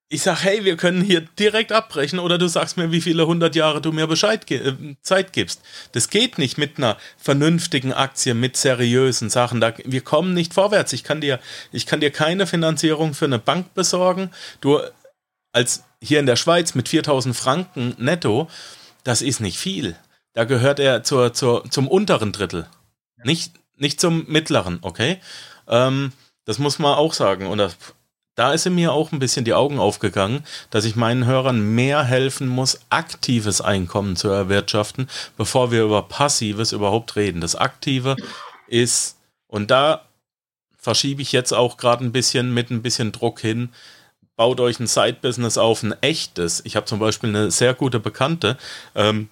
Ich 0.09 0.23
sag, 0.23 0.45
hey, 0.45 0.65
wir 0.65 0.77
können 0.77 1.03
hier 1.03 1.21
direkt 1.21 1.73
abbrechen 1.73 2.21
oder 2.21 2.39
du 2.39 2.47
sagst 2.47 2.77
mir, 2.77 2.93
wie 2.93 3.01
viele 3.01 3.27
hundert 3.27 3.57
Jahre 3.57 3.81
du 3.81 3.91
mir 3.91 4.07
Bescheid 4.07 4.49
äh, 4.53 4.97
Zeit 5.03 5.33
gibst. 5.33 5.63
Das 5.93 6.11
geht 6.11 6.39
nicht 6.39 6.59
mit 6.59 6.79
einer 6.79 6.97
vernünftigen 7.17 7.93
Aktie, 7.93 8.35
mit 8.35 8.57
seriösen 8.57 9.31
Sachen. 9.31 9.61
Da, 9.61 9.75
wir 9.85 10.03
kommen 10.03 10.33
nicht 10.33 10.55
vorwärts. 10.55 10.93
Ich 10.93 11.03
kann 11.03 11.21
dir, 11.21 11.41
ich 11.73 11.87
kann 11.87 12.01
dir 12.01 12.11
keine 12.11 12.47
Finanzierung 12.47 13.15
für 13.15 13.25
eine 13.25 13.41
Bank 13.41 13.75
besorgen. 13.75 14.31
Du 14.61 14.81
als 15.53 15.85
hier 16.01 16.21
in 16.21 16.27
der 16.27 16.37
Schweiz 16.37 16.75
mit 16.75 16.89
4000 16.89 17.35
Franken 17.35 17.95
netto, 17.99 18.49
das 19.03 19.23
ist 19.23 19.41
nicht 19.41 19.59
viel. 19.59 19.97
Da 20.35 20.45
gehört 20.45 20.79
er 20.79 21.03
zur, 21.03 21.33
zur, 21.33 21.69
zum 21.71 21.89
unteren 21.89 22.31
Drittel. 22.31 22.69
Nicht, 23.25 23.55
nicht 23.75 24.01
zum 24.01 24.27
mittleren, 24.29 24.79
okay? 24.83 25.19
Ähm, 25.67 26.13
das 26.45 26.59
muss 26.59 26.79
man 26.79 26.95
auch 26.95 27.15
sagen. 27.15 27.47
Und 27.47 27.59
das, 27.59 27.77
da 28.37 28.53
ist 28.53 28.69
mir 28.69 28.93
auch 28.93 29.13
ein 29.13 29.19
bisschen 29.19 29.45
die 29.45 29.55
Augen 29.55 29.79
aufgegangen, 29.79 30.45
dass 30.71 30.85
ich 30.85 30.95
meinen 30.95 31.25
Hörern 31.25 31.75
mehr 31.75 32.05
helfen 32.05 32.47
muss, 32.47 32.81
aktives 32.91 33.61
Einkommen 33.61 34.15
zu 34.15 34.29
erwirtschaften, 34.29 35.09
bevor 35.37 35.73
wir 35.73 35.83
über 35.83 36.03
passives 36.03 36.73
überhaupt 36.73 37.17
reden. 37.17 37.41
Das 37.41 37.57
Aktive 37.57 38.17
ist, 38.69 39.17
und 39.49 39.71
da 39.71 40.03
verschiebe 40.77 41.23
ich 41.23 41.33
jetzt 41.33 41.53
auch 41.53 41.79
gerade 41.79 42.05
ein 42.05 42.13
bisschen 42.13 42.53
mit 42.53 42.71
ein 42.71 42.83
bisschen 42.83 43.11
Druck 43.11 43.41
hin, 43.41 43.71
baut 44.37 44.61
euch 44.61 44.79
ein 44.79 44.87
Side-Business 44.87 45.57
auf, 45.57 45.83
ein 45.83 45.95
echtes. 46.03 46.63
Ich 46.65 46.77
habe 46.77 46.87
zum 46.87 46.99
Beispiel 46.99 47.31
eine 47.31 47.51
sehr 47.51 47.73
gute 47.73 48.01
Bekannte, 48.01 48.59
ähm, 48.95 49.31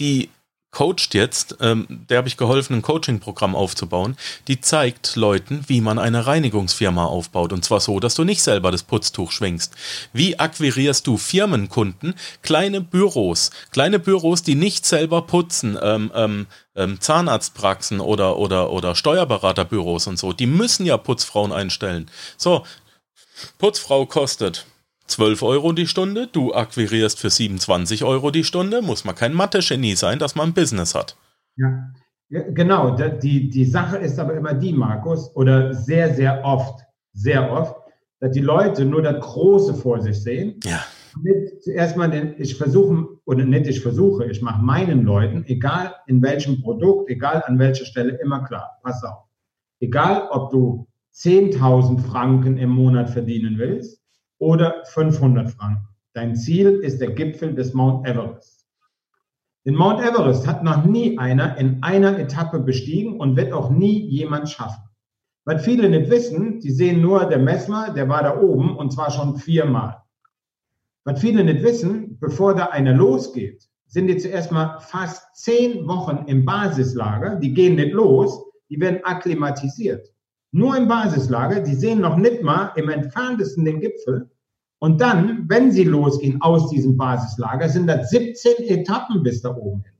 die 0.00 0.28
coacht 0.70 1.14
jetzt, 1.14 1.56
ähm, 1.60 1.86
der 1.88 2.18
habe 2.18 2.28
ich 2.28 2.36
geholfen, 2.36 2.74
ein 2.74 2.82
Coaching-Programm 2.82 3.56
aufzubauen, 3.56 4.16
die 4.48 4.60
zeigt 4.60 5.16
Leuten, 5.16 5.64
wie 5.66 5.80
man 5.80 5.98
eine 5.98 6.26
Reinigungsfirma 6.26 7.04
aufbaut. 7.04 7.52
Und 7.52 7.64
zwar 7.64 7.80
so, 7.80 8.00
dass 8.00 8.14
du 8.14 8.24
nicht 8.24 8.42
selber 8.42 8.70
das 8.70 8.82
Putztuch 8.82 9.32
schwingst. 9.32 9.74
Wie 10.12 10.38
akquirierst 10.38 11.06
du 11.06 11.16
Firmenkunden, 11.16 12.14
kleine 12.42 12.80
Büros, 12.80 13.50
kleine 13.72 13.98
Büros, 13.98 14.42
die 14.42 14.54
nicht 14.54 14.84
selber 14.84 15.22
putzen, 15.22 15.78
ähm, 15.82 16.12
ähm, 16.14 16.46
ähm 16.76 17.00
Zahnarztpraxen 17.00 18.00
oder, 18.00 18.36
oder, 18.36 18.70
oder 18.70 18.94
Steuerberaterbüros 18.94 20.06
und 20.06 20.18
so, 20.18 20.32
die 20.32 20.46
müssen 20.46 20.84
ja 20.84 20.98
Putzfrauen 20.98 21.52
einstellen. 21.52 22.10
So, 22.36 22.64
Putzfrau 23.58 24.04
kostet 24.06 24.66
12 25.08 25.42
Euro 25.42 25.72
die 25.72 25.86
Stunde, 25.86 26.28
du 26.30 26.54
akquirierst 26.54 27.18
für 27.18 27.30
27 27.30 28.04
Euro 28.04 28.30
die 28.30 28.44
Stunde, 28.44 28.82
muss 28.82 29.04
man 29.04 29.14
kein 29.14 29.34
Mathe-Genie 29.34 29.96
sein, 29.96 30.18
dass 30.18 30.34
man 30.34 30.50
ein 30.50 30.54
Business 30.54 30.94
hat. 30.94 31.16
Ja, 31.56 31.90
genau. 32.28 32.96
Die, 32.96 33.48
die 33.48 33.64
Sache 33.64 33.96
ist 33.96 34.18
aber 34.18 34.34
immer 34.34 34.54
die, 34.54 34.72
Markus, 34.72 35.34
oder 35.34 35.74
sehr, 35.74 36.14
sehr 36.14 36.44
oft, 36.44 36.84
sehr 37.12 37.50
oft, 37.50 37.74
dass 38.20 38.32
die 38.32 38.40
Leute 38.40 38.84
nur 38.84 39.02
das 39.02 39.20
Große 39.20 39.74
vor 39.74 40.00
sich 40.00 40.22
sehen. 40.22 40.60
Ja. 40.64 40.84
Zuerst 41.62 41.96
mal, 41.96 42.10
den, 42.10 42.34
ich 42.38 42.56
versuche, 42.56 43.08
oder 43.24 43.44
nicht 43.44 43.66
ich 43.66 43.80
versuche, 43.80 44.26
ich 44.26 44.42
mache 44.42 44.62
meinen 44.62 45.04
Leuten, 45.04 45.44
egal 45.46 45.94
in 46.06 46.22
welchem 46.22 46.60
Produkt, 46.60 47.10
egal 47.10 47.42
an 47.46 47.58
welcher 47.58 47.86
Stelle, 47.86 48.18
immer 48.22 48.44
klar, 48.44 48.78
pass 48.82 49.02
auf. 49.02 49.24
Egal, 49.80 50.28
ob 50.30 50.50
du 50.50 50.86
10.000 51.14 52.00
Franken 52.00 52.58
im 52.58 52.70
Monat 52.70 53.10
verdienen 53.10 53.58
willst 53.58 53.98
oder 54.38 54.84
500 54.86 55.50
Franken. 55.50 55.88
Dein 56.14 56.36
Ziel 56.36 56.80
ist 56.80 57.00
der 57.00 57.12
Gipfel 57.12 57.54
des 57.54 57.74
Mount 57.74 58.06
Everest. 58.06 58.66
Den 59.64 59.74
Mount 59.74 60.00
Everest 60.00 60.46
hat 60.46 60.64
noch 60.64 60.84
nie 60.84 61.18
einer 61.18 61.56
in 61.58 61.82
einer 61.82 62.18
Etappe 62.18 62.60
bestiegen 62.60 63.20
und 63.20 63.36
wird 63.36 63.52
auch 63.52 63.70
nie 63.70 64.00
jemand 64.08 64.48
schaffen. 64.48 64.82
Weil 65.44 65.58
viele 65.58 65.88
nicht 65.88 66.10
wissen, 66.10 66.60
die 66.60 66.70
sehen 66.70 67.00
nur, 67.00 67.24
der 67.26 67.38
Messmer, 67.38 67.92
der 67.92 68.08
war 68.08 68.22
da 68.22 68.40
oben 68.40 68.76
und 68.76 68.92
zwar 68.92 69.10
schon 69.10 69.36
viermal. 69.36 70.02
Was 71.04 71.20
viele 71.20 71.44
nicht 71.44 71.62
wissen, 71.62 72.18
bevor 72.18 72.54
da 72.54 72.66
einer 72.66 72.92
losgeht, 72.92 73.68
sind 73.86 74.08
die 74.08 74.18
zuerst 74.18 74.52
mal 74.52 74.78
fast 74.80 75.36
zehn 75.36 75.86
Wochen 75.88 76.24
im 76.26 76.44
Basislager. 76.44 77.36
Die 77.36 77.54
gehen 77.54 77.76
nicht 77.76 77.92
los, 77.92 78.44
die 78.68 78.78
werden 78.80 79.00
akklimatisiert 79.04 80.12
nur 80.52 80.76
im 80.76 80.88
Basislager, 80.88 81.60
die 81.60 81.74
sehen 81.74 82.00
noch 82.00 82.16
nicht 82.16 82.42
mal 82.42 82.72
im 82.76 82.88
entferntesten 82.88 83.64
den 83.64 83.80
Gipfel. 83.80 84.30
Und 84.80 85.00
dann, 85.00 85.48
wenn 85.48 85.72
sie 85.72 85.84
losgehen 85.84 86.40
aus 86.40 86.70
diesem 86.70 86.96
Basislager, 86.96 87.68
sind 87.68 87.86
das 87.86 88.10
17 88.10 88.64
Etappen 88.68 89.22
bis 89.22 89.42
da 89.42 89.54
oben 89.54 89.82
hin. 89.82 89.92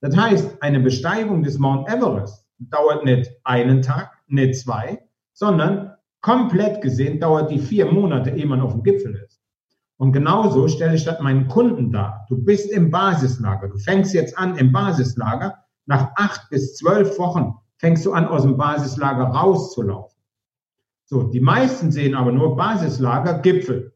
Das 0.00 0.16
heißt, 0.16 0.62
eine 0.62 0.80
Besteigung 0.80 1.42
des 1.42 1.58
Mount 1.58 1.88
Everest 1.88 2.46
dauert 2.58 3.04
nicht 3.04 3.32
einen 3.44 3.82
Tag, 3.82 4.12
nicht 4.28 4.60
zwei, 4.60 5.02
sondern 5.32 5.94
komplett 6.20 6.82
gesehen 6.82 7.18
dauert 7.18 7.50
die 7.50 7.58
vier 7.58 7.86
Monate, 7.90 8.30
ehe 8.30 8.46
man 8.46 8.60
auf 8.60 8.72
dem 8.72 8.82
Gipfel 8.82 9.14
ist. 9.16 9.40
Und 9.96 10.12
genauso 10.12 10.68
stelle 10.68 10.94
ich 10.94 11.04
das 11.04 11.20
meinen 11.20 11.48
Kunden 11.48 11.90
dar. 11.90 12.26
Du 12.28 12.36
bist 12.36 12.70
im 12.70 12.90
Basislager. 12.90 13.68
Du 13.68 13.78
fängst 13.78 14.12
jetzt 14.12 14.36
an 14.36 14.56
im 14.56 14.72
Basislager. 14.72 15.58
Nach 15.86 16.10
acht 16.16 16.48
bis 16.50 16.76
zwölf 16.76 17.18
Wochen 17.18 17.54
fängst 17.84 18.06
du 18.06 18.14
an, 18.14 18.26
aus 18.28 18.44
dem 18.44 18.56
Basislager 18.56 19.24
rauszulaufen. 19.24 20.18
So, 21.04 21.24
die 21.24 21.40
meisten 21.40 21.92
sehen 21.92 22.14
aber 22.14 22.32
nur 22.32 22.56
Basislager, 22.56 23.40
Gipfel. 23.40 23.92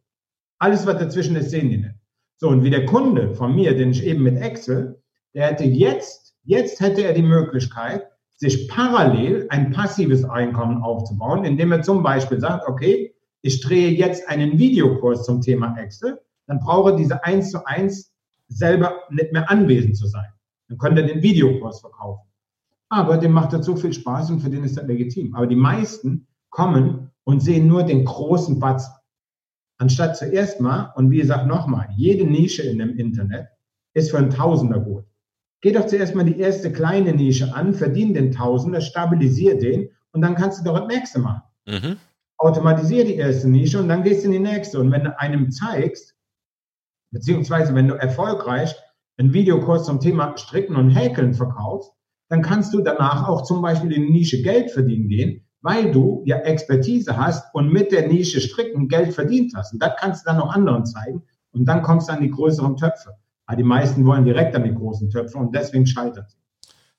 Alles, 0.58 0.86
was 0.86 0.98
dazwischen 0.98 1.36
ist, 1.36 1.48
sehen 1.48 1.70
die 1.70 1.78
nicht. 1.78 1.94
So, 2.36 2.48
und 2.50 2.62
wie 2.62 2.68
der 2.68 2.84
Kunde 2.84 3.34
von 3.34 3.54
mir, 3.54 3.74
den 3.74 3.92
ich 3.92 4.04
eben 4.04 4.24
mit 4.24 4.36
Excel, 4.42 5.02
der 5.32 5.46
hätte 5.46 5.64
jetzt, 5.64 6.36
jetzt 6.42 6.80
hätte 6.80 7.02
er 7.02 7.14
die 7.14 7.22
Möglichkeit, 7.22 8.06
sich 8.36 8.68
parallel 8.68 9.46
ein 9.48 9.70
passives 9.70 10.22
Einkommen 10.22 10.82
aufzubauen, 10.82 11.46
indem 11.46 11.72
er 11.72 11.80
zum 11.80 12.02
Beispiel 12.02 12.40
sagt, 12.40 12.68
okay, 12.68 13.14
ich 13.40 13.62
drehe 13.62 13.92
jetzt 13.92 14.28
einen 14.28 14.58
Videokurs 14.58 15.24
zum 15.24 15.40
Thema 15.40 15.78
Excel, 15.78 16.20
dann 16.46 16.60
brauche 16.60 16.94
diese 16.94 17.24
eins 17.24 17.50
zu 17.50 17.64
eins 17.64 18.12
selber 18.48 19.00
nicht 19.08 19.32
mehr 19.32 19.50
anwesend 19.50 19.96
zu 19.96 20.06
sein. 20.06 20.28
Dann 20.68 20.76
könnte 20.76 21.00
er 21.00 21.08
den 21.08 21.22
Videokurs 21.22 21.80
verkaufen. 21.80 22.27
Aber 22.90 23.18
dem 23.18 23.32
macht 23.32 23.52
das 23.52 23.66
so 23.66 23.76
viel 23.76 23.92
Spaß 23.92 24.30
und 24.30 24.40
für 24.40 24.50
den 24.50 24.64
ist 24.64 24.76
das 24.76 24.86
legitim. 24.86 25.34
Aber 25.34 25.46
die 25.46 25.56
meisten 25.56 26.26
kommen 26.50 27.10
und 27.24 27.40
sehen 27.40 27.66
nur 27.66 27.82
den 27.82 28.04
großen 28.04 28.58
Batzen. 28.58 28.94
Anstatt 29.78 30.16
zuerst 30.16 30.60
mal, 30.60 30.92
und 30.96 31.10
wie 31.10 31.18
gesagt 31.18 31.46
nochmal, 31.46 31.88
jede 31.96 32.24
Nische 32.24 32.62
in 32.62 32.78
dem 32.78 32.96
Internet 32.96 33.48
ist 33.94 34.10
für 34.10 34.18
einen 34.18 34.30
Tausender 34.30 34.80
gut. 34.80 35.04
Geh 35.60 35.72
doch 35.72 35.86
zuerst 35.86 36.14
mal 36.14 36.24
die 36.24 36.38
erste 36.38 36.72
kleine 36.72 37.12
Nische 37.12 37.54
an, 37.54 37.74
verdien 37.74 38.14
den 38.14 38.32
Tausender, 38.32 38.80
stabilisier 38.80 39.58
den 39.58 39.90
und 40.12 40.22
dann 40.22 40.34
kannst 40.34 40.60
du 40.60 40.64
doch 40.64 40.78
das 40.78 40.88
nächste 40.88 41.18
machen. 41.18 41.42
Mhm. 41.66 41.96
Automatisier 42.38 43.04
die 43.04 43.16
erste 43.16 43.48
Nische 43.48 43.80
und 43.80 43.88
dann 43.88 44.04
gehst 44.04 44.22
du 44.22 44.26
in 44.26 44.32
die 44.32 44.38
nächste. 44.38 44.80
Und 44.80 44.90
wenn 44.92 45.04
du 45.04 45.18
einem 45.18 45.50
zeigst, 45.50 46.16
beziehungsweise 47.10 47.74
wenn 47.74 47.88
du 47.88 47.94
erfolgreich 47.94 48.74
einen 49.16 49.32
Videokurs 49.32 49.84
zum 49.84 50.00
Thema 50.00 50.36
Stricken 50.36 50.76
und 50.76 50.90
Häkeln 50.90 51.34
verkaufst, 51.34 51.92
dann 52.28 52.42
kannst 52.42 52.74
du 52.74 52.80
danach 52.80 53.28
auch 53.28 53.42
zum 53.42 53.62
Beispiel 53.62 53.92
in 53.92 54.02
die 54.02 54.10
Nische 54.10 54.42
Geld 54.42 54.70
verdienen 54.70 55.08
gehen, 55.08 55.46
weil 55.60 55.90
du 55.90 56.22
ja 56.26 56.38
Expertise 56.38 57.16
hast 57.16 57.54
und 57.54 57.72
mit 57.72 57.90
der 57.92 58.06
Nische 58.06 58.40
Stricken 58.40 58.88
Geld 58.88 59.14
verdient 59.14 59.52
hast. 59.56 59.72
Und 59.72 59.82
das 59.82 59.92
kannst 59.98 60.26
du 60.26 60.30
dann 60.30 60.40
auch 60.40 60.52
anderen 60.52 60.86
zeigen 60.86 61.22
und 61.52 61.66
dann 61.66 61.82
kommst 61.82 62.08
du 62.08 62.12
an 62.12 62.22
die 62.22 62.30
größeren 62.30 62.76
Töpfe. 62.76 63.14
Aber 63.46 63.56
die 63.56 63.64
meisten 63.64 64.04
wollen 64.04 64.24
direkt 64.24 64.54
an 64.54 64.64
die 64.64 64.74
großen 64.74 65.10
Töpfe 65.10 65.38
und 65.38 65.54
deswegen 65.54 65.86
scheitert 65.86 66.30
sie. 66.30 66.36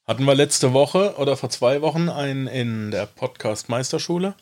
Hatten 0.08 0.26
wir 0.26 0.34
letzte 0.34 0.74
Woche 0.74 1.14
oder 1.18 1.38
vor 1.38 1.52
zwei 1.52 1.84
Wochen 1.84 2.10
einen 2.10 2.48
in 2.48 2.90
der 2.90 3.06
Podcast 3.06 3.70
Meisterschule 3.70 4.34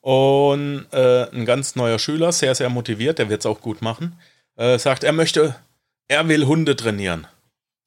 und 0.00 0.86
äh, 0.92 1.30
ein 1.30 1.46
ganz 1.46 1.76
neuer 1.76 2.00
Schüler, 2.00 2.32
sehr, 2.32 2.56
sehr 2.56 2.68
motiviert, 2.68 3.20
der 3.20 3.28
wird 3.28 3.40
es 3.40 3.46
auch 3.46 3.60
gut 3.60 3.80
machen, 3.80 4.18
äh, 4.56 4.76
sagt, 4.78 5.04
er 5.04 5.12
möchte, 5.12 5.54
er 6.08 6.28
will 6.28 6.46
Hunde 6.46 6.74
trainieren. 6.74 7.28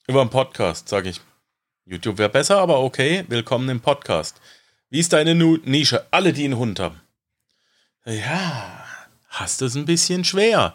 Über 0.07 0.21
einen 0.21 0.29
Podcast, 0.29 0.87
sage 0.87 1.09
ich. 1.09 1.21
YouTube 1.89 2.17
wäre 2.17 2.27
besser, 2.27 2.57
aber 2.57 2.81
okay, 2.81 3.23
willkommen 3.29 3.69
im 3.69 3.79
Podcast. 3.79 4.41
Wie 4.89 4.99
ist 4.99 5.13
deine 5.13 5.35
Nische? 5.35 6.05
Alle, 6.11 6.33
die 6.33 6.43
einen 6.43 6.57
Hund 6.57 6.81
haben. 6.81 6.99
Ja, 8.05 8.83
hast 9.29 9.61
es 9.61 9.75
ein 9.75 9.85
bisschen 9.85 10.25
schwer. 10.25 10.73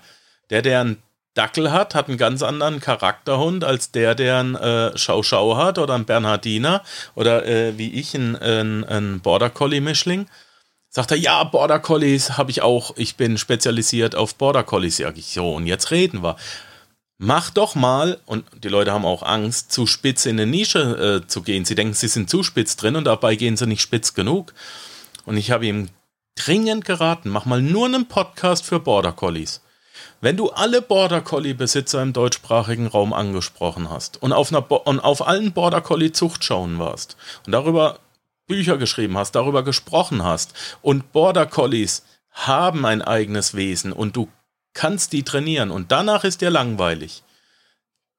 Der, 0.48 0.62
der 0.62 0.80
einen 0.80 1.02
Dackel 1.34 1.70
hat, 1.70 1.94
hat 1.94 2.08
einen 2.08 2.16
ganz 2.16 2.42
anderen 2.42 2.80
Charakterhund 2.80 3.62
als 3.62 3.90
der, 3.90 4.14
der 4.14 4.38
einen 4.38 4.54
äh, 4.54 4.96
Schau-Schau 4.96 5.56
hat 5.58 5.78
oder 5.78 5.94
einen 5.94 6.06
Bernhardiner 6.06 6.82
oder 7.14 7.44
äh, 7.44 7.76
wie 7.76 7.92
ich 7.92 8.14
einen, 8.14 8.34
einen, 8.36 8.82
einen 8.84 9.20
Border 9.20 9.50
Collie-Mischling. 9.50 10.28
Sagt 10.88 11.10
er, 11.10 11.18
ja, 11.18 11.44
Border 11.44 11.78
Collies 11.78 12.38
habe 12.38 12.50
ich 12.50 12.62
auch. 12.62 12.96
Ich 12.96 13.16
bin 13.16 13.36
spezialisiert 13.36 14.14
auf 14.14 14.34
Border 14.36 14.62
Collies. 14.62 14.96
Sag 14.96 15.18
ich, 15.18 15.26
so, 15.26 15.52
und 15.52 15.66
jetzt 15.66 15.90
reden 15.90 16.22
wir. 16.22 16.36
Mach 17.24 17.50
doch 17.50 17.76
mal, 17.76 18.18
und 18.26 18.44
die 18.64 18.68
Leute 18.68 18.90
haben 18.90 19.04
auch 19.04 19.22
Angst, 19.22 19.70
zu 19.70 19.86
spitz 19.86 20.26
in 20.26 20.40
eine 20.40 20.50
Nische 20.50 21.22
äh, 21.22 21.28
zu 21.28 21.42
gehen. 21.42 21.64
Sie 21.64 21.76
denken, 21.76 21.94
sie 21.94 22.08
sind 22.08 22.28
zu 22.28 22.42
spitz 22.42 22.74
drin 22.74 22.96
und 22.96 23.04
dabei 23.04 23.36
gehen 23.36 23.56
sie 23.56 23.68
nicht 23.68 23.80
spitz 23.80 24.14
genug. 24.14 24.52
Und 25.24 25.36
ich 25.36 25.52
habe 25.52 25.64
ihm 25.64 25.88
dringend 26.34 26.84
geraten, 26.84 27.30
mach 27.30 27.44
mal 27.44 27.62
nur 27.62 27.86
einen 27.86 28.08
Podcast 28.08 28.64
für 28.64 28.80
Border 28.80 29.12
Collies. 29.12 29.60
Wenn 30.20 30.36
du 30.36 30.50
alle 30.50 30.82
Border 30.82 31.20
Collie 31.20 31.54
Besitzer 31.54 32.02
im 32.02 32.12
deutschsprachigen 32.12 32.88
Raum 32.88 33.12
angesprochen 33.12 33.88
hast 33.88 34.20
und 34.20 34.32
auf, 34.32 34.52
einer 34.52 34.68
und 34.88 34.98
auf 34.98 35.24
allen 35.24 35.52
Border 35.52 35.80
Collie 35.80 36.10
Zuchtschauen 36.10 36.80
warst 36.80 37.16
und 37.46 37.52
darüber 37.52 38.00
Bücher 38.48 38.78
geschrieben 38.78 39.16
hast, 39.16 39.36
darüber 39.36 39.62
gesprochen 39.62 40.24
hast 40.24 40.54
und 40.82 41.12
Border 41.12 41.46
Collies 41.46 42.02
haben 42.32 42.84
ein 42.84 43.00
eigenes 43.00 43.54
Wesen 43.54 43.92
und 43.92 44.16
du 44.16 44.28
kannst 44.74 45.12
die 45.12 45.22
trainieren 45.22 45.70
und 45.70 45.92
danach 45.92 46.24
ist 46.24 46.40
dir 46.40 46.50
langweilig, 46.50 47.22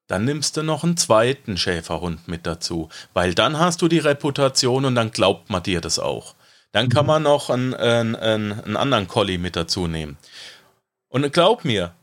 dann 0.06 0.24
nimmst 0.24 0.56
du 0.56 0.62
noch 0.62 0.84
einen 0.84 0.96
zweiten 0.96 1.56
Schäferhund 1.56 2.28
mit 2.28 2.46
dazu, 2.46 2.88
weil 3.14 3.34
dann 3.34 3.58
hast 3.58 3.80
du 3.82 3.88
die 3.88 3.98
Reputation 3.98 4.84
und 4.84 4.94
dann 4.94 5.10
glaubt 5.10 5.50
man 5.50 5.62
dir 5.62 5.80
das 5.80 5.98
auch. 5.98 6.34
Dann 6.72 6.88
kann 6.88 7.06
man 7.06 7.22
noch 7.22 7.50
einen, 7.50 7.74
einen, 7.74 8.16
einen 8.16 8.76
anderen 8.76 9.08
Collie 9.08 9.38
mit 9.38 9.56
dazu 9.56 9.86
nehmen. 9.86 10.18
Und 11.08 11.32
glaub 11.32 11.64
mir, 11.64 11.94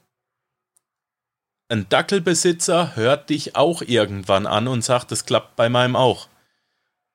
ein 1.67 1.87
Dackelbesitzer 1.89 2.95
hört 2.95 3.29
dich 3.29 3.55
auch 3.55 3.81
irgendwann 3.81 4.47
an 4.47 4.67
und 4.67 4.83
sagt, 4.83 5.11
es 5.11 5.25
klappt 5.25 5.55
bei 5.55 5.69
meinem 5.69 5.95
auch. 5.95 6.27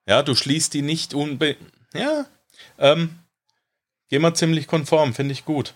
Ja, 0.06 0.22
du 0.22 0.34
schließt 0.34 0.72
die 0.74 0.82
nicht 0.82 1.14
unbe... 1.14 1.56
Ja, 1.94 2.26
ähm, 2.78 3.18
geh 4.08 4.18
mal 4.18 4.34
ziemlich 4.34 4.66
konform, 4.66 5.14
finde 5.14 5.32
ich 5.32 5.44
gut. 5.44 5.74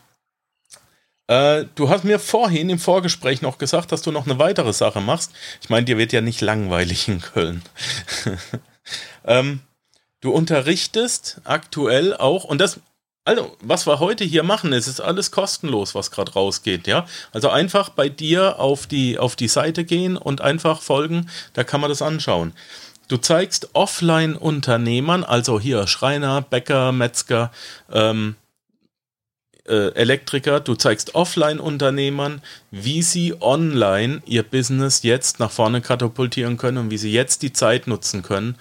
Äh, 1.30 1.66
du 1.76 1.88
hast 1.88 2.02
mir 2.02 2.18
vorhin 2.18 2.70
im 2.70 2.80
Vorgespräch 2.80 3.40
noch 3.40 3.58
gesagt, 3.58 3.92
dass 3.92 4.02
du 4.02 4.10
noch 4.10 4.26
eine 4.26 4.40
weitere 4.40 4.72
Sache 4.72 5.00
machst. 5.00 5.30
Ich 5.62 5.70
meine, 5.70 5.84
dir 5.86 5.96
wird 5.96 6.12
ja 6.12 6.20
nicht 6.20 6.40
langweilig 6.40 7.06
in 7.06 7.20
Köln. 7.20 7.62
ähm, 9.24 9.60
du 10.20 10.32
unterrichtest 10.32 11.40
aktuell 11.44 12.16
auch, 12.16 12.42
und 12.42 12.60
das 12.60 12.80
also, 13.24 13.56
was 13.60 13.86
wir 13.86 14.00
heute 14.00 14.24
hier 14.24 14.42
machen, 14.42 14.72
es 14.72 14.88
ist 14.88 15.00
alles 15.00 15.30
kostenlos, 15.30 15.94
was 15.94 16.10
gerade 16.10 16.32
rausgeht, 16.32 16.88
ja. 16.88 17.06
Also 17.32 17.48
einfach 17.48 17.90
bei 17.90 18.08
dir 18.08 18.58
auf 18.58 18.88
die, 18.88 19.18
auf 19.18 19.36
die 19.36 19.46
Seite 19.46 19.84
gehen 19.84 20.16
und 20.16 20.40
einfach 20.40 20.82
folgen, 20.82 21.30
da 21.52 21.62
kann 21.62 21.80
man 21.80 21.90
das 21.90 22.02
anschauen. 22.02 22.54
Du 23.06 23.18
zeigst 23.18 23.68
Offline-Unternehmern, 23.74 25.22
also 25.22 25.60
hier 25.60 25.86
Schreiner, 25.86 26.40
Bäcker, 26.40 26.90
Metzger, 26.90 27.52
ähm, 27.92 28.34
äh, 29.68 29.94
Elektriker, 29.94 30.60
du 30.60 30.74
zeigst 30.74 31.14
Offline-Unternehmern, 31.14 32.40
wie 32.70 33.02
sie 33.02 33.34
online 33.40 34.22
ihr 34.26 34.42
Business 34.42 35.02
jetzt 35.02 35.40
nach 35.40 35.50
vorne 35.50 35.80
katapultieren 35.80 36.56
können 36.56 36.78
und 36.78 36.90
wie 36.90 36.98
sie 36.98 37.12
jetzt 37.12 37.42
die 37.42 37.52
Zeit 37.52 37.86
nutzen 37.86 38.22
können, 38.22 38.56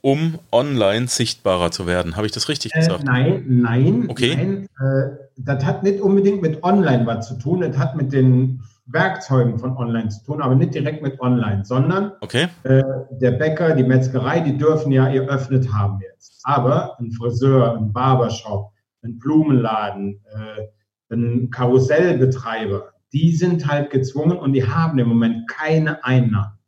um 0.00 0.38
online 0.52 1.08
sichtbarer 1.08 1.70
zu 1.70 1.86
werden. 1.86 2.16
Habe 2.16 2.26
ich 2.26 2.32
das 2.32 2.48
richtig 2.48 2.74
äh, 2.74 2.80
gesagt? 2.80 3.04
nein, 3.04 3.44
nein. 3.46 4.04
Okay. 4.08 4.34
Nein, 4.36 4.68
äh, 4.78 5.16
das 5.36 5.64
hat 5.64 5.82
nicht 5.82 6.00
unbedingt 6.00 6.42
mit 6.42 6.62
online 6.62 7.06
was 7.06 7.28
zu 7.28 7.34
tun. 7.34 7.60
Das 7.60 7.76
hat 7.78 7.96
mit 7.96 8.12
den 8.12 8.62
Werkzeugen 8.86 9.58
von 9.58 9.76
online 9.76 10.10
zu 10.10 10.22
tun, 10.24 10.42
aber 10.42 10.54
nicht 10.54 10.74
direkt 10.74 11.02
mit 11.02 11.18
online, 11.20 11.64
sondern 11.64 12.12
okay. 12.20 12.48
äh, 12.64 12.82
der 13.10 13.32
Bäcker, 13.32 13.74
die 13.74 13.82
Metzgerei, 13.82 14.40
die 14.40 14.58
dürfen 14.58 14.92
ja 14.92 15.08
ihr 15.08 15.26
öffnet 15.28 15.72
haben 15.72 16.00
jetzt. 16.00 16.40
Aber 16.42 16.98
ein 17.00 17.10
Friseur, 17.12 17.78
ein 17.78 17.92
Barbershop, 17.92 18.73
ein 19.04 19.18
Blumenladen, 19.18 20.20
äh, 20.32 21.14
ein 21.14 21.50
Karussellbetreiber, 21.50 22.92
die 23.12 23.32
sind 23.32 23.66
halt 23.68 23.90
gezwungen 23.90 24.38
und 24.38 24.52
die 24.52 24.66
haben 24.66 24.98
im 24.98 25.08
Moment 25.08 25.48
keine 25.48 26.04
Einnahmen. 26.04 26.58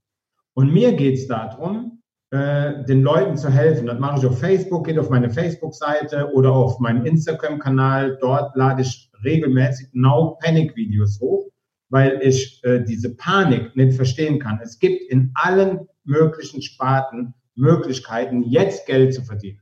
Und 0.54 0.72
mir 0.72 0.92
geht 0.92 1.14
es 1.14 1.26
darum, 1.26 2.02
äh, 2.30 2.84
den 2.84 3.02
Leuten 3.02 3.36
zu 3.36 3.50
helfen. 3.50 3.86
Das 3.86 3.98
mache 3.98 4.18
ich 4.18 4.26
auf 4.26 4.38
Facebook, 4.38 4.86
geht 4.86 4.98
auf 4.98 5.10
meine 5.10 5.30
Facebook-Seite 5.30 6.30
oder 6.32 6.52
auf 6.52 6.78
meinen 6.78 7.04
Instagram-Kanal. 7.04 8.18
Dort 8.20 8.54
lade 8.56 8.82
ich 8.82 9.10
regelmäßig 9.24 9.88
No-Panic-Videos 9.92 11.20
hoch, 11.20 11.50
weil 11.88 12.20
ich 12.22 12.60
äh, 12.64 12.82
diese 12.84 13.16
Panik 13.16 13.74
nicht 13.74 13.94
verstehen 13.94 14.38
kann. 14.38 14.60
Es 14.62 14.78
gibt 14.78 15.02
in 15.10 15.32
allen 15.34 15.88
möglichen 16.04 16.62
Sparten 16.62 17.34
Möglichkeiten, 17.54 18.42
jetzt 18.44 18.86
Geld 18.86 19.14
zu 19.14 19.22
verdienen. 19.22 19.60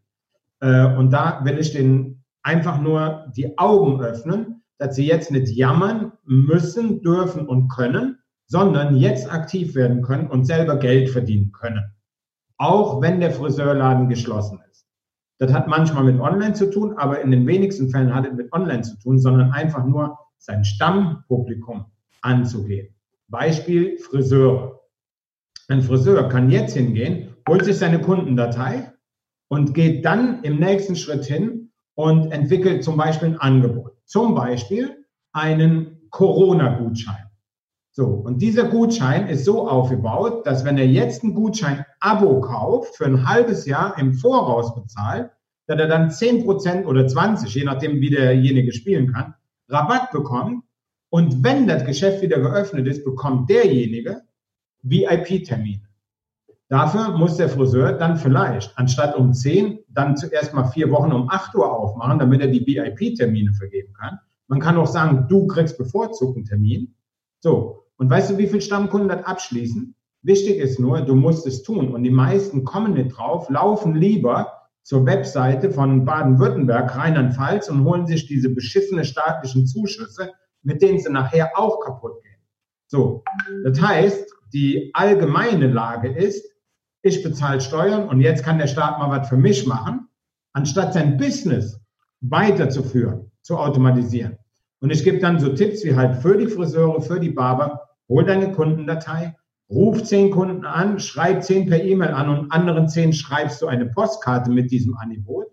Äh, 0.60 0.86
und 0.96 1.10
da 1.12 1.40
will 1.44 1.58
ich 1.58 1.72
denen 1.72 2.23
einfach 2.44 2.80
nur 2.80 3.32
die 3.36 3.58
Augen 3.58 4.00
öffnen, 4.00 4.62
dass 4.78 4.94
sie 4.94 5.06
jetzt 5.06 5.32
nicht 5.32 5.48
jammern 5.48 6.12
müssen, 6.24 7.02
dürfen 7.02 7.48
und 7.48 7.68
können, 7.68 8.18
sondern 8.46 8.96
jetzt 8.96 9.32
aktiv 9.32 9.74
werden 9.74 10.02
können 10.02 10.28
und 10.28 10.44
selber 10.44 10.76
Geld 10.76 11.10
verdienen 11.10 11.50
können 11.50 11.94
auch 12.58 13.00
wenn 13.02 13.20
der 13.20 13.32
Friseurladen 13.32 14.08
geschlossen 14.08 14.60
ist. 14.70 14.86
Das 15.38 15.52
hat 15.52 15.68
manchmal 15.68 16.04
mit 16.04 16.20
Online 16.20 16.54
zu 16.54 16.70
tun, 16.70 16.96
aber 16.96 17.20
in 17.20 17.30
den 17.30 17.46
wenigsten 17.46 17.90
Fällen 17.90 18.14
hat 18.14 18.26
es 18.26 18.34
mit 18.34 18.52
Online 18.52 18.82
zu 18.82 18.98
tun, 18.98 19.18
sondern 19.18 19.52
einfach 19.52 19.84
nur 19.84 20.18
sein 20.38 20.64
Stammpublikum 20.64 21.86
anzugehen. 22.22 22.94
Beispiel 23.28 23.98
Friseure. 23.98 24.80
Ein 25.68 25.82
Friseur 25.82 26.28
kann 26.28 26.50
jetzt 26.50 26.74
hingehen, 26.74 27.34
holt 27.48 27.64
sich 27.64 27.78
seine 27.78 28.00
Kundendatei 28.00 28.92
und 29.48 29.74
geht 29.74 30.04
dann 30.04 30.42
im 30.42 30.58
nächsten 30.58 30.94
Schritt 30.94 31.24
hin 31.24 31.63
und 31.94 32.32
entwickelt 32.32 32.84
zum 32.84 32.96
Beispiel 32.96 33.28
ein 33.28 33.38
Angebot. 33.38 33.92
Zum 34.04 34.34
Beispiel 34.34 35.04
einen 35.32 36.08
Corona-Gutschein. 36.10 37.30
So, 37.90 38.06
und 38.06 38.42
dieser 38.42 38.64
Gutschein 38.64 39.28
ist 39.28 39.44
so 39.44 39.68
aufgebaut, 39.68 40.46
dass 40.46 40.64
wenn 40.64 40.78
er 40.78 40.86
jetzt 40.86 41.22
ein 41.22 41.34
Gutschein-Abo 41.34 42.40
kauft, 42.40 42.96
für 42.96 43.06
ein 43.06 43.28
halbes 43.28 43.66
Jahr 43.66 43.96
im 43.98 44.14
Voraus 44.14 44.74
bezahlt, 44.74 45.30
dass 45.66 45.78
er 45.78 45.86
dann 45.86 46.10
10% 46.10 46.86
oder 46.86 47.06
20, 47.06 47.54
je 47.54 47.64
nachdem, 47.64 48.00
wie 48.00 48.10
derjenige 48.10 48.72
spielen 48.72 49.12
kann, 49.12 49.34
Rabatt 49.68 50.10
bekommt 50.10 50.64
Und 51.08 51.44
wenn 51.44 51.68
das 51.68 51.84
Geschäft 51.84 52.22
wieder 52.22 52.40
geöffnet 52.40 52.88
ist, 52.88 53.04
bekommt 53.04 53.48
derjenige 53.48 54.22
VIP-Termine. 54.82 55.88
Dafür 56.74 57.16
muss 57.16 57.36
der 57.36 57.48
Friseur 57.48 57.92
dann 57.92 58.16
vielleicht 58.16 58.76
anstatt 58.76 59.14
um 59.14 59.32
10 59.32 59.84
dann 59.90 60.16
zuerst 60.16 60.54
mal 60.54 60.64
vier 60.64 60.90
Wochen 60.90 61.12
um 61.12 61.30
8 61.30 61.54
Uhr 61.54 61.72
aufmachen, 61.72 62.18
damit 62.18 62.40
er 62.40 62.48
die 62.48 62.66
VIP-Termine 62.66 63.52
vergeben 63.52 63.92
kann. 63.92 64.18
Man 64.48 64.58
kann 64.58 64.76
auch 64.76 64.88
sagen, 64.88 65.28
du 65.28 65.46
kriegst 65.46 65.78
bevorzugt 65.78 66.36
einen 66.36 66.46
Termin. 66.46 66.96
So. 67.38 67.84
Und 67.96 68.10
weißt 68.10 68.32
du, 68.32 68.38
wie 68.38 68.48
viele 68.48 68.60
Stammkunden 68.60 69.08
das 69.08 69.24
abschließen? 69.24 69.94
Wichtig 70.22 70.56
ist 70.56 70.80
nur, 70.80 71.02
du 71.02 71.14
musst 71.14 71.46
es 71.46 71.62
tun. 71.62 71.94
Und 71.94 72.02
die 72.02 72.10
meisten 72.10 72.64
kommen 72.64 72.94
nicht 72.94 73.16
drauf, 73.16 73.48
laufen 73.50 73.94
lieber 73.94 74.52
zur 74.82 75.06
Webseite 75.06 75.70
von 75.70 76.04
Baden-Württemberg, 76.04 76.96
Rheinland-Pfalz 76.96 77.68
und 77.68 77.84
holen 77.84 78.08
sich 78.08 78.26
diese 78.26 78.48
beschissene 78.48 79.04
staatlichen 79.04 79.68
Zuschüsse, 79.68 80.32
mit 80.64 80.82
denen 80.82 80.98
sie 80.98 81.12
nachher 81.12 81.52
auch 81.56 81.78
kaputt 81.78 82.20
gehen. 82.20 82.42
So. 82.88 83.22
Das 83.64 83.80
heißt, 83.80 84.28
die 84.52 84.90
allgemeine 84.92 85.68
Lage 85.68 86.08
ist, 86.08 86.50
ich 87.04 87.22
bezahle 87.22 87.60
Steuern 87.60 88.08
und 88.08 88.22
jetzt 88.22 88.42
kann 88.42 88.58
der 88.58 88.66
Staat 88.66 88.98
mal 88.98 89.10
was 89.10 89.28
für 89.28 89.36
mich 89.36 89.66
machen, 89.66 90.08
anstatt 90.54 90.94
sein 90.94 91.18
Business 91.18 91.78
weiterzuführen, 92.22 93.30
zu 93.42 93.58
automatisieren. 93.58 94.38
Und 94.80 94.90
ich 94.90 95.04
gebe 95.04 95.18
dann 95.18 95.38
so 95.38 95.50
Tipps 95.50 95.84
wie 95.84 95.94
halt 95.94 96.16
für 96.16 96.38
die 96.38 96.46
Friseure, 96.46 97.02
für 97.02 97.20
die 97.20 97.30
Barber, 97.30 97.88
hol 98.08 98.24
deine 98.24 98.52
Kundendatei, 98.52 99.36
ruf 99.68 100.02
zehn 100.02 100.30
Kunden 100.30 100.64
an, 100.64 100.98
schreib 100.98 101.44
zehn 101.44 101.68
per 101.68 101.82
E-Mail 101.82 102.14
an 102.14 102.30
und 102.30 102.50
anderen 102.50 102.88
zehn 102.88 103.12
schreibst 103.12 103.60
du 103.60 103.66
eine 103.66 103.86
Postkarte 103.86 104.50
mit 104.50 104.70
diesem 104.70 104.96
Angebot. 104.96 105.48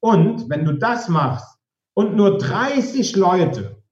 Und 0.00 0.50
wenn 0.50 0.66
du 0.66 0.72
das 0.72 1.08
machst 1.08 1.56
und 1.94 2.16
nur 2.16 2.36
30 2.36 3.16
Leute, 3.16 3.82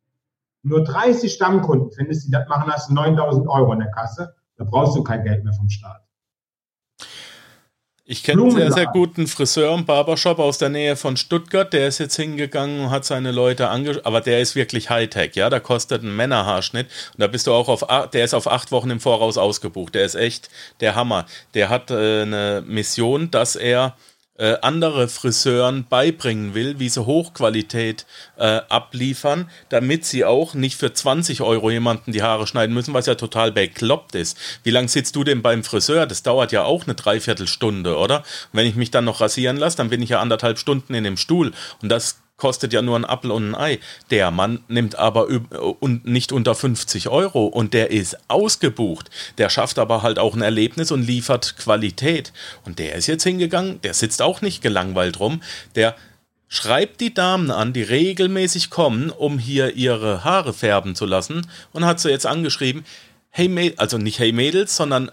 nur 0.63 0.85
30 0.85 1.33
Stammkunden 1.33 1.93
findest, 1.93 2.27
die 2.27 2.31
das 2.31 2.47
machen, 2.47 2.71
hast 2.71 2.91
du 2.91 2.95
9000 2.95 3.49
Euro 3.49 3.73
in 3.73 3.79
der 3.79 3.91
Kasse, 3.91 4.35
da 4.57 4.65
brauchst 4.65 4.95
du 4.97 5.03
kein 5.03 5.25
Geld 5.25 5.45
mehr 5.45 5.55
vom 5.55 5.71
Staat. 5.71 6.03
Ich 8.11 8.25
kenne 8.25 8.43
einen 8.43 8.51
sehr, 8.51 8.73
sehr 8.73 8.87
guten 8.87 9.29
Friseur 9.29 9.71
und 9.71 9.87
Barbershop 9.87 10.41
aus 10.41 10.59
der 10.59 10.69
Nähe 10.69 10.97
von 10.97 11.17
Stuttgart. 11.17 11.73
Der 11.73 11.87
ist 11.87 11.99
jetzt 11.99 12.17
hingegangen 12.17 12.81
und 12.81 12.91
hat 12.91 13.05
seine 13.05 13.31
Leute 13.31 13.69
angeschaut. 13.69 14.05
Aber 14.05 14.21
der 14.21 14.41
ist 14.41 14.57
wirklich 14.57 14.91
Hightech, 14.91 15.37
ja. 15.37 15.49
Da 15.49 15.61
kostet 15.61 16.03
ein 16.03 16.17
Männerhaarschnitt. 16.17 16.89
Und 17.13 17.21
da 17.21 17.29
bist 17.29 17.47
du 17.47 17.53
auch 17.53 17.69
auf, 17.69 17.87
der 18.11 18.25
ist 18.25 18.35
auf 18.35 18.51
acht 18.51 18.73
Wochen 18.73 18.91
im 18.91 18.99
Voraus 18.99 19.39
ausgebucht. 19.39 19.95
Der 19.95 20.05
ist 20.05 20.17
echt 20.17 20.51
der 20.81 20.97
Hammer. 20.97 21.25
Der 21.55 21.69
hat 21.69 21.93
äh, 21.93 22.23
eine 22.23 22.65
Mission, 22.67 23.31
dass 23.31 23.55
er 23.55 23.95
äh, 24.41 24.57
andere 24.63 25.07
Friseuren 25.09 25.87
beibringen 25.87 26.55
will, 26.55 26.79
wie 26.79 26.89
sie 26.89 27.05
Hochqualität 27.05 28.07
äh, 28.39 28.61
abliefern, 28.69 29.51
damit 29.69 30.07
sie 30.07 30.25
auch 30.25 30.55
nicht 30.55 30.77
für 30.77 30.93
20 30.93 31.43
Euro 31.43 31.71
jemanden 31.71 32.13
die 32.13 32.23
Haare 32.23 32.47
schneiden 32.47 32.75
müssen, 32.75 32.95
was 32.95 33.05
ja 33.05 33.17
total 33.17 33.53
bekloppt 33.53 34.15
ist. 34.15 34.39
Wie 34.63 34.71
lange 34.71 34.89
sitzt 34.89 35.15
du 35.15 35.25
denn 35.25 35.43
beim 35.43 35.63
Friseur? 35.63 36.07
Das 36.07 36.23
dauert 36.23 36.53
ja 36.53 36.65
auch 36.65 36.85
eine 36.85 36.95
Dreiviertelstunde, 36.95 37.97
oder? 37.99 38.21
Und 38.21 38.25
wenn 38.55 38.67
ich 38.67 38.77
mich 38.77 38.91
dann 38.91 39.05
noch 39.05 39.21
rasieren 39.21 39.59
lasse, 39.59 39.77
dann 39.77 39.91
bin 39.91 40.01
ich 40.01 40.09
ja 40.09 40.21
anderthalb 40.21 40.59
Stunden 40.59 40.95
in 40.95 41.05
dem 41.05 41.19
Stuhl. 41.19 41.53
Und 41.83 41.91
das 41.91 42.17
kostet 42.41 42.73
ja 42.73 42.83
nur 42.83 42.99
ein 42.99 43.05
Apfel 43.05 43.31
und 43.31 43.51
ein 43.51 43.55
Ei. 43.55 43.79
Der 44.11 44.33
Mann 44.33 44.65
nimmt 44.67 44.97
aber 44.97 45.29
und 45.79 46.05
nicht 46.07 46.33
unter 46.33 46.57
50 46.57 47.09
Euro 47.09 47.47
und 47.47 47.73
der 47.73 47.93
ist 47.93 48.17
ausgebucht. 48.27 49.11
Der 49.39 49.49
schafft 49.49 49.79
aber 49.79 50.03
halt 50.03 50.19
auch 50.19 50.35
ein 50.35 50.43
Erlebnis 50.43 50.91
und 50.91 51.07
liefert 51.07 51.57
Qualität. 51.57 52.33
Und 52.65 52.81
der 52.81 52.97
ist 52.97 53.07
jetzt 53.07 53.23
hingegangen, 53.23 53.81
der 53.83 53.95
sitzt 53.95 54.23
auch 54.23 54.41
nicht 54.41 54.63
gelangweilt 54.63 55.21
rum, 55.21 55.43
der 55.77 55.95
schreibt 56.49 57.01
die 57.01 57.15
Damen 57.15 57.53
an, 57.53 57.73
die 57.73 57.83
regelmäßig 57.83 58.71
kommen, 58.71 59.11
um 59.11 59.39
hier 59.39 59.77
ihre 59.77 60.25
Haare 60.25 60.53
färben 60.53 60.97
zu 60.97 61.07
lassen 61.07 61.47
und 61.73 61.85
hat 61.85 62.01
sie 62.01 62.11
jetzt 62.11 62.27
angeschrieben, 62.27 62.85
hey 63.31 63.49
Mädels, 63.49 63.79
also 63.79 63.99
nicht 63.99 64.19
hey 64.19 64.33
Mädels, 64.33 64.75
sondern 64.75 65.13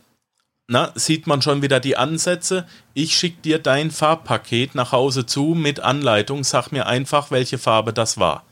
na, 0.69 0.91
sieht 0.95 1.27
man 1.27 1.41
schon 1.41 1.61
wieder 1.61 1.79
die 1.79 1.95
Ansätze. 1.95 2.65
Ich 2.93 3.15
schicke 3.15 3.41
dir 3.41 3.59
dein 3.59 3.89
Farbpaket 3.89 4.75
nach 4.75 4.91
Hause 4.91 5.25
zu 5.25 5.55
mit 5.55 5.79
Anleitung. 5.79 6.43
Sag 6.43 6.71
mir 6.71 6.87
einfach, 6.87 7.31
welche 7.31 7.57
Farbe 7.57 7.93
das 7.93 8.17
war. 8.17 8.43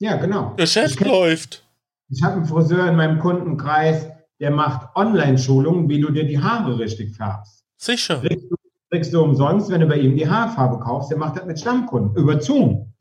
Ja, 0.00 0.16
genau. 0.16 0.54
Geschäft 0.56 1.00
ich 1.00 1.06
läuft. 1.06 1.64
Ich 2.08 2.22
habe 2.22 2.34
einen 2.34 2.44
Friseur 2.44 2.88
in 2.88 2.96
meinem 2.96 3.20
Kundenkreis, 3.20 4.08
der 4.40 4.50
macht 4.50 4.94
Online-Schulungen, 4.96 5.88
wie 5.88 6.00
du 6.00 6.10
dir 6.10 6.24
die 6.24 6.38
Haare 6.38 6.78
richtig 6.78 7.16
färbst. 7.16 7.64
Sicher. 7.76 8.20
Kriegst 8.20 8.50
du, 8.50 8.56
kriegst 8.90 9.14
du 9.14 9.22
umsonst, 9.22 9.70
wenn 9.70 9.80
du 9.80 9.86
bei 9.86 9.98
ihm 9.98 10.16
die 10.16 10.28
Haarfarbe 10.28 10.80
kaufst. 10.80 11.10
Der 11.10 11.18
macht 11.18 11.36
das 11.36 11.46
mit 11.46 11.60
Stammkunden 11.60 12.16
über 12.16 12.40
Zoom. 12.40 12.92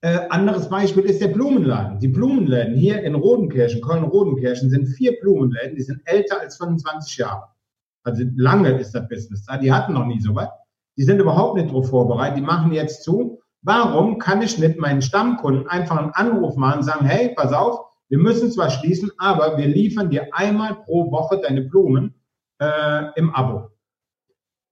Äh, 0.00 0.28
anderes 0.30 0.68
Beispiel 0.68 1.04
ist 1.04 1.20
der 1.20 1.28
Blumenladen. 1.28 1.98
Die 1.98 2.08
Blumenläden 2.08 2.76
hier 2.76 3.02
in 3.02 3.16
Rodenkirchen, 3.16 3.80
Köln-Rodenkirchen, 3.80 4.70
sind 4.70 4.86
vier 4.86 5.18
Blumenläden, 5.20 5.74
die 5.74 5.82
sind 5.82 6.00
älter 6.04 6.40
als 6.40 6.56
25 6.56 7.16
Jahre. 7.18 7.48
Also 8.04 8.22
lange 8.36 8.70
ist 8.78 8.92
das 8.92 9.08
Business 9.08 9.44
da. 9.44 9.58
Die 9.58 9.72
hatten 9.72 9.94
noch 9.94 10.06
nie 10.06 10.20
so 10.20 10.34
was. 10.34 10.48
Die 10.96 11.02
sind 11.02 11.20
überhaupt 11.20 11.56
nicht 11.56 11.68
darauf 11.68 11.90
vorbereitet. 11.90 12.38
Die 12.38 12.42
machen 12.42 12.72
jetzt 12.72 13.02
zu. 13.02 13.40
Warum 13.62 14.18
kann 14.18 14.40
ich 14.40 14.58
nicht 14.58 14.78
meinen 14.78 15.02
Stammkunden 15.02 15.66
einfach 15.68 15.98
einen 15.98 16.12
Anruf 16.12 16.56
machen 16.56 16.78
und 16.78 16.84
sagen, 16.84 17.04
hey, 17.04 17.34
pass 17.34 17.52
auf, 17.52 17.80
wir 18.08 18.18
müssen 18.18 18.50
zwar 18.50 18.70
schließen, 18.70 19.10
aber 19.18 19.58
wir 19.58 19.66
liefern 19.66 20.10
dir 20.10 20.28
einmal 20.32 20.76
pro 20.76 21.10
Woche 21.10 21.40
deine 21.40 21.62
Blumen 21.62 22.14
äh, 22.60 23.06
im 23.16 23.34
Abo. 23.34 23.70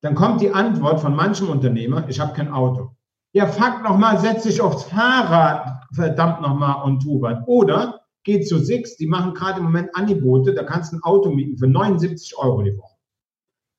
Dann 0.02 0.14
kommt 0.14 0.40
die 0.40 0.52
Antwort 0.52 1.00
von 1.00 1.14
manchem 1.14 1.48
Unternehmer, 1.48 2.08
ich 2.08 2.20
habe 2.20 2.32
kein 2.32 2.52
Auto. 2.52 2.95
Ja, 3.36 3.46
fuck 3.46 3.82
nochmal, 3.82 4.18
setz 4.18 4.44
dich 4.44 4.62
aufs 4.62 4.84
Fahrrad, 4.84 5.84
verdammt 5.92 6.40
nochmal, 6.40 6.82
und 6.84 7.02
tu 7.02 7.20
was. 7.20 7.36
Oder 7.46 8.00
geh 8.24 8.40
zu 8.40 8.58
Six, 8.58 8.96
die 8.96 9.06
machen 9.06 9.34
gerade 9.34 9.58
im 9.58 9.64
Moment 9.64 9.90
Angebote, 9.94 10.54
da 10.54 10.62
kannst 10.62 10.90
du 10.90 10.96
ein 10.96 11.02
Auto 11.02 11.30
mieten 11.30 11.58
für 11.58 11.66
79 11.66 12.38
Euro 12.38 12.62
die 12.62 12.74
Woche. 12.78 12.96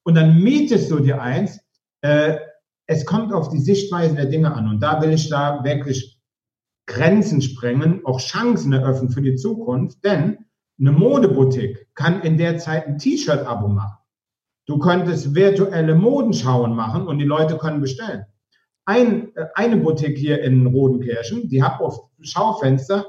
Und 0.04 0.14
dann 0.14 0.44
mietest 0.44 0.92
du 0.92 1.00
dir 1.00 1.24
eins. 1.24 1.60
Äh, 2.02 2.38
es 2.86 3.04
kommt 3.04 3.34
auf 3.34 3.50
die 3.50 3.58
Sichtweise 3.58 4.14
der 4.14 4.28
Dinge 4.28 4.54
an. 4.54 4.70
Und 4.70 4.80
da 4.80 5.02
will 5.02 5.10
ich 5.10 5.28
da 5.28 5.64
wirklich 5.64 6.22
Grenzen 6.86 7.42
sprengen, 7.42 8.02
auch 8.06 8.20
Chancen 8.20 8.74
eröffnen 8.74 9.10
für 9.10 9.24
die 9.24 9.38
Zukunft. 9.38 10.06
Denn 10.06 10.38
eine 10.80 10.92
Modeboutique 10.92 11.88
kann 11.96 12.22
in 12.22 12.38
der 12.38 12.60
Zeit 12.60 12.86
ein 12.86 13.00
T-Shirt-Abo 13.00 13.70
machen. 13.70 13.98
Du 14.68 14.78
könntest 14.78 15.34
virtuelle 15.34 15.96
Modenschauen 15.96 16.76
machen 16.76 17.08
und 17.08 17.18
die 17.18 17.26
Leute 17.26 17.58
können 17.58 17.82
bestellen 17.82 18.28
ein, 18.88 19.36
äh, 19.36 19.46
eine 19.54 19.78
Boutique 19.78 20.18
hier 20.18 20.42
in 20.42 20.66
Rodenkirchen, 20.66 21.50
die 21.50 21.62
hat 21.62 21.80
auf 21.80 22.10
Schaufenster 22.22 23.06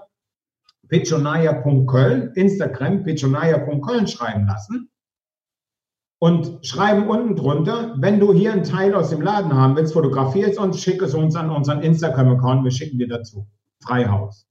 pechonaya.köln, 0.89 2.33
Instagram 2.35 3.05
pechonaya.köln 3.05 4.07
schreiben 4.07 4.47
lassen 4.47 4.91
und 6.19 6.67
schreiben 6.67 7.09
unten 7.09 7.37
drunter, 7.37 7.95
wenn 7.99 8.19
du 8.19 8.33
hier 8.33 8.53
einen 8.53 8.65
Teil 8.65 8.95
aus 8.95 9.11
dem 9.11 9.21
Laden 9.21 9.55
haben 9.55 9.77
willst, 9.77 9.93
fotografier 9.93 10.49
es 10.49 10.59
uns, 10.59 10.83
schick 10.83 11.01
es 11.01 11.15
uns 11.15 11.37
an 11.37 11.51
unseren 11.51 11.83
Instagram-Account, 11.83 12.65
wir 12.65 12.71
schicken 12.73 12.99
dir 12.99 13.09
dazu. 13.09 13.47
Freihaus. 13.81 14.49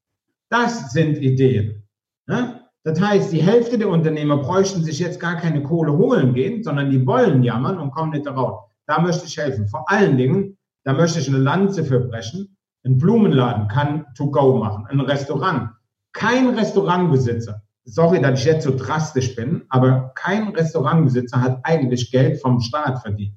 Das 0.49 0.93
sind 0.93 1.17
Ideen. 1.17 1.83
Ne? 2.27 2.61
Das 2.83 3.01
heißt, 3.01 3.33
die 3.33 3.41
Hälfte 3.41 3.77
der 3.77 3.89
Unternehmer 3.89 4.37
bräuchten 4.37 4.81
sich 4.81 4.99
jetzt 4.99 5.19
gar 5.19 5.35
keine 5.35 5.61
Kohle 5.61 5.91
holen 5.91 6.33
gehen, 6.33 6.63
sondern 6.63 6.89
die 6.89 7.05
wollen 7.05 7.43
jammern 7.43 7.79
und 7.79 7.91
kommen 7.91 8.11
nicht 8.11 8.25
darauf. 8.25 8.69
Da 8.85 9.01
möchte 9.01 9.25
ich 9.25 9.37
helfen. 9.37 9.67
Vor 9.67 9.91
allen 9.91 10.17
Dingen, 10.17 10.56
da 10.87 10.93
möchte 10.93 11.19
ich 11.19 11.27
eine 11.27 11.39
Lanze 11.39 11.83
für 11.83 11.99
brechen. 11.99 12.55
Ein 12.85 12.97
Blumenladen 12.97 13.67
kann 13.67 14.05
To-Go 14.15 14.55
machen, 14.55 14.85
ein 14.87 15.01
Restaurant. 15.01 15.71
Kein 16.13 16.57
Restaurantbesitzer, 16.57 17.61
sorry, 17.83 18.21
dass 18.21 18.39
ich 18.39 18.45
jetzt 18.45 18.63
so 18.63 18.73
drastisch 18.73 19.35
bin, 19.35 19.65
aber 19.67 20.13
kein 20.15 20.47
Restaurantbesitzer 20.47 21.41
hat 21.41 21.59
eigentlich 21.63 22.09
Geld 22.09 22.39
vom 22.41 22.61
Staat 22.61 23.01
verdient. 23.01 23.35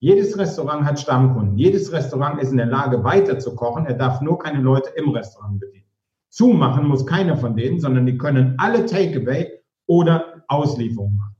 Jedes 0.00 0.36
Restaurant 0.36 0.84
hat 0.84 1.00
Stammkunden. 1.00 1.56
Jedes 1.56 1.90
Restaurant 1.92 2.42
ist 2.42 2.50
in 2.50 2.58
der 2.58 2.66
Lage, 2.66 3.02
weiter 3.02 3.38
zu 3.38 3.54
kochen. 3.54 3.86
Er 3.86 3.94
darf 3.94 4.20
nur 4.20 4.38
keine 4.38 4.60
Leute 4.60 4.90
im 4.96 5.08
Restaurant 5.12 5.60
bedienen. 5.60 5.86
Zumachen 6.28 6.86
muss 6.86 7.06
keiner 7.06 7.38
von 7.38 7.56
denen, 7.56 7.80
sondern 7.80 8.04
die 8.04 8.18
können 8.18 8.54
alle 8.58 8.84
Takeaway 8.84 9.50
oder 9.86 10.44
Auslieferung 10.46 11.16
machen. 11.16 11.36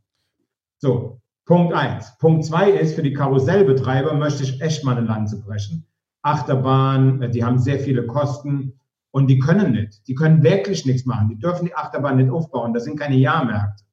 So, 0.78 1.20
Punkt 1.52 1.74
eins. 1.74 2.16
Punkt 2.18 2.46
zwei 2.46 2.70
ist, 2.70 2.94
für 2.94 3.02
die 3.02 3.12
Karussellbetreiber 3.12 4.14
möchte 4.14 4.42
ich 4.42 4.62
echt 4.62 4.84
mal 4.84 4.96
eine 4.96 5.06
Lanze 5.06 5.38
brechen. 5.38 5.86
Achterbahn, 6.22 7.20
äh, 7.20 7.28
die 7.28 7.44
haben 7.44 7.58
sehr 7.58 7.78
viele 7.78 8.06
Kosten 8.06 8.80
und 9.10 9.26
die 9.26 9.38
können 9.38 9.72
nicht. 9.72 10.08
Die 10.08 10.14
können 10.14 10.42
wirklich 10.42 10.86
nichts 10.86 11.04
machen. 11.04 11.28
Die 11.28 11.38
dürfen 11.38 11.66
die 11.66 11.74
Achterbahn 11.74 12.16
nicht 12.16 12.30
aufbauen. 12.30 12.72
Das 12.72 12.84
sind 12.84 12.98
keine 12.98 13.16
Jahrmärkte. 13.16 13.84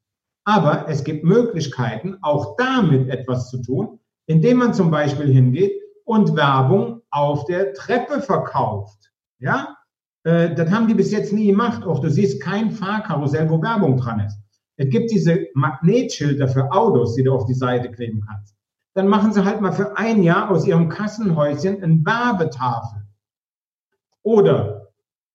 Aber 0.45 0.87
es 0.87 1.03
gibt 1.03 1.25
Möglichkeiten, 1.25 2.15
auch 2.21 2.55
damit 2.55 3.09
etwas 3.09 3.49
zu 3.49 3.61
tun, 3.61 3.99
indem 4.25 4.59
man 4.59 4.73
zum 4.73 4.89
Beispiel 4.89 5.27
hingeht 5.27 5.73
und 6.05 6.37
Werbung 6.37 7.01
auf 7.09 7.43
der 7.43 7.73
Treppe 7.73 8.21
verkauft. 8.21 9.11
Ja, 9.37 9.75
äh, 10.23 10.55
das 10.55 10.71
haben 10.71 10.87
die 10.87 10.93
bis 10.93 11.11
jetzt 11.11 11.33
nie 11.33 11.47
gemacht. 11.47 11.83
Auch 11.83 11.99
du 11.99 12.09
siehst 12.09 12.41
kein 12.41 12.71
Fahrkarussell, 12.71 13.49
wo 13.49 13.61
Werbung 13.61 13.97
dran 13.97 14.21
ist. 14.21 14.39
Es 14.79 14.89
gibt 14.89 15.11
diese 15.11 15.47
Magnetschilder 15.55 16.47
für 16.47 16.71
Autos, 16.71 17.15
die 17.15 17.23
du 17.23 17.33
auf 17.33 17.45
die 17.45 17.53
Seite 17.53 17.91
kleben 17.91 18.25
kannst. 18.25 18.55
Dann 18.93 19.09
machen 19.09 19.33
sie 19.33 19.43
halt 19.43 19.59
mal 19.59 19.73
für 19.73 19.97
ein 19.97 20.23
Jahr 20.23 20.49
aus 20.49 20.65
ihrem 20.65 20.87
Kassenhäuschen 20.87 21.83
eine 21.83 22.05
Werbetafel. 22.05 23.01
Oder 24.23 24.87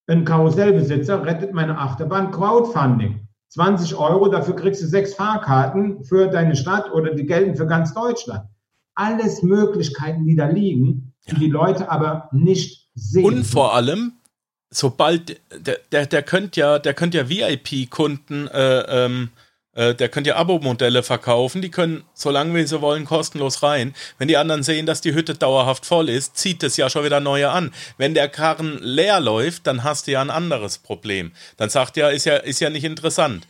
Ein 0.06 0.24
Karussellbesitzer 0.24 1.24
rettet 1.24 1.52
meine 1.52 1.78
Achterbahn 1.78 2.30
Crowdfunding. 2.30 3.28
20 3.50 3.94
Euro, 3.96 4.28
dafür 4.28 4.56
kriegst 4.56 4.82
du 4.82 4.86
sechs 4.86 5.14
Fahrkarten 5.14 6.04
für 6.04 6.28
deine 6.28 6.56
Stadt 6.56 6.90
oder 6.92 7.14
die 7.14 7.26
gelten 7.26 7.54
für 7.54 7.66
ganz 7.66 7.94
Deutschland. 7.94 8.46
Alles 8.94 9.42
Möglichkeiten, 9.42 10.26
die 10.26 10.36
da 10.36 10.46
liegen, 10.46 11.14
die 11.30 11.36
die 11.36 11.50
Leute 11.50 11.90
aber 11.90 12.28
nicht 12.32 12.88
sehen. 12.94 13.24
Und 13.24 13.44
vor 13.44 13.74
allem, 13.74 14.14
sobald, 14.76 15.40
der, 15.56 15.78
der, 15.92 16.06
der 16.06 16.22
könnte 16.22 16.60
ja, 16.60 16.78
der 16.78 16.94
könnte 16.94 17.18
ja 17.18 17.28
VIP-Kunden 17.28 18.48
äh, 18.48 19.04
ähm, 19.04 19.30
äh, 19.74 19.94
der 19.94 20.08
könnte 20.08 20.30
ja 20.30 20.36
Abo-Modelle 20.36 21.02
verkaufen, 21.02 21.60
die 21.60 21.70
können, 21.70 22.04
solange 22.14 22.54
wir 22.54 22.66
sie 22.66 22.80
wollen, 22.80 23.04
kostenlos 23.04 23.62
rein. 23.62 23.94
Wenn 24.18 24.28
die 24.28 24.36
anderen 24.36 24.62
sehen, 24.62 24.86
dass 24.86 25.00
die 25.00 25.14
Hütte 25.14 25.34
dauerhaft 25.34 25.84
voll 25.84 26.08
ist, 26.08 26.36
zieht 26.36 26.62
es 26.62 26.76
ja 26.76 26.88
schon 26.88 27.04
wieder 27.04 27.20
neue 27.20 27.50
an. 27.50 27.72
Wenn 27.98 28.14
der 28.14 28.28
Karren 28.28 28.78
leer 28.80 29.20
läuft, 29.20 29.66
dann 29.66 29.82
hast 29.82 30.06
du 30.06 30.12
ja 30.12 30.20
ein 30.20 30.30
anderes 30.30 30.78
Problem. 30.78 31.32
Dann 31.56 31.70
sagt 31.70 31.96
ja, 31.96 32.08
ist 32.08 32.24
ja, 32.24 32.36
ist 32.36 32.60
ja 32.60 32.70
nicht 32.70 32.84
interessant. 32.84 33.46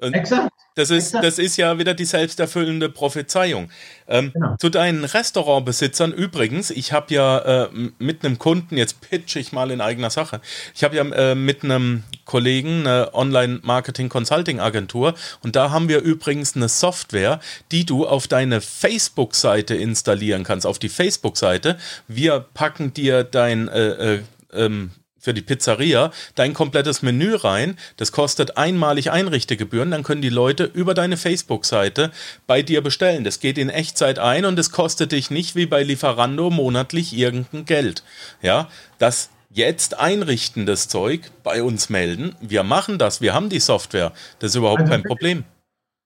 Exakt. 0.00 0.50
Das 0.76 0.90
ist, 0.90 1.14
das 1.14 1.38
ist 1.38 1.56
ja 1.56 1.78
wieder 1.78 1.94
die 1.94 2.04
selbsterfüllende 2.04 2.88
Prophezeiung. 2.88 3.70
Ähm, 4.08 4.32
genau. 4.32 4.56
Zu 4.56 4.70
deinen 4.70 5.04
Restaurantbesitzern 5.04 6.12
übrigens, 6.12 6.70
ich 6.70 6.92
habe 6.92 7.14
ja 7.14 7.66
äh, 7.66 7.68
mit 7.98 8.24
einem 8.24 8.40
Kunden, 8.40 8.76
jetzt 8.76 9.00
pitch 9.00 9.36
ich 9.36 9.52
mal 9.52 9.70
in 9.70 9.80
eigener 9.80 10.10
Sache, 10.10 10.40
ich 10.74 10.82
habe 10.82 10.96
ja 10.96 11.04
äh, 11.04 11.36
mit 11.36 11.62
einem 11.62 12.02
Kollegen 12.24 12.80
eine 12.80 13.14
Online-Marketing-Consulting-Agentur 13.14 15.14
und 15.42 15.54
da 15.54 15.70
haben 15.70 15.88
wir 15.88 16.00
übrigens 16.00 16.56
eine 16.56 16.68
Software, 16.68 17.38
die 17.70 17.86
du 17.86 18.04
auf 18.04 18.26
deine 18.26 18.60
Facebook-Seite 18.60 19.76
installieren 19.76 20.42
kannst, 20.42 20.66
auf 20.66 20.80
die 20.80 20.88
Facebook-Seite. 20.88 21.78
Wir 22.08 22.40
packen 22.40 22.92
dir 22.92 23.22
dein 23.22 23.68
äh, 23.68 24.14
äh 24.14 24.22
ähm, 24.52 24.90
für 25.24 25.34
die 25.34 25.42
Pizzeria 25.42 26.12
dein 26.34 26.52
komplettes 26.52 27.02
Menü 27.02 27.34
rein. 27.34 27.76
Das 27.96 28.12
kostet 28.12 28.58
einmalig 28.58 29.10
Einrichtegebühren. 29.10 29.90
Dann 29.90 30.02
können 30.02 30.22
die 30.22 30.28
Leute 30.28 30.64
über 30.64 30.92
deine 30.92 31.16
Facebook-Seite 31.16 32.10
bei 32.46 32.62
dir 32.62 32.82
bestellen. 32.82 33.24
Das 33.24 33.40
geht 33.40 33.56
in 33.56 33.70
Echtzeit 33.70 34.18
ein 34.18 34.44
und 34.44 34.58
es 34.58 34.70
kostet 34.70 35.12
dich 35.12 35.30
nicht 35.30 35.56
wie 35.56 35.66
bei 35.66 35.82
Lieferando 35.82 36.50
monatlich 36.50 37.16
irgendein 37.16 37.64
Geld. 37.64 38.04
Ja, 38.42 38.68
das 38.98 39.30
jetzt 39.50 39.98
einrichten, 39.98 40.66
das 40.66 40.88
Zeug, 40.88 41.30
bei 41.42 41.62
uns 41.62 41.88
melden. 41.88 42.36
Wir 42.40 42.62
machen 42.62 42.98
das. 42.98 43.20
Wir 43.20 43.32
haben 43.32 43.48
die 43.48 43.60
Software. 43.60 44.12
Das 44.40 44.50
ist 44.50 44.56
überhaupt 44.56 44.80
also, 44.80 44.92
kein 44.92 45.02
Problem. 45.04 45.44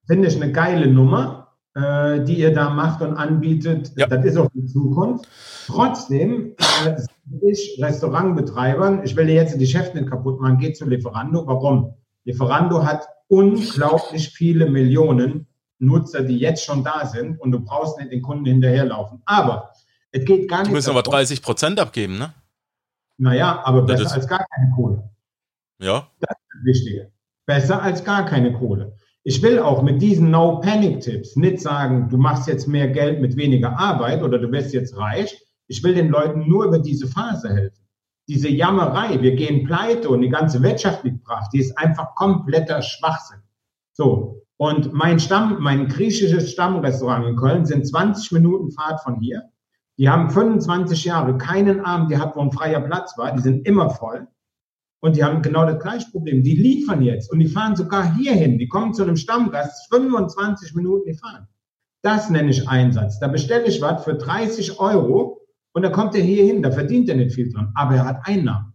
Finde 0.06 0.28
ich 0.28 0.36
eine 0.36 0.52
geile 0.52 0.86
Nummer, 0.86 1.47
äh, 1.78 2.24
die 2.24 2.38
ihr 2.38 2.52
da 2.52 2.70
macht 2.70 3.02
und 3.02 3.14
anbietet. 3.14 3.92
Ja. 3.96 4.06
Das 4.06 4.24
ist 4.24 4.36
auch 4.36 4.50
die 4.52 4.66
Zukunft. 4.66 5.28
Trotzdem 5.66 6.56
äh, 6.84 6.96
ich 7.42 7.78
Restaurantbetreibern, 7.80 9.04
ich 9.04 9.14
will 9.14 9.26
dir 9.26 9.34
jetzt 9.34 9.60
die 9.60 9.66
Chefs 9.66 9.94
nicht 9.94 10.08
kaputt 10.08 10.40
machen, 10.40 10.58
geht 10.58 10.76
zu 10.76 10.86
Lieferando. 10.86 11.46
Warum? 11.46 11.94
Lieferando 12.24 12.84
hat 12.84 13.06
unglaublich 13.28 14.30
viele 14.30 14.68
Millionen 14.68 15.46
Nutzer, 15.78 16.22
die 16.22 16.38
jetzt 16.38 16.64
schon 16.64 16.82
da 16.82 17.06
sind 17.06 17.40
und 17.40 17.52
du 17.52 17.60
brauchst 17.60 17.98
nicht 17.98 18.10
den 18.10 18.22
Kunden 18.22 18.46
hinterherlaufen. 18.46 19.22
Aber 19.26 19.70
es 20.10 20.24
geht 20.24 20.48
gar 20.48 20.60
nicht. 20.60 20.70
Du 20.70 20.74
musst 20.74 20.88
aber 20.88 21.02
30 21.02 21.42
Prozent 21.42 21.78
abgeben, 21.78 22.18
ne? 22.18 22.32
Naja, 23.18 23.62
aber 23.64 23.82
besser 23.82 24.12
als 24.12 24.26
gar 24.26 24.44
keine 24.50 24.72
Kohle. 24.74 25.10
Ja. 25.78 26.08
Das 26.20 26.36
ist 26.38 26.48
das 26.54 26.64
Wichtige. 26.64 27.12
Besser 27.46 27.82
als 27.82 28.02
gar 28.04 28.24
keine 28.26 28.52
Kohle. 28.52 28.96
Ich 29.28 29.42
will 29.42 29.58
auch 29.58 29.82
mit 29.82 30.00
diesen 30.00 30.30
No-Panic-Tipps 30.30 31.36
nicht 31.36 31.60
sagen, 31.60 32.08
du 32.08 32.16
machst 32.16 32.48
jetzt 32.48 32.66
mehr 32.66 32.88
Geld 32.88 33.20
mit 33.20 33.36
weniger 33.36 33.78
Arbeit 33.78 34.22
oder 34.22 34.38
du 34.38 34.50
wirst 34.50 34.72
jetzt 34.72 34.96
reich, 34.96 35.38
ich 35.66 35.84
will 35.84 35.94
den 35.94 36.08
Leuten 36.08 36.48
nur 36.48 36.64
über 36.64 36.78
diese 36.78 37.06
Phase 37.08 37.50
helfen. 37.50 37.84
Diese 38.26 38.48
Jammerei, 38.48 39.20
wir 39.20 39.36
gehen 39.36 39.66
pleite 39.66 40.08
und 40.08 40.22
die 40.22 40.30
ganze 40.30 40.62
Wirtschaft 40.62 41.04
liegt 41.04 41.24
brach, 41.24 41.46
die 41.50 41.58
ist 41.58 41.76
einfach 41.76 42.14
kompletter 42.14 42.80
Schwachsinn. 42.80 43.42
So. 43.92 44.46
Und 44.56 44.94
mein 44.94 45.20
Stamm, 45.20 45.58
mein 45.60 45.88
griechisches 45.88 46.50
Stammrestaurant 46.50 47.26
in 47.26 47.36
Köln 47.36 47.66
sind 47.66 47.86
20 47.86 48.32
Minuten 48.32 48.70
Fahrt 48.70 49.02
von 49.02 49.20
hier. 49.20 49.42
Die 49.98 50.08
haben 50.08 50.30
25 50.30 51.04
Jahre 51.04 51.36
keinen 51.36 51.84
Abend 51.84 52.08
gehabt, 52.08 52.34
wo 52.34 52.40
ein 52.40 52.50
freier 52.50 52.80
Platz 52.80 53.18
war. 53.18 53.30
Die 53.32 53.42
sind 53.42 53.66
immer 53.66 53.90
voll. 53.90 54.26
Und 55.01 55.16
die 55.16 55.22
haben 55.22 55.42
genau 55.42 55.64
das 55.64 55.80
gleiche 55.80 56.11
Problem. 56.11 56.42
Die 56.42 56.57
liefern 56.57 57.03
jetzt 57.03 57.30
und 57.30 57.38
die 57.38 57.46
fahren 57.46 57.76
sogar 57.76 58.16
hierhin. 58.16 58.59
Die 58.59 58.68
kommen 58.68 58.94
zu 58.94 59.03
einem 59.03 59.16
Stammgast, 59.16 59.88
25 59.92 60.74
Minuten 60.74 61.07
die 61.07 61.14
fahren. 61.14 61.46
Das 62.03 62.30
nenne 62.30 62.51
ich 62.51 62.68
Einsatz. 62.68 63.18
Da 63.20 63.28
bestelle 63.28 63.66
ich 63.66 63.80
was 63.80 64.05
für 64.05 64.14
30 64.14 64.78
Euro 64.80 65.46
und 65.72 65.82
dann 65.82 65.92
kommt 65.92 66.14
er 66.14 66.22
hier 66.22 66.44
hin, 66.44 66.62
da 66.62 66.70
verdient 66.70 67.09
er 67.09 67.16
nicht 67.16 67.34
viel 67.34 67.53
dran, 67.53 67.72
aber 67.74 67.96
er 67.96 68.05
hat 68.05 68.20
Einnahmen. 68.24 68.74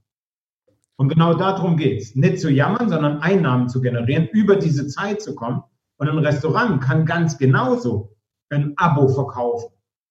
Und 0.95 1.09
genau 1.09 1.33
darum 1.33 1.75
geht 1.75 2.01
es. 2.01 2.15
Nicht 2.15 2.39
zu 2.39 2.49
jammern, 2.49 2.89
sondern 2.89 3.19
Einnahmen 3.19 3.67
zu 3.67 3.81
generieren, 3.81 4.27
über 4.31 4.55
diese 4.55 4.87
Zeit 4.87 5.21
zu 5.21 5.35
kommen. 5.35 5.63
Und 5.97 6.07
ein 6.07 6.19
Restaurant 6.19 6.81
kann 6.81 7.05
ganz 7.05 7.37
genauso 7.37 8.15
ein 8.49 8.73
Abo 8.77 9.07
verkaufen. 9.07 9.69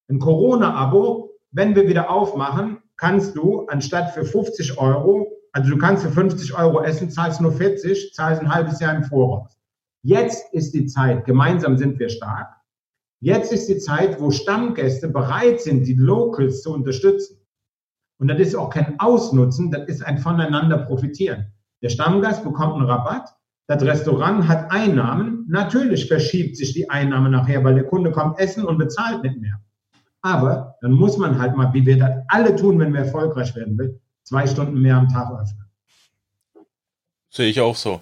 Ein 0.09 0.19
Corona-Abo, 0.19 1.31
wenn 1.53 1.75
wir 1.75 1.89
wieder 1.89 2.11
aufmachen, 2.11 2.79
kannst 2.97 3.37
du 3.37 3.67
anstatt 3.67 4.11
für 4.11 4.25
50 4.25 4.79
Euro, 4.79 5.29
also 5.53 5.71
du 5.71 5.79
kannst 5.79 6.03
für 6.03 6.11
50 6.11 6.55
Euro 6.55 6.83
essen, 6.83 7.11
zahlst 7.11 7.41
nur 7.41 7.53
40, 7.53 8.13
zahlst 8.15 8.41
ein 8.41 8.53
halbes 8.53 8.81
Jahr 8.81 8.95
im 8.95 9.05
Voraus. 9.05 9.59
Jetzt 10.03 10.53
ist 10.53 10.73
die 10.73 10.87
Zeit, 10.87 11.25
gemeinsam 11.25 11.77
sind 11.77 11.99
wir 11.99 12.09
stark, 12.09 12.49
Jetzt 13.23 13.53
ist 13.53 13.69
die 13.69 13.79
Zeit, 13.79 14.21
wo 14.21 14.33
Stammgäste 14.33 15.07
bereit 15.07 15.61
sind, 15.61 15.87
die 15.87 15.95
Locals 15.95 16.61
zu 16.63 16.75
unterstützen. 16.75 17.37
Und 18.19 18.27
das 18.27 18.41
ist 18.41 18.57
auch 18.57 18.69
kein 18.69 18.99
Ausnutzen, 18.99 19.71
das 19.71 19.87
ist 19.87 20.05
ein 20.05 20.19
Voneinander 20.19 20.79
profitieren. 20.79 21.53
Der 21.83 21.89
Stammgast 21.89 22.43
bekommt 22.43 22.75
einen 22.75 22.87
Rabatt, 22.87 23.29
das 23.69 23.81
Restaurant 23.85 24.49
hat 24.49 24.73
Einnahmen. 24.73 25.47
Natürlich 25.49 26.09
verschiebt 26.09 26.57
sich 26.57 26.73
die 26.73 26.91
Einnahme 26.91 27.31
nachher, 27.31 27.63
weil 27.63 27.77
der 27.77 27.85
Kunde 27.85 28.11
kommt 28.11 28.41
essen 28.41 28.65
und 28.65 28.77
bezahlt 28.77 29.23
nicht 29.23 29.41
mehr. 29.41 29.61
Aber 30.23 30.75
dann 30.81 30.91
muss 30.91 31.17
man 31.17 31.39
halt 31.39 31.57
mal, 31.57 31.73
wie 31.73 31.87
wir 31.87 31.99
das 31.99 32.25
alle 32.27 32.57
tun, 32.57 32.81
wenn 32.81 32.93
wir 32.93 33.03
erfolgreich 33.03 33.55
werden 33.55 33.79
will, 33.79 34.01
zwei 34.25 34.47
Stunden 34.47 34.81
mehr 34.81 34.97
am 34.97 35.09
Tag 35.09 35.31
öffnen. 35.33 35.67
Sehe 37.31 37.49
ich 37.49 37.61
auch 37.61 37.77
so. 37.77 38.01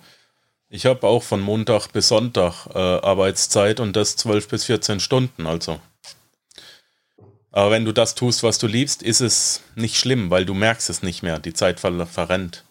Ich 0.68 0.86
habe 0.86 1.06
auch 1.06 1.22
von 1.22 1.40
Montag 1.40 1.88
bis 1.88 2.08
Sonntag 2.08 2.66
äh, 2.74 2.78
Arbeitszeit 2.78 3.80
und 3.80 3.96
das 3.96 4.16
12 4.16 4.48
bis 4.48 4.64
14 4.64 5.00
Stunden, 5.00 5.46
also. 5.46 5.80
Aber 7.52 7.72
wenn 7.72 7.84
du 7.84 7.92
das 7.92 8.14
tust, 8.14 8.42
was 8.42 8.58
du 8.58 8.68
liebst, 8.68 9.02
ist 9.02 9.20
es 9.20 9.62
nicht 9.74 9.96
schlimm, 9.96 10.30
weil 10.30 10.44
du 10.44 10.54
merkst 10.54 10.88
es 10.88 11.02
nicht 11.02 11.22
mehr. 11.22 11.40
Die 11.40 11.52
Zeit 11.52 11.80
ver 11.80 12.06
verrennt. 12.06 12.64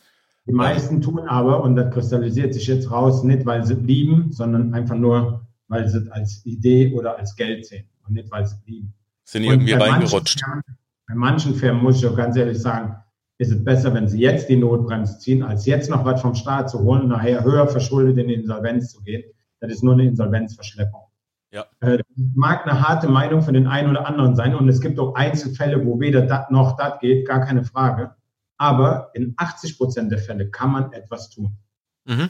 Die 0.45 0.53
meisten 0.53 1.01
tun 1.01 1.19
aber, 1.27 1.61
und 1.61 1.75
das 1.75 1.93
kristallisiert 1.93 2.53
sich 2.53 2.67
jetzt 2.67 2.89
raus, 2.89 3.23
nicht 3.23 3.45
weil 3.45 3.65
sie 3.65 3.75
lieben, 3.75 4.31
sondern 4.31 4.73
einfach 4.73 4.95
nur, 4.95 5.45
weil 5.67 5.87
sie 5.87 5.99
es 5.99 6.09
als 6.09 6.45
Idee 6.45 6.93
oder 6.93 7.17
als 7.17 7.35
Geld 7.35 7.65
sehen 7.65 7.89
und 8.07 8.13
nicht, 8.13 8.31
weil 8.31 8.45
sie 8.45 8.55
lieben. 8.65 8.93
Sind 9.25 9.43
irgendwie 9.43 9.73
reingerutscht. 9.73 10.39
Firmen, 10.39 10.63
bei 11.07 11.15
manchen 11.15 11.53
Firmen 11.53 11.83
muss 11.83 11.97
ich 11.97 12.07
auch 12.07 12.15
ganz 12.15 12.35
ehrlich 12.35 12.59
sagen, 12.59 12.95
ist 13.39 13.51
es 13.51 13.63
besser, 13.63 13.93
wenn 13.93 14.07
sie 14.07 14.19
jetzt 14.19 14.49
die 14.49 14.57
Notbremse 14.57 15.17
ziehen, 15.17 15.43
als 15.43 15.65
jetzt 15.65 15.89
noch 15.89 16.03
was 16.03 16.21
vom 16.21 16.35
Staat 16.35 16.69
zu 16.69 16.79
holen 16.81 17.03
und 17.03 17.07
nachher 17.07 17.43
höher 17.43 17.67
verschuldet 17.67 18.17
in 18.17 18.27
die 18.27 18.33
Insolvenz 18.33 18.91
zu 18.91 19.01
gehen. 19.01 19.23
Das 19.61 19.71
ist 19.71 19.81
nur 19.81 19.93
eine 19.93 20.03
Insolvenzverschleppung. 20.03 21.03
Ja. 21.51 21.65
Äh, 21.79 21.99
mag 22.35 22.67
eine 22.67 22.87
harte 22.87 23.07
Meinung 23.07 23.41
für 23.41 23.53
den 23.53 23.65
einen 23.65 23.89
oder 23.89 24.05
anderen 24.05 24.35
sein 24.35 24.53
und 24.55 24.67
es 24.67 24.81
gibt 24.81 24.99
auch 24.99 25.15
Einzelfälle, 25.15 25.83
wo 25.85 25.99
weder 25.99 26.21
das 26.21 26.49
noch 26.49 26.75
das 26.75 26.99
geht, 26.99 27.27
gar 27.27 27.39
keine 27.45 27.63
Frage. 27.63 28.13
Aber 28.57 29.09
in 29.13 29.33
80 29.37 29.77
Prozent 29.77 30.11
der 30.11 30.19
Fälle 30.19 30.51
kann 30.51 30.71
man 30.71 30.91
etwas 30.91 31.29
tun. 31.29 31.57
Mhm. 32.03 32.29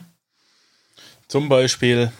Zum 1.27 1.49
Beispiel 1.49 2.11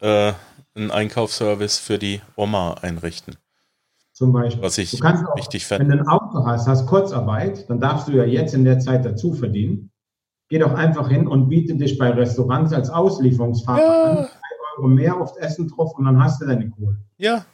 äh, 0.00 0.32
einen 0.74 0.90
Einkaufsservice 0.90 1.78
für 1.78 1.98
die 1.98 2.22
Oma 2.34 2.74
einrichten. 2.80 3.36
Zum 4.16 4.32
Beispiel. 4.32 4.62
Was 4.62 4.78
ich 4.78 4.92
du 4.92 4.96
kannst 4.96 5.26
auch, 5.26 5.36
wichtig 5.36 5.66
fände. 5.66 5.86
Wenn 5.86 5.98
du 5.98 6.02
ein 6.02 6.08
Auto 6.08 6.46
hast, 6.46 6.66
hast 6.66 6.86
Kurzarbeit, 6.86 7.68
dann 7.68 7.80
darfst 7.80 8.08
du 8.08 8.12
ja 8.12 8.24
jetzt 8.24 8.54
in 8.54 8.64
der 8.64 8.78
Zeit 8.78 9.04
dazu 9.04 9.34
verdienen. 9.34 9.90
Geh 10.48 10.58
doch 10.58 10.72
einfach 10.72 11.10
hin 11.10 11.26
und 11.26 11.50
biete 11.50 11.76
dich 11.76 11.98
bei 11.98 12.08
Restaurants 12.12 12.72
als 12.72 12.88
Auslieferungsfahrer 12.88 13.78
ja. 13.78 14.02
an. 14.04 14.16
Drei 14.16 14.78
Euro 14.78 14.88
mehr 14.88 15.20
auf 15.20 15.36
Essen 15.36 15.68
drauf 15.68 15.92
und 15.98 16.06
dann 16.06 16.18
hast 16.18 16.40
du 16.40 16.46
deine 16.46 16.70
Kohle. 16.70 16.96
Ja. 17.18 17.44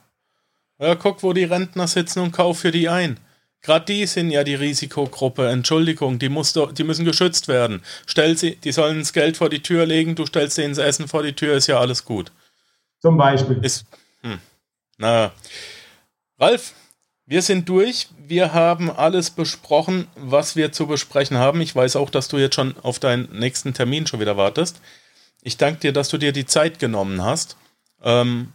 Ja, 0.78 0.94
guck, 0.94 1.24
wo 1.24 1.32
die 1.32 1.42
Rentner 1.42 1.88
sitzen 1.88 2.20
und 2.20 2.30
kauf 2.30 2.60
für 2.60 2.70
die 2.70 2.88
ein. 2.88 3.18
Gerade 3.60 3.86
die 3.86 4.06
sind 4.06 4.30
ja 4.30 4.44
die 4.44 4.54
Risikogruppe. 4.54 5.48
Entschuldigung, 5.48 6.20
die, 6.20 6.28
muss 6.28 6.52
die 6.52 6.84
müssen 6.84 7.04
geschützt 7.04 7.48
werden. 7.48 7.82
Stell 8.06 8.38
sie, 8.38 8.54
die 8.54 8.70
sollen 8.70 9.00
das 9.00 9.12
Geld 9.12 9.36
vor 9.36 9.48
die 9.48 9.62
Tür 9.64 9.84
legen, 9.84 10.14
du 10.14 10.26
stellst 10.26 10.58
denen 10.58 10.76
das 10.76 10.84
Essen 10.84 11.08
vor 11.08 11.24
die 11.24 11.32
Tür, 11.32 11.56
ist 11.56 11.66
ja 11.66 11.80
alles 11.80 12.04
gut. 12.04 12.30
Zum 13.00 13.16
Beispiel. 13.16 13.58
Ist, 13.64 13.84
hm, 14.20 14.38
na, 14.98 15.32
Ralf, 16.42 16.74
wir 17.24 17.40
sind 17.40 17.68
durch. 17.68 18.08
Wir 18.18 18.52
haben 18.52 18.90
alles 18.90 19.30
besprochen, 19.30 20.08
was 20.16 20.56
wir 20.56 20.72
zu 20.72 20.88
besprechen 20.88 21.38
haben. 21.38 21.60
Ich 21.60 21.72
weiß 21.72 21.94
auch, 21.94 22.10
dass 22.10 22.26
du 22.26 22.36
jetzt 22.38 22.56
schon 22.56 22.76
auf 22.82 22.98
deinen 22.98 23.30
nächsten 23.38 23.74
Termin 23.74 24.08
schon 24.08 24.18
wieder 24.18 24.36
wartest. 24.36 24.80
Ich 25.42 25.56
danke 25.56 25.78
dir, 25.78 25.92
dass 25.92 26.08
du 26.08 26.18
dir 26.18 26.32
die 26.32 26.44
Zeit 26.44 26.80
genommen 26.80 27.22
hast. 27.22 27.56
Ähm, 28.02 28.52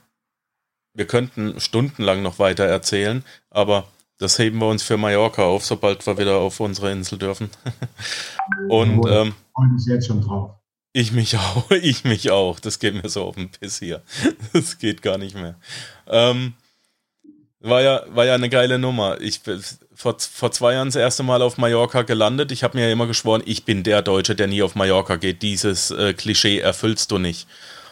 wir 0.93 1.07
könnten 1.07 1.61
stundenlang 1.61 2.21
noch 2.21 2.39
weiter 2.39 2.65
erzählen, 2.65 3.23
aber 3.49 3.87
Das 4.19 4.39
heben 4.39 4.57
wir 4.57 4.67
uns 4.67 4.81
für 4.81 4.97
Mallorca 4.97 5.43
auf, 5.43 5.63
sobald 5.63 6.05
wir 6.07 6.17
wieder 6.17 6.37
auf 6.37 6.59
unsere 6.59 6.91
Insel 6.91 7.19
dürfen. 7.19 7.51
Und 8.67 9.05
ähm, 9.07 9.33
ich 9.77 9.85
jetzt 9.85 10.07
schon 10.07 10.21
drauf. 10.21 10.55
Ich 10.91 11.11
mich 11.11 11.37
auch, 11.37 11.69
ich 11.83 12.03
mich 12.03 12.31
auch. 12.31 12.59
Das 12.59 12.79
geht 12.79 13.01
mir 13.01 13.07
so 13.07 13.23
auf 13.23 13.35
den 13.35 13.49
Piss 13.49 13.79
hier. 13.79 14.01
Das 14.53 14.77
geht 14.77 15.03
gar 15.03 15.17
nicht 15.17 15.35
mehr. 15.35 15.55
Ähm, 16.07 16.55
war 17.67 17.81
ja, 17.81 18.01
war 18.09 18.25
ja 18.25 18.35
eine 18.35 18.49
geile 18.49 18.79
Nummer. 18.79 19.19
Ich 19.21 19.41
bin 19.43 19.61
vor, 19.93 20.17
vor 20.19 20.51
zwei 20.51 20.73
Jahren 20.73 20.87
das 20.87 20.95
erste 20.95 21.23
Mal 21.23 21.41
auf 21.41 21.57
Mallorca 21.57 22.03
gelandet. 22.03 22.51
Ich 22.51 22.63
habe 22.63 22.77
mir 22.77 22.85
ja 22.85 22.91
immer 22.91 23.07
geschworen, 23.07 23.41
ich 23.45 23.65
bin 23.65 23.83
der 23.83 24.01
Deutsche, 24.01 24.35
der 24.35 24.47
nie 24.47 24.61
auf 24.61 24.75
Mallorca 24.75 25.15
geht. 25.15 25.41
Dieses 25.41 25.91
äh, 25.91 26.13
Klischee 26.13 26.59
erfüllst 26.59 27.11
du 27.11 27.17
nicht. 27.17 27.47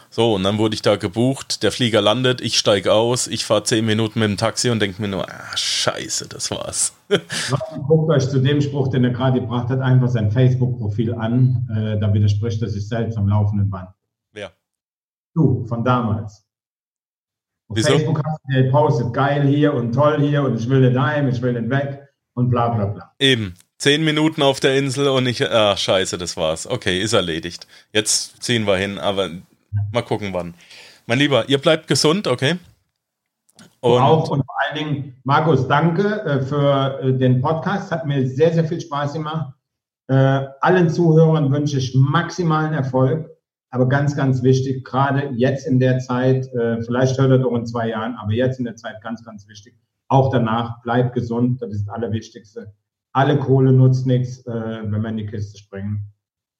So, 0.08 0.34
und 0.34 0.44
dann 0.44 0.58
wurde 0.58 0.74
ich 0.74 0.82
da 0.82 0.96
gebucht, 0.96 1.62
der 1.62 1.72
Flieger 1.72 2.00
landet, 2.00 2.40
ich 2.40 2.58
steige 2.58 2.92
aus, 2.92 3.26
ich 3.26 3.44
fahre 3.44 3.64
zehn 3.64 3.84
Minuten 3.84 4.20
mit 4.20 4.30
dem 4.30 4.36
Taxi 4.36 4.70
und 4.70 4.80
denke 4.80 5.02
mir 5.02 5.08
nur, 5.08 5.28
ah, 5.28 5.56
scheiße, 5.56 6.28
das 6.28 6.50
war's. 6.50 6.94
Guckt 7.86 8.10
euch 8.10 8.28
zu 8.28 8.40
dem 8.40 8.60
Spruch, 8.60 8.88
den 8.88 9.04
er 9.04 9.10
gerade 9.10 9.40
gebracht 9.40 9.68
hat, 9.68 9.80
einfach 9.80 10.08
sein 10.08 10.30
Facebook-Profil 10.30 11.12
an. 11.14 11.68
Äh, 11.70 12.00
da 12.00 12.14
widerspricht 12.14 12.62
er 12.62 12.68
sich 12.68 12.88
selbst 12.88 13.18
am 13.18 13.28
laufenden 13.28 13.68
Band. 13.68 13.88
Wer? 14.32 14.52
Du, 15.34 15.66
von 15.66 15.84
damals. 15.84 16.45
Auf 17.68 17.76
Wieso? 17.76 17.90
Facebook 17.90 18.22
hast 18.24 18.40
du 18.48 18.62
gepostet, 18.62 19.12
geil 19.12 19.46
hier 19.46 19.74
und 19.74 19.92
toll 19.92 20.20
hier 20.20 20.42
und 20.42 20.58
ich 20.58 20.68
will 20.68 20.88
nicht 20.88 20.98
heim, 20.98 21.28
ich 21.28 21.42
will 21.42 21.52
nicht 21.52 21.70
weg 21.70 22.08
und 22.34 22.50
bla 22.50 22.68
bla 22.68 22.86
bla. 22.86 23.12
Eben. 23.18 23.54
Zehn 23.78 24.04
Minuten 24.04 24.40
auf 24.40 24.58
der 24.58 24.78
Insel 24.78 25.08
und 25.08 25.26
ich, 25.26 25.46
ah, 25.50 25.76
scheiße, 25.76 26.16
das 26.16 26.38
war's. 26.38 26.66
Okay, 26.66 26.98
ist 26.98 27.12
erledigt. 27.12 27.66
Jetzt 27.92 28.42
ziehen 28.42 28.66
wir 28.66 28.76
hin, 28.78 28.98
aber 28.98 29.28
Mal 29.92 30.02
gucken, 30.02 30.32
wann. 30.32 30.54
Mein 31.06 31.18
Lieber, 31.18 31.48
ihr 31.48 31.58
bleibt 31.58 31.86
gesund, 31.86 32.26
okay? 32.26 32.56
Und 33.80 34.00
auch 34.00 34.28
und 34.30 34.44
vor 34.44 34.56
allen 34.60 34.76
Dingen, 34.76 35.16
Markus, 35.24 35.68
danke 35.68 36.22
äh, 36.22 36.42
für 36.42 37.00
äh, 37.00 37.12
den 37.12 37.40
Podcast. 37.40 37.92
Hat 37.92 38.06
mir 38.06 38.26
sehr, 38.28 38.52
sehr 38.52 38.64
viel 38.64 38.80
Spaß 38.80 39.14
gemacht. 39.14 39.54
Äh, 40.08 40.14
allen 40.60 40.90
Zuhörern 40.90 41.50
wünsche 41.52 41.78
ich 41.78 41.94
maximalen 41.94 42.74
Erfolg. 42.74 43.30
Aber 43.70 43.88
ganz, 43.88 44.16
ganz 44.16 44.42
wichtig, 44.42 44.84
gerade 44.84 45.30
jetzt 45.34 45.66
in 45.66 45.80
der 45.80 45.98
Zeit, 45.98 46.48
vielleicht 46.84 47.18
hört 47.18 47.30
er 47.30 47.38
doch 47.38 47.54
in 47.54 47.66
zwei 47.66 47.88
Jahren, 47.88 48.14
aber 48.14 48.32
jetzt 48.32 48.58
in 48.58 48.64
der 48.64 48.76
Zeit 48.76 49.02
ganz, 49.02 49.24
ganz 49.24 49.48
wichtig. 49.48 49.74
Auch 50.08 50.30
danach, 50.30 50.82
bleibt 50.82 51.14
gesund, 51.14 51.60
das 51.60 51.72
ist 51.72 51.86
das 51.86 51.94
Allerwichtigste. 51.94 52.72
Alle 53.12 53.38
Kohle 53.38 53.72
nutzt 53.72 54.06
nichts, 54.06 54.44
wenn 54.46 54.90
wir 54.90 55.08
in 55.08 55.16
die 55.16 55.26
Kiste 55.26 55.58
springen. 55.58 56.12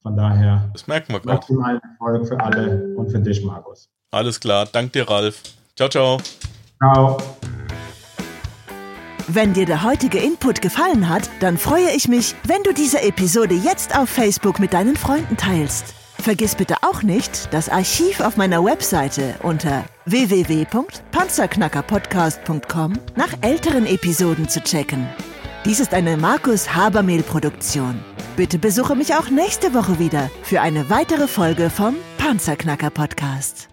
Von 0.02 0.16
daher. 0.16 0.70
Das 0.72 0.86
merken 0.86 1.12
wir 1.12 1.20
gerade. 1.20 1.38
Maximalen 1.38 1.80
Erfolg 1.80 2.28
für 2.28 2.40
alle 2.40 2.94
und 2.96 3.10
für 3.10 3.18
dich, 3.18 3.44
Markus. 3.44 3.88
Alles 4.12 4.38
klar. 4.38 4.66
Dank 4.70 4.92
dir, 4.92 5.08
Ralf. 5.08 5.42
Ciao, 5.74 5.88
ciao. 5.88 6.18
Ciao. 6.78 7.18
Wenn 9.28 9.52
dir 9.52 9.66
der 9.66 9.82
heutige 9.82 10.18
Input 10.18 10.62
gefallen 10.62 11.08
hat, 11.08 11.28
dann 11.40 11.58
freue 11.58 11.90
ich 11.96 12.06
mich, 12.06 12.36
wenn 12.44 12.62
du 12.62 12.72
diese 12.72 13.02
Episode 13.02 13.54
jetzt 13.54 13.98
auf 13.98 14.08
Facebook 14.08 14.60
mit 14.60 14.72
deinen 14.72 14.96
Freunden 14.96 15.36
teilst. 15.36 15.94
Vergiss 16.20 16.54
bitte 16.54 16.76
auch 16.82 17.02
nicht, 17.02 17.52
das 17.52 17.68
Archiv 17.68 18.20
auf 18.20 18.36
meiner 18.36 18.64
Webseite 18.64 19.34
unter 19.42 19.84
www.panzerknackerpodcast.com 20.06 22.94
nach 23.14 23.32
älteren 23.42 23.86
Episoden 23.86 24.48
zu 24.48 24.60
checken. 24.60 25.06
Dies 25.64 25.80
ist 25.80 25.94
eine 25.94 26.16
Markus 26.16 26.74
Habermehl-Produktion. 26.74 28.00
Bitte 28.36 28.58
besuche 28.58 28.94
mich 28.94 29.14
auch 29.14 29.30
nächste 29.30 29.74
Woche 29.74 29.98
wieder 29.98 30.30
für 30.42 30.60
eine 30.60 30.90
weitere 30.90 31.26
Folge 31.26 31.70
vom 31.70 31.96
Panzerknacker 32.18 32.90
Podcast. 32.90 33.68